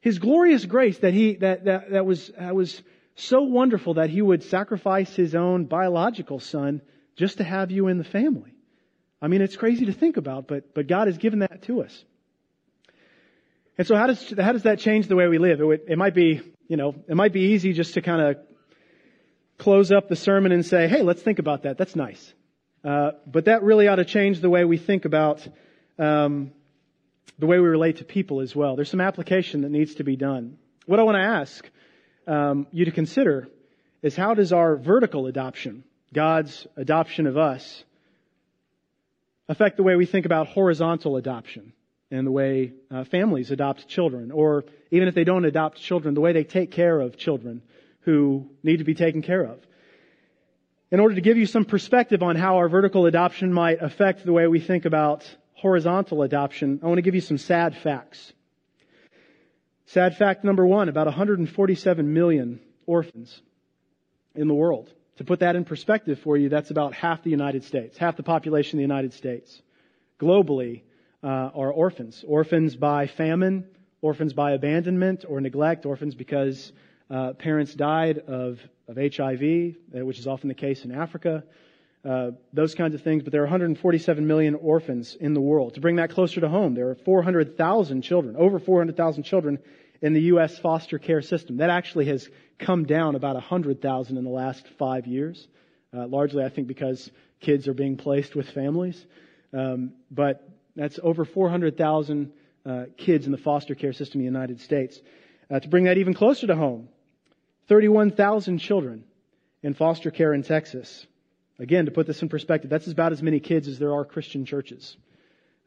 His 0.00 0.18
glorious 0.18 0.64
grace 0.64 0.98
that 0.98 1.14
he, 1.14 1.36
that, 1.36 1.64
that, 1.64 1.90
that 1.90 2.06
was, 2.06 2.30
that 2.38 2.54
was 2.54 2.82
so 3.16 3.42
wonderful 3.42 3.94
that 3.94 4.10
he 4.10 4.20
would 4.20 4.42
sacrifice 4.42 5.14
his 5.14 5.34
own 5.34 5.64
biological 5.64 6.40
son 6.40 6.82
just 7.16 7.38
to 7.38 7.44
have 7.44 7.70
you 7.70 7.88
in 7.88 7.98
the 7.98 8.04
family. 8.04 8.54
I 9.24 9.26
mean, 9.26 9.40
it's 9.40 9.56
crazy 9.56 9.86
to 9.86 9.92
think 9.94 10.18
about, 10.18 10.46
but, 10.48 10.74
but 10.74 10.86
God 10.86 11.06
has 11.06 11.16
given 11.16 11.38
that 11.38 11.62
to 11.62 11.80
us. 11.80 12.04
And 13.78 13.86
so 13.86 13.96
how 13.96 14.06
does, 14.06 14.34
how 14.38 14.52
does 14.52 14.64
that 14.64 14.80
change 14.80 15.08
the 15.08 15.16
way 15.16 15.26
we 15.28 15.38
live? 15.38 15.62
It, 15.62 15.64
would, 15.64 15.80
it 15.88 15.96
might 15.96 16.14
be, 16.14 16.42
you 16.68 16.76
know, 16.76 16.94
it 17.08 17.14
might 17.14 17.32
be 17.32 17.54
easy 17.54 17.72
just 17.72 17.94
to 17.94 18.02
kind 18.02 18.20
of 18.20 18.36
close 19.56 19.90
up 19.90 20.10
the 20.10 20.14
sermon 20.14 20.52
and 20.52 20.62
say, 20.66 20.88
hey, 20.88 21.00
let's 21.00 21.22
think 21.22 21.38
about 21.38 21.62
that. 21.62 21.78
That's 21.78 21.96
nice. 21.96 22.34
Uh, 22.84 23.12
but 23.26 23.46
that 23.46 23.62
really 23.62 23.88
ought 23.88 23.96
to 23.96 24.04
change 24.04 24.40
the 24.40 24.50
way 24.50 24.66
we 24.66 24.76
think 24.76 25.06
about 25.06 25.40
um, 25.98 26.52
the 27.38 27.46
way 27.46 27.58
we 27.58 27.66
relate 27.66 27.96
to 27.96 28.04
people 28.04 28.42
as 28.42 28.54
well. 28.54 28.76
There's 28.76 28.90
some 28.90 29.00
application 29.00 29.62
that 29.62 29.70
needs 29.70 29.94
to 29.94 30.04
be 30.04 30.16
done. 30.16 30.58
What 30.84 31.00
I 31.00 31.02
want 31.02 31.16
to 31.16 31.22
ask 31.22 31.70
um, 32.26 32.66
you 32.72 32.84
to 32.84 32.90
consider 32.90 33.48
is 34.02 34.14
how 34.14 34.34
does 34.34 34.52
our 34.52 34.76
vertical 34.76 35.28
adoption, 35.28 35.82
God's 36.12 36.66
adoption 36.76 37.26
of 37.26 37.38
us, 37.38 37.84
affect 39.48 39.76
the 39.76 39.82
way 39.82 39.96
we 39.96 40.06
think 40.06 40.26
about 40.26 40.48
horizontal 40.48 41.16
adoption 41.16 41.72
and 42.10 42.26
the 42.26 42.30
way 42.30 42.72
uh, 42.90 43.04
families 43.04 43.50
adopt 43.50 43.88
children, 43.88 44.30
or 44.30 44.64
even 44.90 45.08
if 45.08 45.14
they 45.14 45.24
don't 45.24 45.44
adopt 45.44 45.78
children, 45.78 46.14
the 46.14 46.20
way 46.20 46.32
they 46.32 46.44
take 46.44 46.70
care 46.70 47.00
of 47.00 47.16
children 47.16 47.62
who 48.00 48.48
need 48.62 48.78
to 48.78 48.84
be 48.84 48.94
taken 48.94 49.22
care 49.22 49.42
of. 49.42 49.58
In 50.90 51.00
order 51.00 51.14
to 51.16 51.20
give 51.20 51.36
you 51.36 51.46
some 51.46 51.64
perspective 51.64 52.22
on 52.22 52.36
how 52.36 52.58
our 52.58 52.68
vertical 52.68 53.06
adoption 53.06 53.52
might 53.52 53.82
affect 53.82 54.24
the 54.24 54.32
way 54.32 54.46
we 54.46 54.60
think 54.60 54.84
about 54.84 55.28
horizontal 55.54 56.22
adoption, 56.22 56.80
I 56.82 56.86
want 56.86 56.98
to 56.98 57.02
give 57.02 57.14
you 57.14 57.20
some 57.20 57.38
sad 57.38 57.76
facts. 57.76 58.32
Sad 59.86 60.16
fact 60.16 60.44
number 60.44 60.66
one, 60.66 60.88
about 60.88 61.06
147 61.06 62.12
million 62.12 62.60
orphans 62.86 63.42
in 64.34 64.46
the 64.46 64.54
world. 64.54 64.92
To 65.18 65.24
put 65.24 65.40
that 65.40 65.56
in 65.56 65.64
perspective 65.64 66.18
for 66.20 66.36
you, 66.36 66.48
that's 66.48 66.70
about 66.70 66.92
half 66.92 67.22
the 67.22 67.30
United 67.30 67.64
States, 67.64 67.96
half 67.96 68.16
the 68.16 68.22
population 68.22 68.78
of 68.78 68.78
the 68.78 68.94
United 68.94 69.12
States. 69.12 69.62
Globally, 70.20 70.82
uh, 71.24 71.50
are 71.54 71.72
orphans. 71.72 72.22
Orphans 72.28 72.76
by 72.76 73.06
famine, 73.06 73.64
orphans 74.02 74.34
by 74.34 74.52
abandonment 74.52 75.24
or 75.26 75.40
neglect, 75.40 75.86
orphans 75.86 76.14
because 76.14 76.72
uh, 77.10 77.32
parents 77.32 77.74
died 77.74 78.18
of, 78.18 78.60
of 78.86 78.96
HIV, 78.96 79.42
uh, 79.96 80.04
which 80.04 80.18
is 80.18 80.26
often 80.26 80.48
the 80.48 80.54
case 80.54 80.84
in 80.84 80.92
Africa. 80.92 81.42
Uh, 82.04 82.32
those 82.52 82.74
kinds 82.74 82.94
of 82.94 83.00
things, 83.00 83.22
but 83.22 83.32
there 83.32 83.40
are 83.40 83.46
147 83.46 84.26
million 84.26 84.54
orphans 84.54 85.16
in 85.18 85.32
the 85.32 85.40
world. 85.40 85.74
To 85.74 85.80
bring 85.80 85.96
that 85.96 86.10
closer 86.10 86.42
to 86.42 86.48
home, 86.50 86.74
there 86.74 86.90
are 86.90 86.94
400,000 86.96 88.02
children, 88.02 88.36
over 88.36 88.58
400,000 88.58 89.22
children 89.22 89.58
in 90.04 90.12
the 90.12 90.20
U.S. 90.34 90.58
foster 90.58 90.98
care 90.98 91.22
system. 91.22 91.56
That 91.56 91.70
actually 91.70 92.04
has 92.08 92.28
come 92.58 92.84
down 92.84 93.14
about 93.14 93.36
100,000 93.36 94.18
in 94.18 94.22
the 94.22 94.30
last 94.30 94.68
five 94.78 95.06
years, 95.06 95.48
uh, 95.96 96.06
largely, 96.06 96.44
I 96.44 96.50
think, 96.50 96.68
because 96.68 97.10
kids 97.40 97.66
are 97.68 97.72
being 97.72 97.96
placed 97.96 98.36
with 98.36 98.50
families. 98.50 99.02
Um, 99.54 99.94
but 100.10 100.46
that's 100.76 101.00
over 101.02 101.24
400,000 101.24 102.30
uh, 102.66 102.84
kids 102.98 103.24
in 103.24 103.32
the 103.32 103.38
foster 103.38 103.74
care 103.74 103.94
system 103.94 104.20
in 104.20 104.26
the 104.26 104.30
United 104.30 104.60
States. 104.60 105.00
Uh, 105.50 105.60
to 105.60 105.68
bring 105.68 105.84
that 105.84 105.96
even 105.96 106.12
closer 106.12 106.46
to 106.48 106.54
home, 106.54 106.90
31,000 107.68 108.58
children 108.58 109.04
in 109.62 109.72
foster 109.72 110.10
care 110.10 110.34
in 110.34 110.42
Texas. 110.42 111.06
Again, 111.58 111.86
to 111.86 111.90
put 111.90 112.06
this 112.06 112.20
in 112.20 112.28
perspective, 112.28 112.68
that's 112.68 112.88
about 112.88 113.12
as 113.12 113.22
many 113.22 113.40
kids 113.40 113.68
as 113.68 113.78
there 113.78 113.94
are 113.94 114.04
Christian 114.04 114.44
churches. 114.44 114.98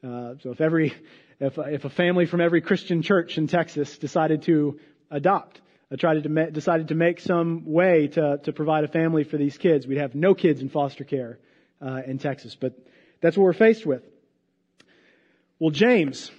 Uh, 0.03 0.35
so 0.43 0.51
if 0.51 0.61
every, 0.61 0.93
if, 1.39 1.57
if 1.57 1.85
a 1.85 1.89
family 1.89 2.25
from 2.25 2.41
every 2.41 2.61
Christian 2.61 3.01
church 3.01 3.37
in 3.37 3.47
Texas 3.47 3.97
decided 3.97 4.43
to 4.43 4.79
adopt 5.11 5.61
tried 5.95 6.21
to 6.21 6.51
decided 6.51 6.89
to 6.89 6.95
make 6.95 7.21
some 7.21 7.63
way 7.65 8.07
to, 8.07 8.39
to 8.43 8.51
provide 8.51 8.83
a 8.83 8.89
family 8.89 9.23
for 9.23 9.37
these 9.37 9.57
kids. 9.57 9.87
We'd 9.87 9.99
have 9.99 10.15
no 10.15 10.33
kids 10.33 10.61
in 10.61 10.67
foster 10.67 11.05
care 11.05 11.39
uh, 11.81 12.01
in 12.05 12.17
Texas, 12.17 12.57
but 12.59 12.77
that's 13.21 13.37
what 13.37 13.43
we're 13.43 13.53
faced 13.53 13.85
with. 13.85 14.03
Well, 15.59 15.71
James, 15.71 16.29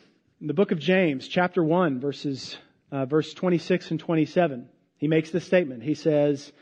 in 0.41 0.49
the 0.49 0.55
book 0.55 0.71
of 0.71 0.79
James, 0.79 1.27
chapter 1.27 1.65
one, 1.65 1.99
verses 1.99 2.59
uh, 2.93 3.07
verse 3.07 3.33
26 3.35 3.93
and 3.93 4.01
27, 4.01 4.69
he 4.99 5.09
makes 5.09 5.31
this 5.31 5.45
statement. 5.45 5.83
He 5.83 5.95
says, 5.95 6.53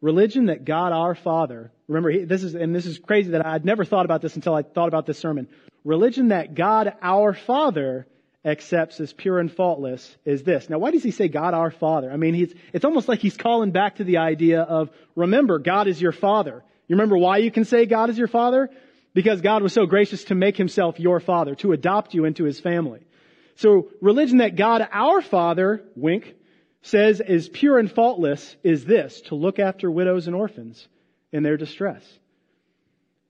"Religion 0.00 0.46
that 0.46 0.64
God 0.64 0.92
our 0.92 1.16
Father." 1.16 1.72
Remember, 1.88 2.10
he, 2.10 2.24
this 2.24 2.44
is 2.44 2.54
and 2.54 2.74
this 2.74 2.86
is 2.86 2.98
crazy 2.98 3.32
that 3.32 3.44
I'd 3.44 3.64
never 3.64 3.84
thought 3.84 4.04
about 4.04 4.22
this 4.22 4.36
until 4.36 4.54
I 4.54 4.62
thought 4.62 4.88
about 4.88 5.06
this 5.06 5.18
sermon. 5.18 5.48
Religion 5.86 6.28
that 6.28 6.56
God 6.56 6.94
our 7.00 7.32
Father 7.32 8.08
accepts 8.44 8.98
as 8.98 9.12
pure 9.12 9.38
and 9.38 9.50
faultless 9.50 10.16
is 10.24 10.42
this. 10.42 10.68
Now, 10.68 10.78
why 10.78 10.90
does 10.90 11.04
he 11.04 11.12
say 11.12 11.28
God 11.28 11.54
our 11.54 11.70
Father? 11.70 12.10
I 12.10 12.16
mean, 12.16 12.52
it's 12.72 12.84
almost 12.84 13.06
like 13.06 13.20
he's 13.20 13.36
calling 13.36 13.70
back 13.70 13.96
to 13.96 14.04
the 14.04 14.16
idea 14.16 14.62
of, 14.62 14.90
remember, 15.14 15.60
God 15.60 15.86
is 15.86 16.02
your 16.02 16.10
Father. 16.10 16.64
You 16.88 16.96
remember 16.96 17.16
why 17.16 17.36
you 17.38 17.52
can 17.52 17.64
say 17.64 17.86
God 17.86 18.10
is 18.10 18.18
your 18.18 18.26
Father? 18.26 18.68
Because 19.14 19.40
God 19.40 19.62
was 19.62 19.72
so 19.72 19.86
gracious 19.86 20.24
to 20.24 20.34
make 20.34 20.56
himself 20.56 20.98
your 20.98 21.20
Father, 21.20 21.54
to 21.56 21.70
adopt 21.70 22.14
you 22.14 22.24
into 22.24 22.42
his 22.42 22.58
family. 22.58 23.06
So, 23.54 23.88
religion 24.00 24.38
that 24.38 24.56
God 24.56 24.86
our 24.90 25.22
Father, 25.22 25.84
wink, 25.94 26.34
says 26.82 27.20
is 27.20 27.48
pure 27.48 27.78
and 27.78 27.90
faultless 27.90 28.56
is 28.64 28.84
this, 28.84 29.20
to 29.22 29.36
look 29.36 29.60
after 29.60 29.88
widows 29.88 30.26
and 30.26 30.34
orphans 30.34 30.88
in 31.30 31.44
their 31.44 31.56
distress. 31.56 32.04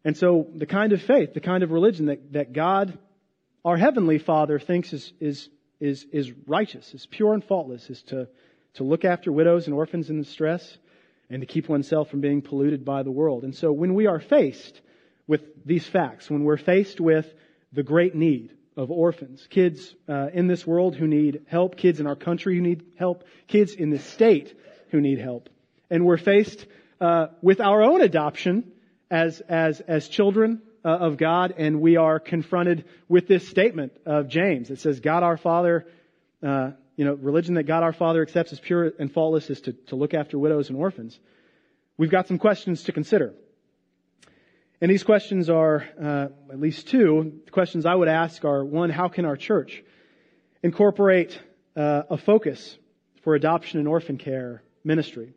And 0.07 0.17
so, 0.17 0.47
the 0.55 0.67
kind 0.67 0.93
of 0.93 1.03
faith, 1.03 1.35
the 1.35 1.41
kind 1.41 1.63
of 1.65 1.73
religion 1.73 2.07
that, 2.07 2.33
that 2.33 2.53
God 2.53 2.97
our 3.67 3.77
Heavenly 3.77 4.19
Father 4.19 4.61
thinks 4.61 4.93
is, 4.93 5.13
is, 5.19 5.49
is, 5.81 6.07
is 6.13 6.31
righteous, 6.47 6.95
is 6.95 7.05
pure 7.05 7.35
and 7.35 7.43
faultless, 7.43 7.91
is 7.91 8.01
to, 8.05 8.29
to 8.75 8.85
look 8.85 9.05
after 9.05 9.33
widows 9.33 9.67
and 9.67 9.75
orphans 9.75 10.09
in 10.09 10.23
distress 10.23 10.79
and 11.29 11.43
to 11.43 11.47
keep 11.47 11.69
oneself 11.69 12.09
from 12.09 12.21
being 12.21 12.43
polluted 12.43 12.85
by 12.85 13.03
the 13.03 13.11
world. 13.11 13.43
And 13.43 13.53
so 13.53 13.73
when 13.73 13.95
we 13.95 14.07
are 14.07 14.21
faced 14.21 14.81
with 15.27 15.41
these 15.67 15.85
facts, 15.85 16.31
when 16.31 16.45
we're 16.45 16.59
faced 16.59 17.01
with 17.01 17.27
the 17.73 17.83
great 17.83 18.15
need 18.15 18.53
of 18.77 18.93
orphans, 18.93 19.45
kids 19.51 19.97
uh, 20.09 20.29
in 20.33 20.47
this 20.47 20.65
world 20.65 20.95
who 20.95 21.09
need 21.09 21.41
help, 21.49 21.77
kids 21.77 21.99
in 21.99 22.07
our 22.07 22.15
country 22.15 22.55
who 22.55 22.63
need 22.63 22.85
help, 22.97 23.25
kids 23.49 23.75
in 23.75 23.91
this 23.91 24.05
state 24.05 24.57
who 24.91 25.01
need 25.01 25.19
help, 25.19 25.49
and 25.91 26.07
we're 26.07 26.19
faced 26.19 26.65
uh, 27.01 27.27
with 27.43 27.61
our 27.61 27.83
own 27.83 28.01
adoption 28.01 28.71
as, 29.11 29.41
as, 29.41 29.81
as 29.81 30.09
children 30.09 30.63
uh, 30.85 30.89
of 30.89 31.17
God, 31.17 31.55
and 31.57 31.81
we 31.81 31.97
are 31.97 32.21
confronted 32.21 32.85
with 33.09 33.27
this 33.27 33.49
statement 33.49 33.93
of 34.07 34.29
James. 34.29 34.71
It 34.71 34.79
says, 34.79 35.01
God 35.01 35.23
our 35.23 35.37
Father, 35.37 35.87
uh, 36.43 36.71
you 36.97 37.05
know, 37.05 37.15
religion 37.15 37.55
that 37.55 37.65
God 37.65 37.83
our 37.83 37.93
Father 37.93 38.23
accepts 38.23 38.53
as 38.53 38.61
pure 38.61 38.93
and 38.99 39.13
faultless 39.13 39.51
is 39.51 39.61
to, 39.63 39.73
to 39.89 39.97
look 39.97 40.15
after 40.15 40.39
widows 40.39 40.69
and 40.69 40.79
orphans. 40.79 41.19
We've 41.97 42.11
got 42.11 42.29
some 42.29 42.39
questions 42.39 42.85
to 42.85 42.93
consider. 42.93 43.35
And 44.81 44.91
these 44.91 45.05
questions 45.05 45.49
are, 45.49 45.89
uh, 46.01 46.29
at 46.53 46.61
least 46.61 46.89
two, 46.89 47.41
the 47.47 47.51
questions 47.51 47.87
I 47.87 47.95
would 47.95 48.09
ask 48.09 48.45
are, 48.45 48.65
one, 48.65 48.91
how 48.91 49.09
can 49.09 49.25
our 49.25 49.37
church 49.37 49.83
incorporate 50.63 51.41
uh, 51.75 52.03
a 52.11 52.19
focus 52.19 52.77
for 53.23 53.35
adoption 53.35 53.79
and 53.79 53.89
orphan 53.89 54.19
care 54.19 54.63
ministry? 54.85 55.33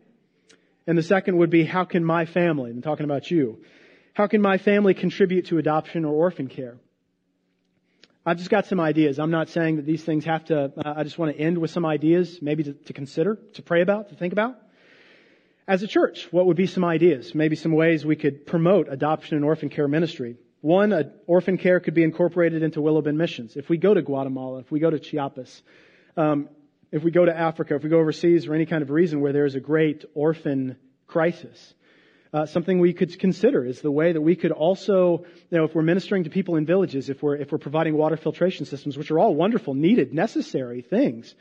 And 0.90 0.98
the 0.98 1.04
second 1.04 1.38
would 1.38 1.52
be, 1.52 1.66
how 1.66 1.86
can 1.86 2.04
my 2.04 2.26
family, 2.26 2.72
I'm 2.72 2.82
talking 2.82 3.04
about 3.04 3.30
you, 3.30 3.60
how 4.16 4.26
can 4.26 4.42
my 4.42 4.58
family 4.58 4.96
contribute 4.96 5.46
to 5.50 5.60
adoption 5.60 6.04
or 6.04 6.16
orphan 6.16 6.48
care? 6.48 6.78
I've 8.26 8.38
just 8.38 8.50
got 8.50 8.66
some 8.66 8.80
ideas. 8.80 9.20
I'm 9.20 9.30
not 9.30 9.50
saying 9.50 9.76
that 9.76 9.86
these 9.86 10.04
things 10.04 10.26
have 10.26 10.46
to, 10.46 10.74
uh, 10.84 10.94
I 10.98 11.04
just 11.04 11.20
want 11.20 11.36
to 11.36 11.40
end 11.40 11.60
with 11.60 11.70
some 11.70 11.86
ideas, 11.86 12.40
maybe 12.42 12.64
to, 12.64 12.74
to 12.74 12.94
consider, 12.94 13.38
to 13.54 13.62
pray 13.62 13.84
about, 13.84 14.10
to 14.10 14.16
think 14.16 14.34
about. 14.34 14.56
As 15.68 15.84
a 15.84 15.88
church, 15.88 16.28
what 16.32 16.48
would 16.48 16.58
be 16.58 16.66
some 16.66 16.84
ideas? 16.84 17.36
Maybe 17.36 17.56
some 17.56 17.74
ways 17.74 18.04
we 18.04 18.16
could 18.16 18.48
promote 18.48 18.88
adoption 18.90 19.36
and 19.36 19.46
orphan 19.46 19.70
care 19.70 19.88
ministry. 19.88 20.38
One, 20.62 21.12
orphan 21.28 21.60
care 21.60 21.80
could 21.80 21.94
be 21.94 22.04
incorporated 22.04 22.64
into 22.64 22.82
Willow 22.82 23.04
Bend 23.04 23.20
missions. 23.20 23.56
If 23.56 23.70
we 23.70 23.78
go 23.78 23.94
to 23.94 24.02
Guatemala, 24.02 24.62
if 24.62 24.72
we 24.72 24.80
go 24.80 24.90
to 24.90 24.98
Chiapas, 24.98 25.62
um, 26.18 26.50
if 26.92 27.04
we 27.04 27.12
go 27.12 27.26
to 27.26 27.38
Africa, 27.38 27.76
if 27.76 27.84
we 27.84 27.90
go 27.90 28.00
overseas 28.00 28.46
for 28.46 28.56
any 28.56 28.66
kind 28.66 28.82
of 28.82 28.90
reason 28.90 29.22
where 29.22 29.34
there 29.34 29.46
is 29.46 29.56
a 29.56 29.60
great 29.60 30.06
orphan 30.14 30.78
crisis, 31.08 31.74
uh, 32.34 32.46
something 32.46 32.80
we 32.80 32.94
could 32.94 33.18
consider 33.20 33.66
is 33.66 33.82
the 33.82 33.92
way 33.92 34.12
that 34.12 34.22
we 34.22 34.36
could 34.36 34.52
also, 34.52 35.26
you 35.50 35.58
know, 35.58 35.64
if 35.64 35.74
we're 35.74 35.82
ministering 35.82 36.26
to 36.26 36.30
people 36.30 36.56
in 36.58 36.66
villages, 36.66 37.10
if 37.10 37.24
we're 37.24 37.36
if 37.36 37.52
we're 37.52 37.58
providing 37.58 37.96
water 37.96 38.18
filtration 38.18 38.66
systems, 38.66 38.98
which 38.98 39.10
are 39.10 39.20
all 39.20 39.34
wonderful, 39.34 39.74
needed, 39.74 40.14
necessary 40.14 40.82
things, 40.82 41.34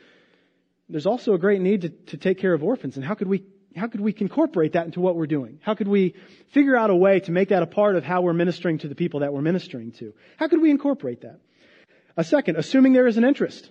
there's 0.87 1.05
also 1.05 1.33
a 1.33 1.37
great 1.37 1.61
need 1.61 1.81
to, 1.81 1.89
to 1.89 2.17
take 2.17 2.39
care 2.39 2.53
of 2.53 2.63
orphans. 2.63 2.95
And 2.95 3.05
how 3.05 3.13
could 3.13 3.27
we 3.27 3.43
how 3.75 3.87
could 3.87 4.01
we 4.01 4.15
incorporate 4.17 4.73
that 4.73 4.85
into 4.85 4.99
what 4.99 5.15
we're 5.15 5.27
doing? 5.27 5.59
How 5.61 5.75
could 5.75 5.87
we 5.87 6.15
figure 6.49 6.75
out 6.75 6.89
a 6.89 6.95
way 6.95 7.19
to 7.21 7.31
make 7.31 7.49
that 7.49 7.61
a 7.61 7.67
part 7.67 7.95
of 7.95 8.03
how 8.03 8.21
we're 8.21 8.33
ministering 8.33 8.79
to 8.79 8.87
the 8.87 8.95
people 8.95 9.19
that 9.19 9.31
we're 9.31 9.41
ministering 9.41 9.91
to? 9.93 10.13
How 10.37 10.47
could 10.47 10.61
we 10.61 10.71
incorporate 10.71 11.21
that? 11.21 11.39
A 12.17 12.23
second, 12.23 12.57
assuming 12.57 12.93
there 12.93 13.07
is 13.07 13.17
an 13.17 13.23
interest. 13.23 13.69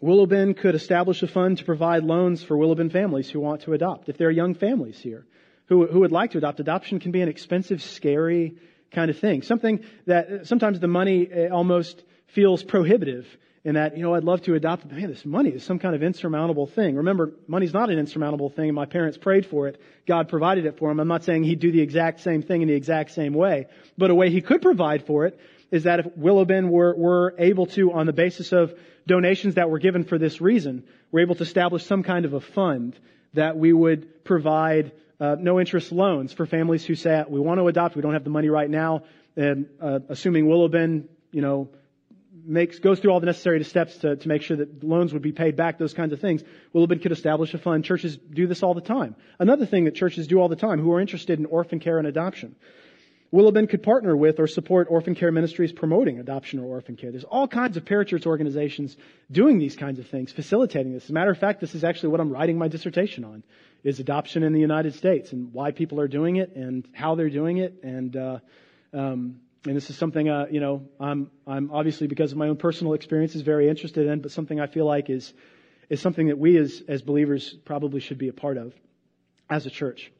Willow 0.00 0.26
could 0.54 0.74
establish 0.74 1.22
a 1.22 1.26
fund 1.26 1.58
to 1.58 1.64
provide 1.64 2.04
loans 2.04 2.42
for 2.42 2.56
Willow 2.56 2.88
families 2.88 3.30
who 3.30 3.40
want 3.40 3.62
to 3.62 3.72
adopt. 3.72 4.08
If 4.08 4.18
there 4.18 4.28
are 4.28 4.32
young 4.32 4.54
families 4.54 4.98
here 4.98 5.26
who, 5.66 5.86
who 5.86 6.00
would 6.00 6.12
like 6.12 6.32
to 6.32 6.38
adopt, 6.38 6.60
adoption 6.60 7.00
can 7.00 7.12
be 7.12 7.22
an 7.22 7.28
expensive, 7.28 7.82
scary 7.82 8.56
kind 8.92 9.10
of 9.10 9.18
thing. 9.18 9.42
Something 9.42 9.84
that 10.06 10.46
sometimes 10.46 10.80
the 10.80 10.88
money 10.88 11.28
eh, 11.30 11.48
almost 11.48 12.02
feels 12.28 12.62
prohibitive 12.62 13.26
in 13.64 13.74
that, 13.74 13.96
you 13.96 14.02
know, 14.04 14.14
I'd 14.14 14.22
love 14.22 14.42
to 14.42 14.54
adopt, 14.54 14.86
but 14.86 14.96
man, 14.96 15.08
this 15.08 15.24
money 15.24 15.50
is 15.50 15.64
some 15.64 15.80
kind 15.80 15.96
of 15.96 16.02
insurmountable 16.02 16.68
thing. 16.68 16.96
Remember, 16.96 17.32
money's 17.48 17.74
not 17.74 17.90
an 17.90 17.98
insurmountable 17.98 18.48
thing, 18.48 18.72
my 18.74 18.86
parents 18.86 19.18
prayed 19.18 19.44
for 19.44 19.66
it. 19.66 19.80
God 20.06 20.28
provided 20.28 20.66
it 20.66 20.78
for 20.78 20.88
them. 20.88 21.00
I'm 21.00 21.08
not 21.08 21.24
saying 21.24 21.42
He'd 21.42 21.58
do 21.58 21.72
the 21.72 21.80
exact 21.80 22.20
same 22.20 22.42
thing 22.42 22.62
in 22.62 22.68
the 22.68 22.74
exact 22.74 23.10
same 23.10 23.34
way, 23.34 23.66
but 23.98 24.10
a 24.10 24.14
way 24.14 24.30
He 24.30 24.40
could 24.40 24.62
provide 24.62 25.04
for 25.04 25.26
it 25.26 25.40
is 25.72 25.82
that 25.82 25.98
if 25.98 26.16
Willow 26.16 26.44
were, 26.44 26.94
were 26.94 27.34
able 27.38 27.66
to, 27.66 27.92
on 27.92 28.06
the 28.06 28.12
basis 28.12 28.52
of 28.52 28.72
donations 29.06 29.54
that 29.54 29.70
were 29.70 29.78
given 29.78 30.04
for 30.04 30.18
this 30.18 30.40
reason, 30.40 30.84
we're 31.12 31.20
able 31.20 31.34
to 31.36 31.42
establish 31.42 31.84
some 31.84 32.02
kind 32.02 32.24
of 32.24 32.34
a 32.34 32.40
fund 32.40 32.98
that 33.34 33.56
we 33.56 33.72
would 33.72 34.24
provide 34.24 34.92
uh, 35.20 35.36
no 35.38 35.60
interest 35.60 35.92
loans 35.92 36.32
for 36.32 36.46
families 36.46 36.84
who 36.84 36.94
say, 36.94 37.24
we 37.28 37.40
want 37.40 37.58
to 37.58 37.68
adopt, 37.68 37.96
we 37.96 38.02
don't 38.02 38.12
have 38.12 38.24
the 38.24 38.30
money 38.30 38.48
right 38.48 38.68
now, 38.68 39.02
and 39.36 39.68
uh, 39.80 40.00
assuming 40.08 40.46
Willow 40.46 40.68
Bend, 40.68 41.08
you 41.30 41.42
know, 41.42 41.68
makes, 42.44 42.78
goes 42.78 43.00
through 43.00 43.10
all 43.12 43.20
the 43.20 43.26
necessary 43.26 43.62
steps 43.64 43.96
to, 43.98 44.16
to 44.16 44.28
make 44.28 44.42
sure 44.42 44.56
that 44.56 44.84
loans 44.84 45.12
would 45.12 45.22
be 45.22 45.32
paid 45.32 45.56
back, 45.56 45.78
those 45.78 45.94
kinds 45.94 46.12
of 46.12 46.20
things. 46.20 46.42
Willow 46.72 46.86
Bend 46.86 47.02
could 47.02 47.12
establish 47.12 47.52
a 47.54 47.58
fund. 47.58 47.84
Churches 47.84 48.16
do 48.16 48.46
this 48.46 48.62
all 48.62 48.74
the 48.74 48.80
time. 48.80 49.16
Another 49.38 49.66
thing 49.66 49.84
that 49.84 49.94
churches 49.94 50.26
do 50.26 50.38
all 50.38 50.48
the 50.48 50.56
time 50.56 50.80
who 50.80 50.92
are 50.92 51.00
interested 51.00 51.38
in 51.38 51.46
orphan 51.46 51.80
care 51.80 51.98
and 51.98 52.06
adoption. 52.06 52.56
Willow 53.30 53.50
Bend 53.50 53.68
could 53.68 53.82
partner 53.82 54.16
with 54.16 54.38
or 54.38 54.46
support 54.46 54.86
orphan 54.90 55.14
care 55.14 55.32
ministries 55.32 55.72
promoting 55.72 56.18
adoption 56.18 56.60
or 56.60 56.64
orphan 56.64 56.96
care. 56.96 57.10
There's 57.10 57.24
all 57.24 57.48
kinds 57.48 57.76
of 57.76 57.84
parachurch 57.84 58.24
organizations 58.26 58.96
doing 59.30 59.58
these 59.58 59.76
kinds 59.76 59.98
of 59.98 60.06
things, 60.06 60.30
facilitating 60.30 60.92
this. 60.92 61.04
As 61.04 61.10
a 61.10 61.12
matter 61.12 61.32
of 61.32 61.38
fact, 61.38 61.60
this 61.60 61.74
is 61.74 61.82
actually 61.82 62.10
what 62.10 62.20
I'm 62.20 62.30
writing 62.30 62.56
my 62.56 62.68
dissertation 62.68 63.24
on, 63.24 63.42
is 63.82 63.98
adoption 63.98 64.42
in 64.42 64.52
the 64.52 64.60
United 64.60 64.94
States 64.94 65.32
and 65.32 65.52
why 65.52 65.72
people 65.72 66.00
are 66.00 66.08
doing 66.08 66.36
it 66.36 66.54
and 66.54 66.86
how 66.92 67.14
they're 67.14 67.30
doing 67.30 67.58
it 67.58 67.80
and, 67.82 68.16
uh, 68.16 68.38
um, 68.92 69.40
and 69.66 69.76
this 69.76 69.90
is 69.90 69.96
something, 69.96 70.28
uh, 70.28 70.46
you 70.48 70.60
know, 70.60 70.86
I'm, 71.00 71.30
I'm 71.46 71.72
obviously 71.72 72.06
because 72.06 72.30
of 72.30 72.38
my 72.38 72.48
own 72.48 72.56
personal 72.56 72.94
experiences 72.94 73.42
very 73.42 73.68
interested 73.68 74.06
in, 74.06 74.20
but 74.20 74.30
something 74.30 74.60
I 74.60 74.68
feel 74.68 74.86
like 74.86 75.10
is, 75.10 75.34
is 75.88 76.00
something 76.00 76.28
that 76.28 76.38
we 76.38 76.56
as, 76.56 76.82
as 76.86 77.02
believers 77.02 77.54
probably 77.64 78.00
should 78.00 78.18
be 78.18 78.28
a 78.28 78.32
part 78.32 78.58
of 78.58 78.72
as 79.50 79.66
a 79.66 79.70
church. 79.70 80.12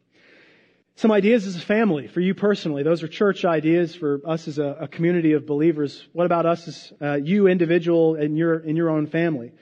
Some 0.99 1.13
ideas 1.13 1.47
as 1.47 1.57
a 1.57 1.61
family 1.61 2.09
for 2.09 2.21
you 2.21 2.35
personally. 2.35 2.83
Those 2.83 3.03
are 3.03 3.09
church 3.09 3.45
ideas 3.45 3.95
for 3.95 4.23
us 4.27 4.49
as 4.49 4.59
a, 4.59 4.79
a 4.81 4.89
community 4.89 5.35
of 5.35 5.45
believers. 5.45 6.09
What 6.15 6.25
about 6.25 6.47
us 6.47 6.67
as 6.67 6.93
uh, 7.03 7.15
you 7.17 7.49
individual 7.49 8.15
in 8.15 8.35
your 8.35 8.59
in 8.59 8.77
your 8.77 8.89
own 8.89 9.07
family? 9.07 9.53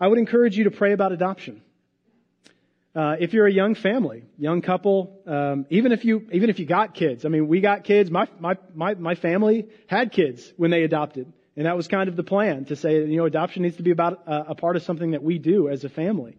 I 0.00 0.08
would 0.08 0.18
encourage 0.18 0.56
you 0.56 0.64
to 0.64 0.70
pray 0.70 0.94
about 0.94 1.12
adoption. 1.12 1.60
Uh, 2.94 3.16
if 3.20 3.34
you're 3.34 3.46
a 3.46 3.52
young 3.52 3.74
family, 3.74 4.24
young 4.38 4.62
couple, 4.62 5.20
um, 5.26 5.66
even 5.68 5.92
if 5.92 6.06
you 6.06 6.26
even 6.32 6.48
if 6.48 6.58
you 6.58 6.64
got 6.64 6.94
kids, 6.94 7.26
I 7.26 7.28
mean, 7.28 7.46
we 7.46 7.60
got 7.60 7.84
kids. 7.84 8.10
My 8.10 8.26
my 8.38 8.56
my 8.74 8.94
my 8.94 9.14
family 9.16 9.68
had 9.86 10.12
kids 10.12 10.50
when 10.56 10.70
they 10.70 10.82
adopted, 10.82 11.30
and 11.56 11.66
that 11.66 11.76
was 11.76 11.88
kind 11.88 12.08
of 12.08 12.16
the 12.16 12.24
plan 12.24 12.64
to 12.64 12.76
say, 12.76 13.04
you 13.04 13.18
know, 13.18 13.26
adoption 13.26 13.64
needs 13.64 13.76
to 13.76 13.82
be 13.82 13.90
about 13.90 14.22
a, 14.26 14.52
a 14.52 14.54
part 14.54 14.76
of 14.76 14.82
something 14.82 15.10
that 15.10 15.22
we 15.22 15.38
do 15.38 15.68
as 15.68 15.84
a 15.84 15.90
family. 15.90 16.38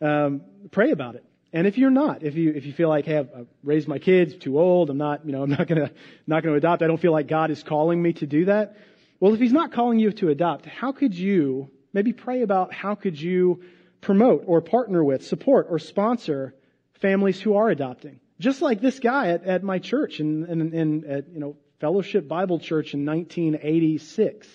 Um, 0.00 0.40
pray 0.72 0.90
about 0.90 1.14
it. 1.14 1.24
And 1.52 1.66
if 1.66 1.78
you're 1.78 1.90
not, 1.90 2.22
if 2.22 2.34
you 2.34 2.52
if 2.52 2.66
you 2.66 2.72
feel 2.72 2.88
like, 2.88 3.06
hey, 3.06 3.18
I've, 3.18 3.30
I've 3.34 3.46
raised 3.62 3.88
my 3.88 3.98
kids 3.98 4.36
too 4.36 4.58
old, 4.58 4.90
I'm 4.90 4.98
not, 4.98 5.24
you 5.24 5.32
know, 5.32 5.42
I'm 5.42 5.50
not 5.50 5.66
gonna 5.66 5.90
not 6.26 6.42
gonna 6.42 6.56
adopt. 6.56 6.82
I 6.82 6.86
don't 6.86 7.00
feel 7.00 7.12
like 7.12 7.26
God 7.26 7.50
is 7.50 7.62
calling 7.62 8.02
me 8.02 8.12
to 8.14 8.26
do 8.26 8.46
that. 8.46 8.76
Well, 9.20 9.34
if 9.34 9.40
He's 9.40 9.52
not 9.52 9.72
calling 9.72 9.98
you 9.98 10.12
to 10.12 10.28
adopt, 10.28 10.66
how 10.66 10.92
could 10.92 11.14
you 11.14 11.70
maybe 11.92 12.12
pray 12.12 12.42
about 12.42 12.72
how 12.72 12.94
could 12.94 13.20
you 13.20 13.62
promote 14.00 14.44
or 14.46 14.60
partner 14.60 15.02
with, 15.02 15.26
support 15.26 15.66
or 15.70 15.78
sponsor 15.78 16.54
families 17.00 17.40
who 17.40 17.56
are 17.56 17.70
adopting. 17.70 18.20
Just 18.38 18.62
like 18.62 18.80
this 18.80 19.00
guy 19.00 19.28
at, 19.28 19.44
at 19.44 19.62
my 19.62 19.78
church 19.78 20.20
in, 20.20 20.44
in, 20.46 20.72
in 20.72 21.04
at, 21.10 21.28
you 21.28 21.40
know, 21.40 21.56
Fellowship 21.80 22.26
Bible 22.26 22.58
Church 22.58 22.94
in 22.94 23.04
1986. 23.04 24.48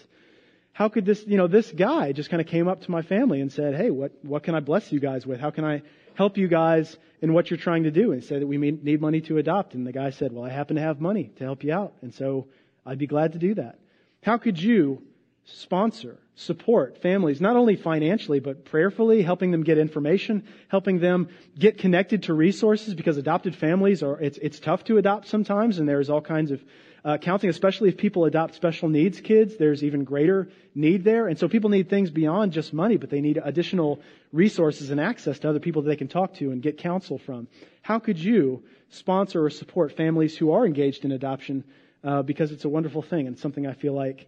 How 0.73 0.89
could 0.89 1.05
this, 1.05 1.23
you 1.25 1.37
know, 1.37 1.47
this 1.47 1.71
guy 1.71 2.11
just 2.11 2.29
kind 2.29 2.41
of 2.41 2.47
came 2.47 2.67
up 2.67 2.81
to 2.81 2.91
my 2.91 3.01
family 3.01 3.39
and 3.39 3.51
said, 3.51 3.75
Hey, 3.75 3.91
what, 3.91 4.11
what 4.23 4.43
can 4.43 4.55
I 4.55 4.59
bless 4.59 4.91
you 4.91 4.99
guys 4.99 5.25
with? 5.25 5.39
How 5.39 5.51
can 5.51 5.63
I 5.63 5.83
help 6.15 6.37
you 6.37 6.47
guys 6.47 6.97
in 7.21 7.33
what 7.33 7.49
you're 7.49 7.57
trying 7.57 7.83
to 7.83 7.91
do? 7.91 8.11
And 8.11 8.23
said 8.23 8.41
that 8.41 8.47
we 8.47 8.57
need 8.57 9.01
money 9.01 9.21
to 9.21 9.37
adopt. 9.37 9.73
And 9.73 9.85
the 9.85 9.91
guy 9.91 10.09
said, 10.09 10.31
Well, 10.33 10.45
I 10.45 10.49
happen 10.49 10.75
to 10.75 10.81
have 10.81 11.01
money 11.01 11.31
to 11.37 11.43
help 11.43 11.63
you 11.63 11.73
out. 11.73 11.93
And 12.01 12.13
so 12.13 12.47
I'd 12.85 12.97
be 12.97 13.07
glad 13.07 13.33
to 13.33 13.39
do 13.39 13.55
that. 13.55 13.79
How 14.23 14.37
could 14.37 14.61
you 14.61 15.01
sponsor, 15.45 16.17
support 16.35 16.97
families, 17.01 17.41
not 17.41 17.55
only 17.55 17.75
financially, 17.75 18.39
but 18.39 18.65
prayerfully, 18.65 19.21
helping 19.21 19.51
them 19.51 19.63
get 19.63 19.77
information, 19.77 20.43
helping 20.69 20.99
them 20.99 21.27
get 21.57 21.77
connected 21.77 22.23
to 22.23 22.33
resources 22.33 22.93
because 22.93 23.17
adopted 23.17 23.55
families 23.55 24.01
are, 24.01 24.19
it's, 24.19 24.37
it's 24.37 24.59
tough 24.59 24.83
to 24.85 24.97
adopt 24.97 25.27
sometimes 25.27 25.79
and 25.79 25.87
there's 25.87 26.09
all 26.09 26.21
kinds 26.21 26.51
of 26.51 26.63
uh, 27.05 27.17
counseling, 27.17 27.49
especially 27.49 27.89
if 27.89 27.97
people 27.97 28.25
adopt 28.25 28.55
special 28.55 28.89
needs 28.89 29.19
kids, 29.19 29.57
there's 29.57 29.83
even 29.83 30.03
greater 30.03 30.49
need 30.73 31.03
there. 31.03 31.27
And 31.27 31.37
so 31.37 31.47
people 31.47 31.69
need 31.69 31.89
things 31.89 32.09
beyond 32.09 32.53
just 32.53 32.73
money, 32.73 32.97
but 32.97 33.09
they 33.09 33.21
need 33.21 33.39
additional 33.43 33.99
resources 34.31 34.89
and 34.89 34.99
access 34.99 35.39
to 35.39 35.49
other 35.49 35.59
people 35.59 35.81
that 35.81 35.89
they 35.89 35.95
can 35.97 36.07
talk 36.07 36.35
to 36.35 36.51
and 36.51 36.61
get 36.61 36.77
counsel 36.77 37.17
from. 37.17 37.47
How 37.81 37.99
could 37.99 38.17
you 38.17 38.63
sponsor 38.89 39.43
or 39.43 39.49
support 39.49 39.97
families 39.97 40.37
who 40.37 40.51
are 40.51 40.65
engaged 40.65 41.03
in 41.03 41.11
adoption? 41.11 41.63
Uh, 42.03 42.21
because 42.21 42.51
it's 42.51 42.65
a 42.65 42.69
wonderful 42.69 43.01
thing 43.01 43.27
and 43.27 43.39
something 43.39 43.65
I 43.65 43.73
feel 43.73 43.93
like 43.93 44.27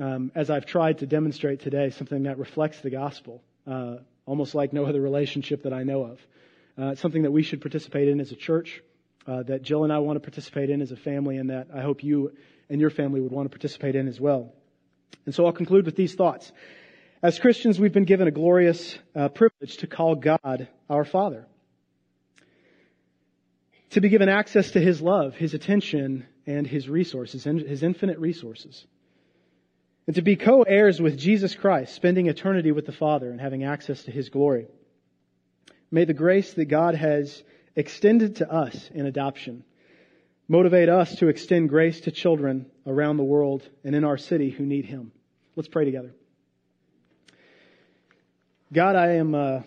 um, 0.00 0.30
as 0.34 0.50
I've 0.50 0.66
tried 0.66 0.98
to 0.98 1.06
demonstrate 1.06 1.60
today, 1.60 1.90
something 1.90 2.24
that 2.24 2.38
reflects 2.38 2.80
the 2.80 2.90
gospel, 2.90 3.42
uh, 3.66 3.96
almost 4.26 4.54
like 4.54 4.72
no 4.72 4.84
other 4.84 5.00
relationship 5.00 5.62
that 5.64 5.72
I 5.72 5.82
know 5.82 6.02
of. 6.04 6.20
Uh, 6.76 6.94
something 6.94 7.22
that 7.22 7.32
we 7.32 7.42
should 7.42 7.60
participate 7.60 8.08
in 8.08 8.20
as 8.20 8.30
a 8.30 8.36
church, 8.36 8.82
uh, 9.28 9.42
that 9.44 9.62
Jill 9.62 9.84
and 9.84 9.92
I 9.92 9.98
want 9.98 10.16
to 10.16 10.20
participate 10.20 10.70
in 10.70 10.80
as 10.80 10.90
a 10.90 10.96
family, 10.96 11.36
and 11.36 11.50
that 11.50 11.68
I 11.74 11.82
hope 11.82 12.02
you 12.02 12.32
and 12.70 12.80
your 12.80 12.90
family 12.90 13.20
would 13.20 13.32
want 13.32 13.46
to 13.46 13.50
participate 13.50 13.94
in 13.94 14.08
as 14.08 14.20
well. 14.20 14.52
And 15.26 15.34
so 15.34 15.46
I'll 15.46 15.52
conclude 15.52 15.84
with 15.84 15.96
these 15.96 16.14
thoughts. 16.14 16.50
As 17.22 17.38
Christians, 17.38 17.78
we've 17.78 17.92
been 17.92 18.04
given 18.04 18.28
a 18.28 18.32
glorious 18.32 18.98
uh, 19.14 19.28
privilege 19.28 19.76
to 19.78 19.86
call 19.86 20.14
God 20.14 20.68
our 20.88 21.04
Father. 21.04 21.46
To 23.90 24.00
be 24.00 24.08
given 24.08 24.28
access 24.28 24.72
to 24.72 24.80
His 24.80 25.02
love, 25.02 25.34
His 25.34 25.54
attention, 25.54 26.26
and 26.46 26.66
His 26.66 26.88
resources, 26.88 27.46
and 27.46 27.60
His 27.60 27.82
infinite 27.82 28.18
resources 28.18 28.86
and 30.08 30.14
to 30.14 30.22
be 30.22 30.36
co-heirs 30.36 31.02
with 31.02 31.18
Jesus 31.18 31.54
Christ, 31.54 31.94
spending 31.94 32.28
eternity 32.28 32.72
with 32.72 32.86
the 32.86 32.92
Father 32.92 33.30
and 33.30 33.38
having 33.38 33.64
access 33.64 34.04
to 34.04 34.10
His 34.10 34.30
glory. 34.30 34.66
May 35.90 36.06
the 36.06 36.14
grace 36.14 36.54
that 36.54 36.64
God 36.64 36.94
has 36.94 37.44
extended 37.76 38.36
to 38.36 38.50
us 38.50 38.90
in 38.94 39.06
adoption 39.06 39.64
motivate 40.48 40.88
us 40.88 41.14
to 41.16 41.28
extend 41.28 41.68
grace 41.68 42.00
to 42.00 42.10
children 42.10 42.66
around 42.86 43.18
the 43.18 43.24
world 43.24 43.68
and 43.84 43.94
in 43.94 44.04
our 44.04 44.16
city 44.16 44.50
who 44.50 44.64
need 44.64 44.86
Him. 44.86 45.12
Let's 45.54 45.68
pray 45.68 45.84
together. 45.84 46.14
God, 48.72 48.96
I 48.96 49.16
am. 49.16 49.34
Uh, 49.34 49.60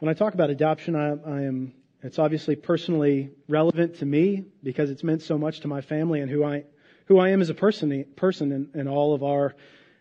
when 0.00 0.08
I 0.08 0.14
talk 0.14 0.34
about 0.34 0.50
adoption, 0.50 0.96
I, 0.96 1.10
I 1.10 1.42
am. 1.42 1.74
It's 2.04 2.18
obviously 2.18 2.56
personally 2.56 3.30
relevant 3.48 3.98
to 4.00 4.06
me 4.06 4.44
because 4.64 4.90
it's 4.90 5.04
meant 5.04 5.22
so 5.22 5.38
much 5.38 5.60
to 5.60 5.68
my 5.68 5.80
family 5.80 6.20
and 6.20 6.28
who 6.28 6.44
I 6.44 6.64
who 7.06 7.18
I 7.18 7.30
am 7.30 7.40
as 7.40 7.50
a 7.50 7.54
person, 7.54 8.04
person 8.16 8.70
in 8.74 8.88
all 8.88 9.14
of 9.14 9.22
our, 9.22 9.54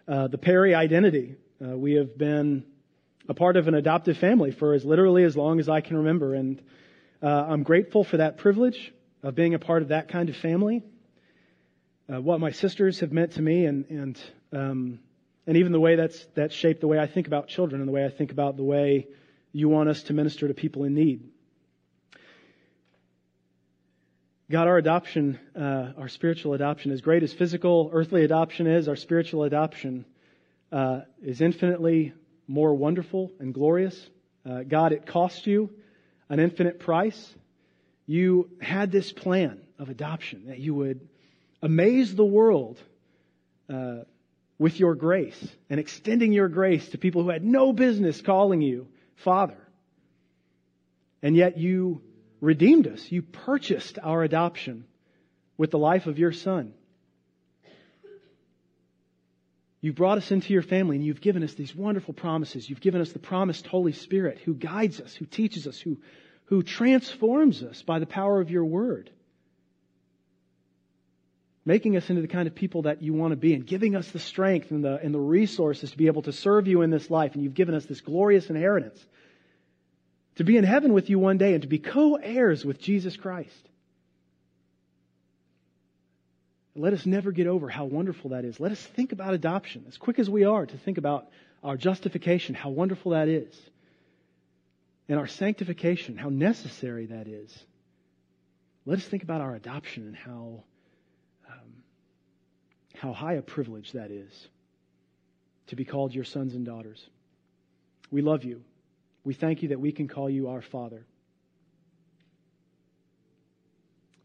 uh, 0.08 0.28
the 0.28 0.38
Perry 0.38 0.74
identity. 0.74 1.36
Uh, 1.64 1.78
we 1.78 1.94
have 1.94 2.18
been 2.18 2.64
a 3.30 3.34
part 3.34 3.58
of 3.58 3.68
an 3.68 3.74
adoptive 3.74 4.18
family 4.18 4.52
for 4.52 4.74
as 4.74 4.84
literally 4.84 5.24
as 5.24 5.38
long 5.38 5.60
as 5.60 5.70
I 5.70 5.82
can 5.82 5.98
remember. 5.98 6.34
And 6.34 6.62
uh, 7.22 7.28
I'm 7.28 7.64
grateful 7.64 8.04
for 8.04 8.18
that 8.18 8.38
privilege 8.38 8.94
of 9.24 9.36
being 9.36 9.54
a 9.54 9.60
part 9.60 9.82
of 9.82 9.90
that 9.90 10.08
kind 10.08 10.30
of 10.30 10.36
family. 10.36 10.84
Uh, 12.12 12.20
what 12.20 12.40
my 12.40 12.52
sisters 12.52 13.00
have 13.00 13.12
meant 13.12 13.34
to 13.34 13.42
me 13.42 13.66
and, 13.66 13.86
and, 13.90 14.20
um, 14.52 15.00
and 15.48 15.58
even 15.58 15.72
the 15.72 15.80
way 15.80 15.96
that's, 15.96 16.26
that's 16.36 16.54
shaped 16.54 16.82
the 16.82 16.88
way 16.88 17.00
I 17.00 17.08
think 17.08 17.28
about 17.28 17.48
children 17.48 17.82
and 17.82 17.88
the 17.88 17.94
way 17.94 18.06
I 18.06 18.10
think 18.10 18.32
about 18.32 18.58
the 18.58 18.64
way 18.64 19.08
you 19.54 19.70
want 19.70 19.90
us 19.90 20.04
to 20.04 20.14
minister 20.14 20.48
to 20.48 20.54
people 20.54 20.84
in 20.84 20.94
need. 20.94 21.30
God, 24.50 24.68
our 24.68 24.78
adoption, 24.78 25.40
uh, 25.56 25.94
our 25.98 26.10
spiritual 26.10 26.54
adoption, 26.54 26.92
as 26.92 27.00
great 27.00 27.24
as 27.24 27.32
physical, 27.32 27.90
earthly 27.94 28.26
adoption 28.26 28.68
is, 28.68 28.90
our 28.90 28.98
spiritual 28.98 29.44
adoption 29.44 30.06
uh, 30.74 31.02
is 31.24 31.40
infinitely 31.40 32.12
more 32.48 32.74
wonderful 32.74 33.32
and 33.40 33.54
glorious. 33.54 34.10
Uh, 34.46 34.64
God, 34.64 34.92
it 34.92 35.06
cost 35.06 35.48
you 35.48 35.70
an 36.30 36.40
infinite 36.40 36.80
price. 36.80 37.36
You 38.06 38.50
had 38.62 38.92
this 38.92 39.12
plan 39.12 39.62
of 39.78 39.90
adoption 39.90 40.48
that 40.48 40.60
you 40.60 40.74
would 40.74 41.08
amaze 41.62 42.16
the 42.16 42.26
world 42.26 42.80
uh, 43.70 44.00
with 44.58 44.80
your 44.80 44.96
grace 44.96 45.48
and 45.70 45.80
extending 45.80 46.34
your 46.34 46.48
grace 46.48 46.88
to 46.90 46.98
people 46.98 47.24
who 47.24 47.30
had 47.30 47.44
no 47.44 47.74
business 47.74 48.22
calling 48.22 48.62
you 48.62 48.88
Father. 49.16 49.58
And 51.22 51.36
yet 51.36 51.58
you 51.58 52.02
redeemed 52.40 52.88
us. 52.88 53.12
You 53.12 53.22
purchased 53.22 54.00
our 54.02 54.24
adoption 54.24 54.86
with 55.58 55.72
the 55.72 55.78
life 55.78 56.08
of 56.08 56.18
your 56.18 56.32
Son. 56.32 56.74
You've 59.82 59.96
brought 59.96 60.20
us 60.20 60.32
into 60.32 60.54
your 60.54 60.62
family 60.62 60.96
and 60.96 61.06
you've 61.06 61.22
given 61.22 61.44
us 61.44 61.56
these 61.56 61.76
wonderful 61.76 62.14
promises. 62.14 62.70
You've 62.70 62.82
given 62.82 63.02
us 63.02 63.12
the 63.12 63.20
promised 63.20 63.66
Holy 63.66 63.94
Spirit 63.94 64.40
who 64.46 64.54
guides 64.54 65.02
us, 65.02 65.16
who 65.16 65.26
teaches 65.26 65.66
us, 65.66 65.80
who, 65.80 65.98
who 66.46 66.62
transforms 66.62 67.64
us 67.64 67.82
by 67.82 67.98
the 67.98 68.06
power 68.06 68.40
of 68.40 68.52
your 68.52 68.64
word. 68.64 69.10
Making 71.66 71.98
us 71.98 72.10
into 72.10 72.22
the 72.22 72.28
kind 72.28 72.48
of 72.48 72.54
people 72.54 72.84
that 72.84 73.02
you 73.02 73.14
want 73.14 73.32
to 73.32 73.38
be 73.38 73.56
and 73.56 73.66
giving 73.66 73.96
us 73.96 74.10
the 74.12 74.20
strength 74.20 74.70
and 74.70 74.84
the, 74.84 75.00
and 75.02 75.14
the 75.14 75.20
resources 75.20 75.92
to 75.92 75.98
be 75.98 76.08
able 76.08 76.24
to 76.24 76.34
serve 76.34 76.68
you 76.68 76.84
in 76.84 76.92
this 76.92 77.10
life. 77.10 77.34
And 77.34 77.44
you've 77.44 77.54
given 77.56 77.74
us 77.74 77.86
this 77.86 78.02
glorious 78.02 78.50
inheritance 78.50 79.04
to 80.36 80.44
be 80.44 80.58
in 80.58 80.64
heaven 80.64 80.94
with 80.94 81.10
you 81.10 81.18
one 81.18 81.38
day 81.38 81.54
and 81.54 81.62
to 81.64 81.68
be 81.68 81.80
co-heirs 81.80 82.64
with 82.64 82.80
Jesus 82.80 83.18
Christ. 83.18 83.70
Let 86.76 86.94
us 86.94 87.06
never 87.06 87.32
get 87.32 87.48
over 87.48 87.68
how 87.68 87.86
wonderful 87.86 88.30
that 88.32 88.46
is. 88.46 88.60
Let 88.60 88.72
us 88.72 88.82
think 88.82 89.12
about 89.12 89.34
adoption, 89.34 89.86
as 89.88 89.98
quick 89.98 90.20
as 90.20 90.30
we 90.30 90.46
are 90.46 90.66
to 90.66 90.78
think 90.78 90.98
about 90.98 91.28
our 91.64 91.76
justification, 91.76 92.56
how 92.56 92.70
wonderful 92.70 93.12
that 93.12 93.28
is. 93.28 93.54
And 95.10 95.20
our 95.20 95.28
sanctification, 95.28 96.18
how 96.18 96.30
necessary 96.30 97.08
that 97.08 97.28
is. 97.28 97.66
Let 98.86 99.00
us 99.00 99.06
think 99.06 99.24
about 99.24 99.42
our 99.42 99.54
adoption 99.54 100.08
and 100.08 100.16
how, 100.16 100.64
um, 101.50 101.84
how 102.96 103.12
high 103.12 103.34
a 103.34 103.42
privilege 103.42 103.92
that 103.92 104.10
is 104.10 104.48
to 105.68 105.76
be 105.76 105.84
called 105.84 106.14
your 106.14 106.24
sons 106.24 106.56
and 106.56 106.66
daughters. 106.66 107.06
We 108.10 108.22
love 108.22 108.44
you. 108.46 108.64
We 109.24 109.34
thank 109.34 109.62
you 109.62 109.70
that 109.70 109.80
we 109.80 109.92
can 109.92 110.08
call 110.08 110.30
you 110.30 110.50
our 110.50 110.62
Father. 110.62 111.06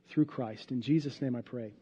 Through 0.08 0.26
Christ. 0.26 0.70
In 0.70 0.80
Jesus' 0.80 1.20
name 1.20 1.36
I 1.36 1.42
pray. 1.42 1.72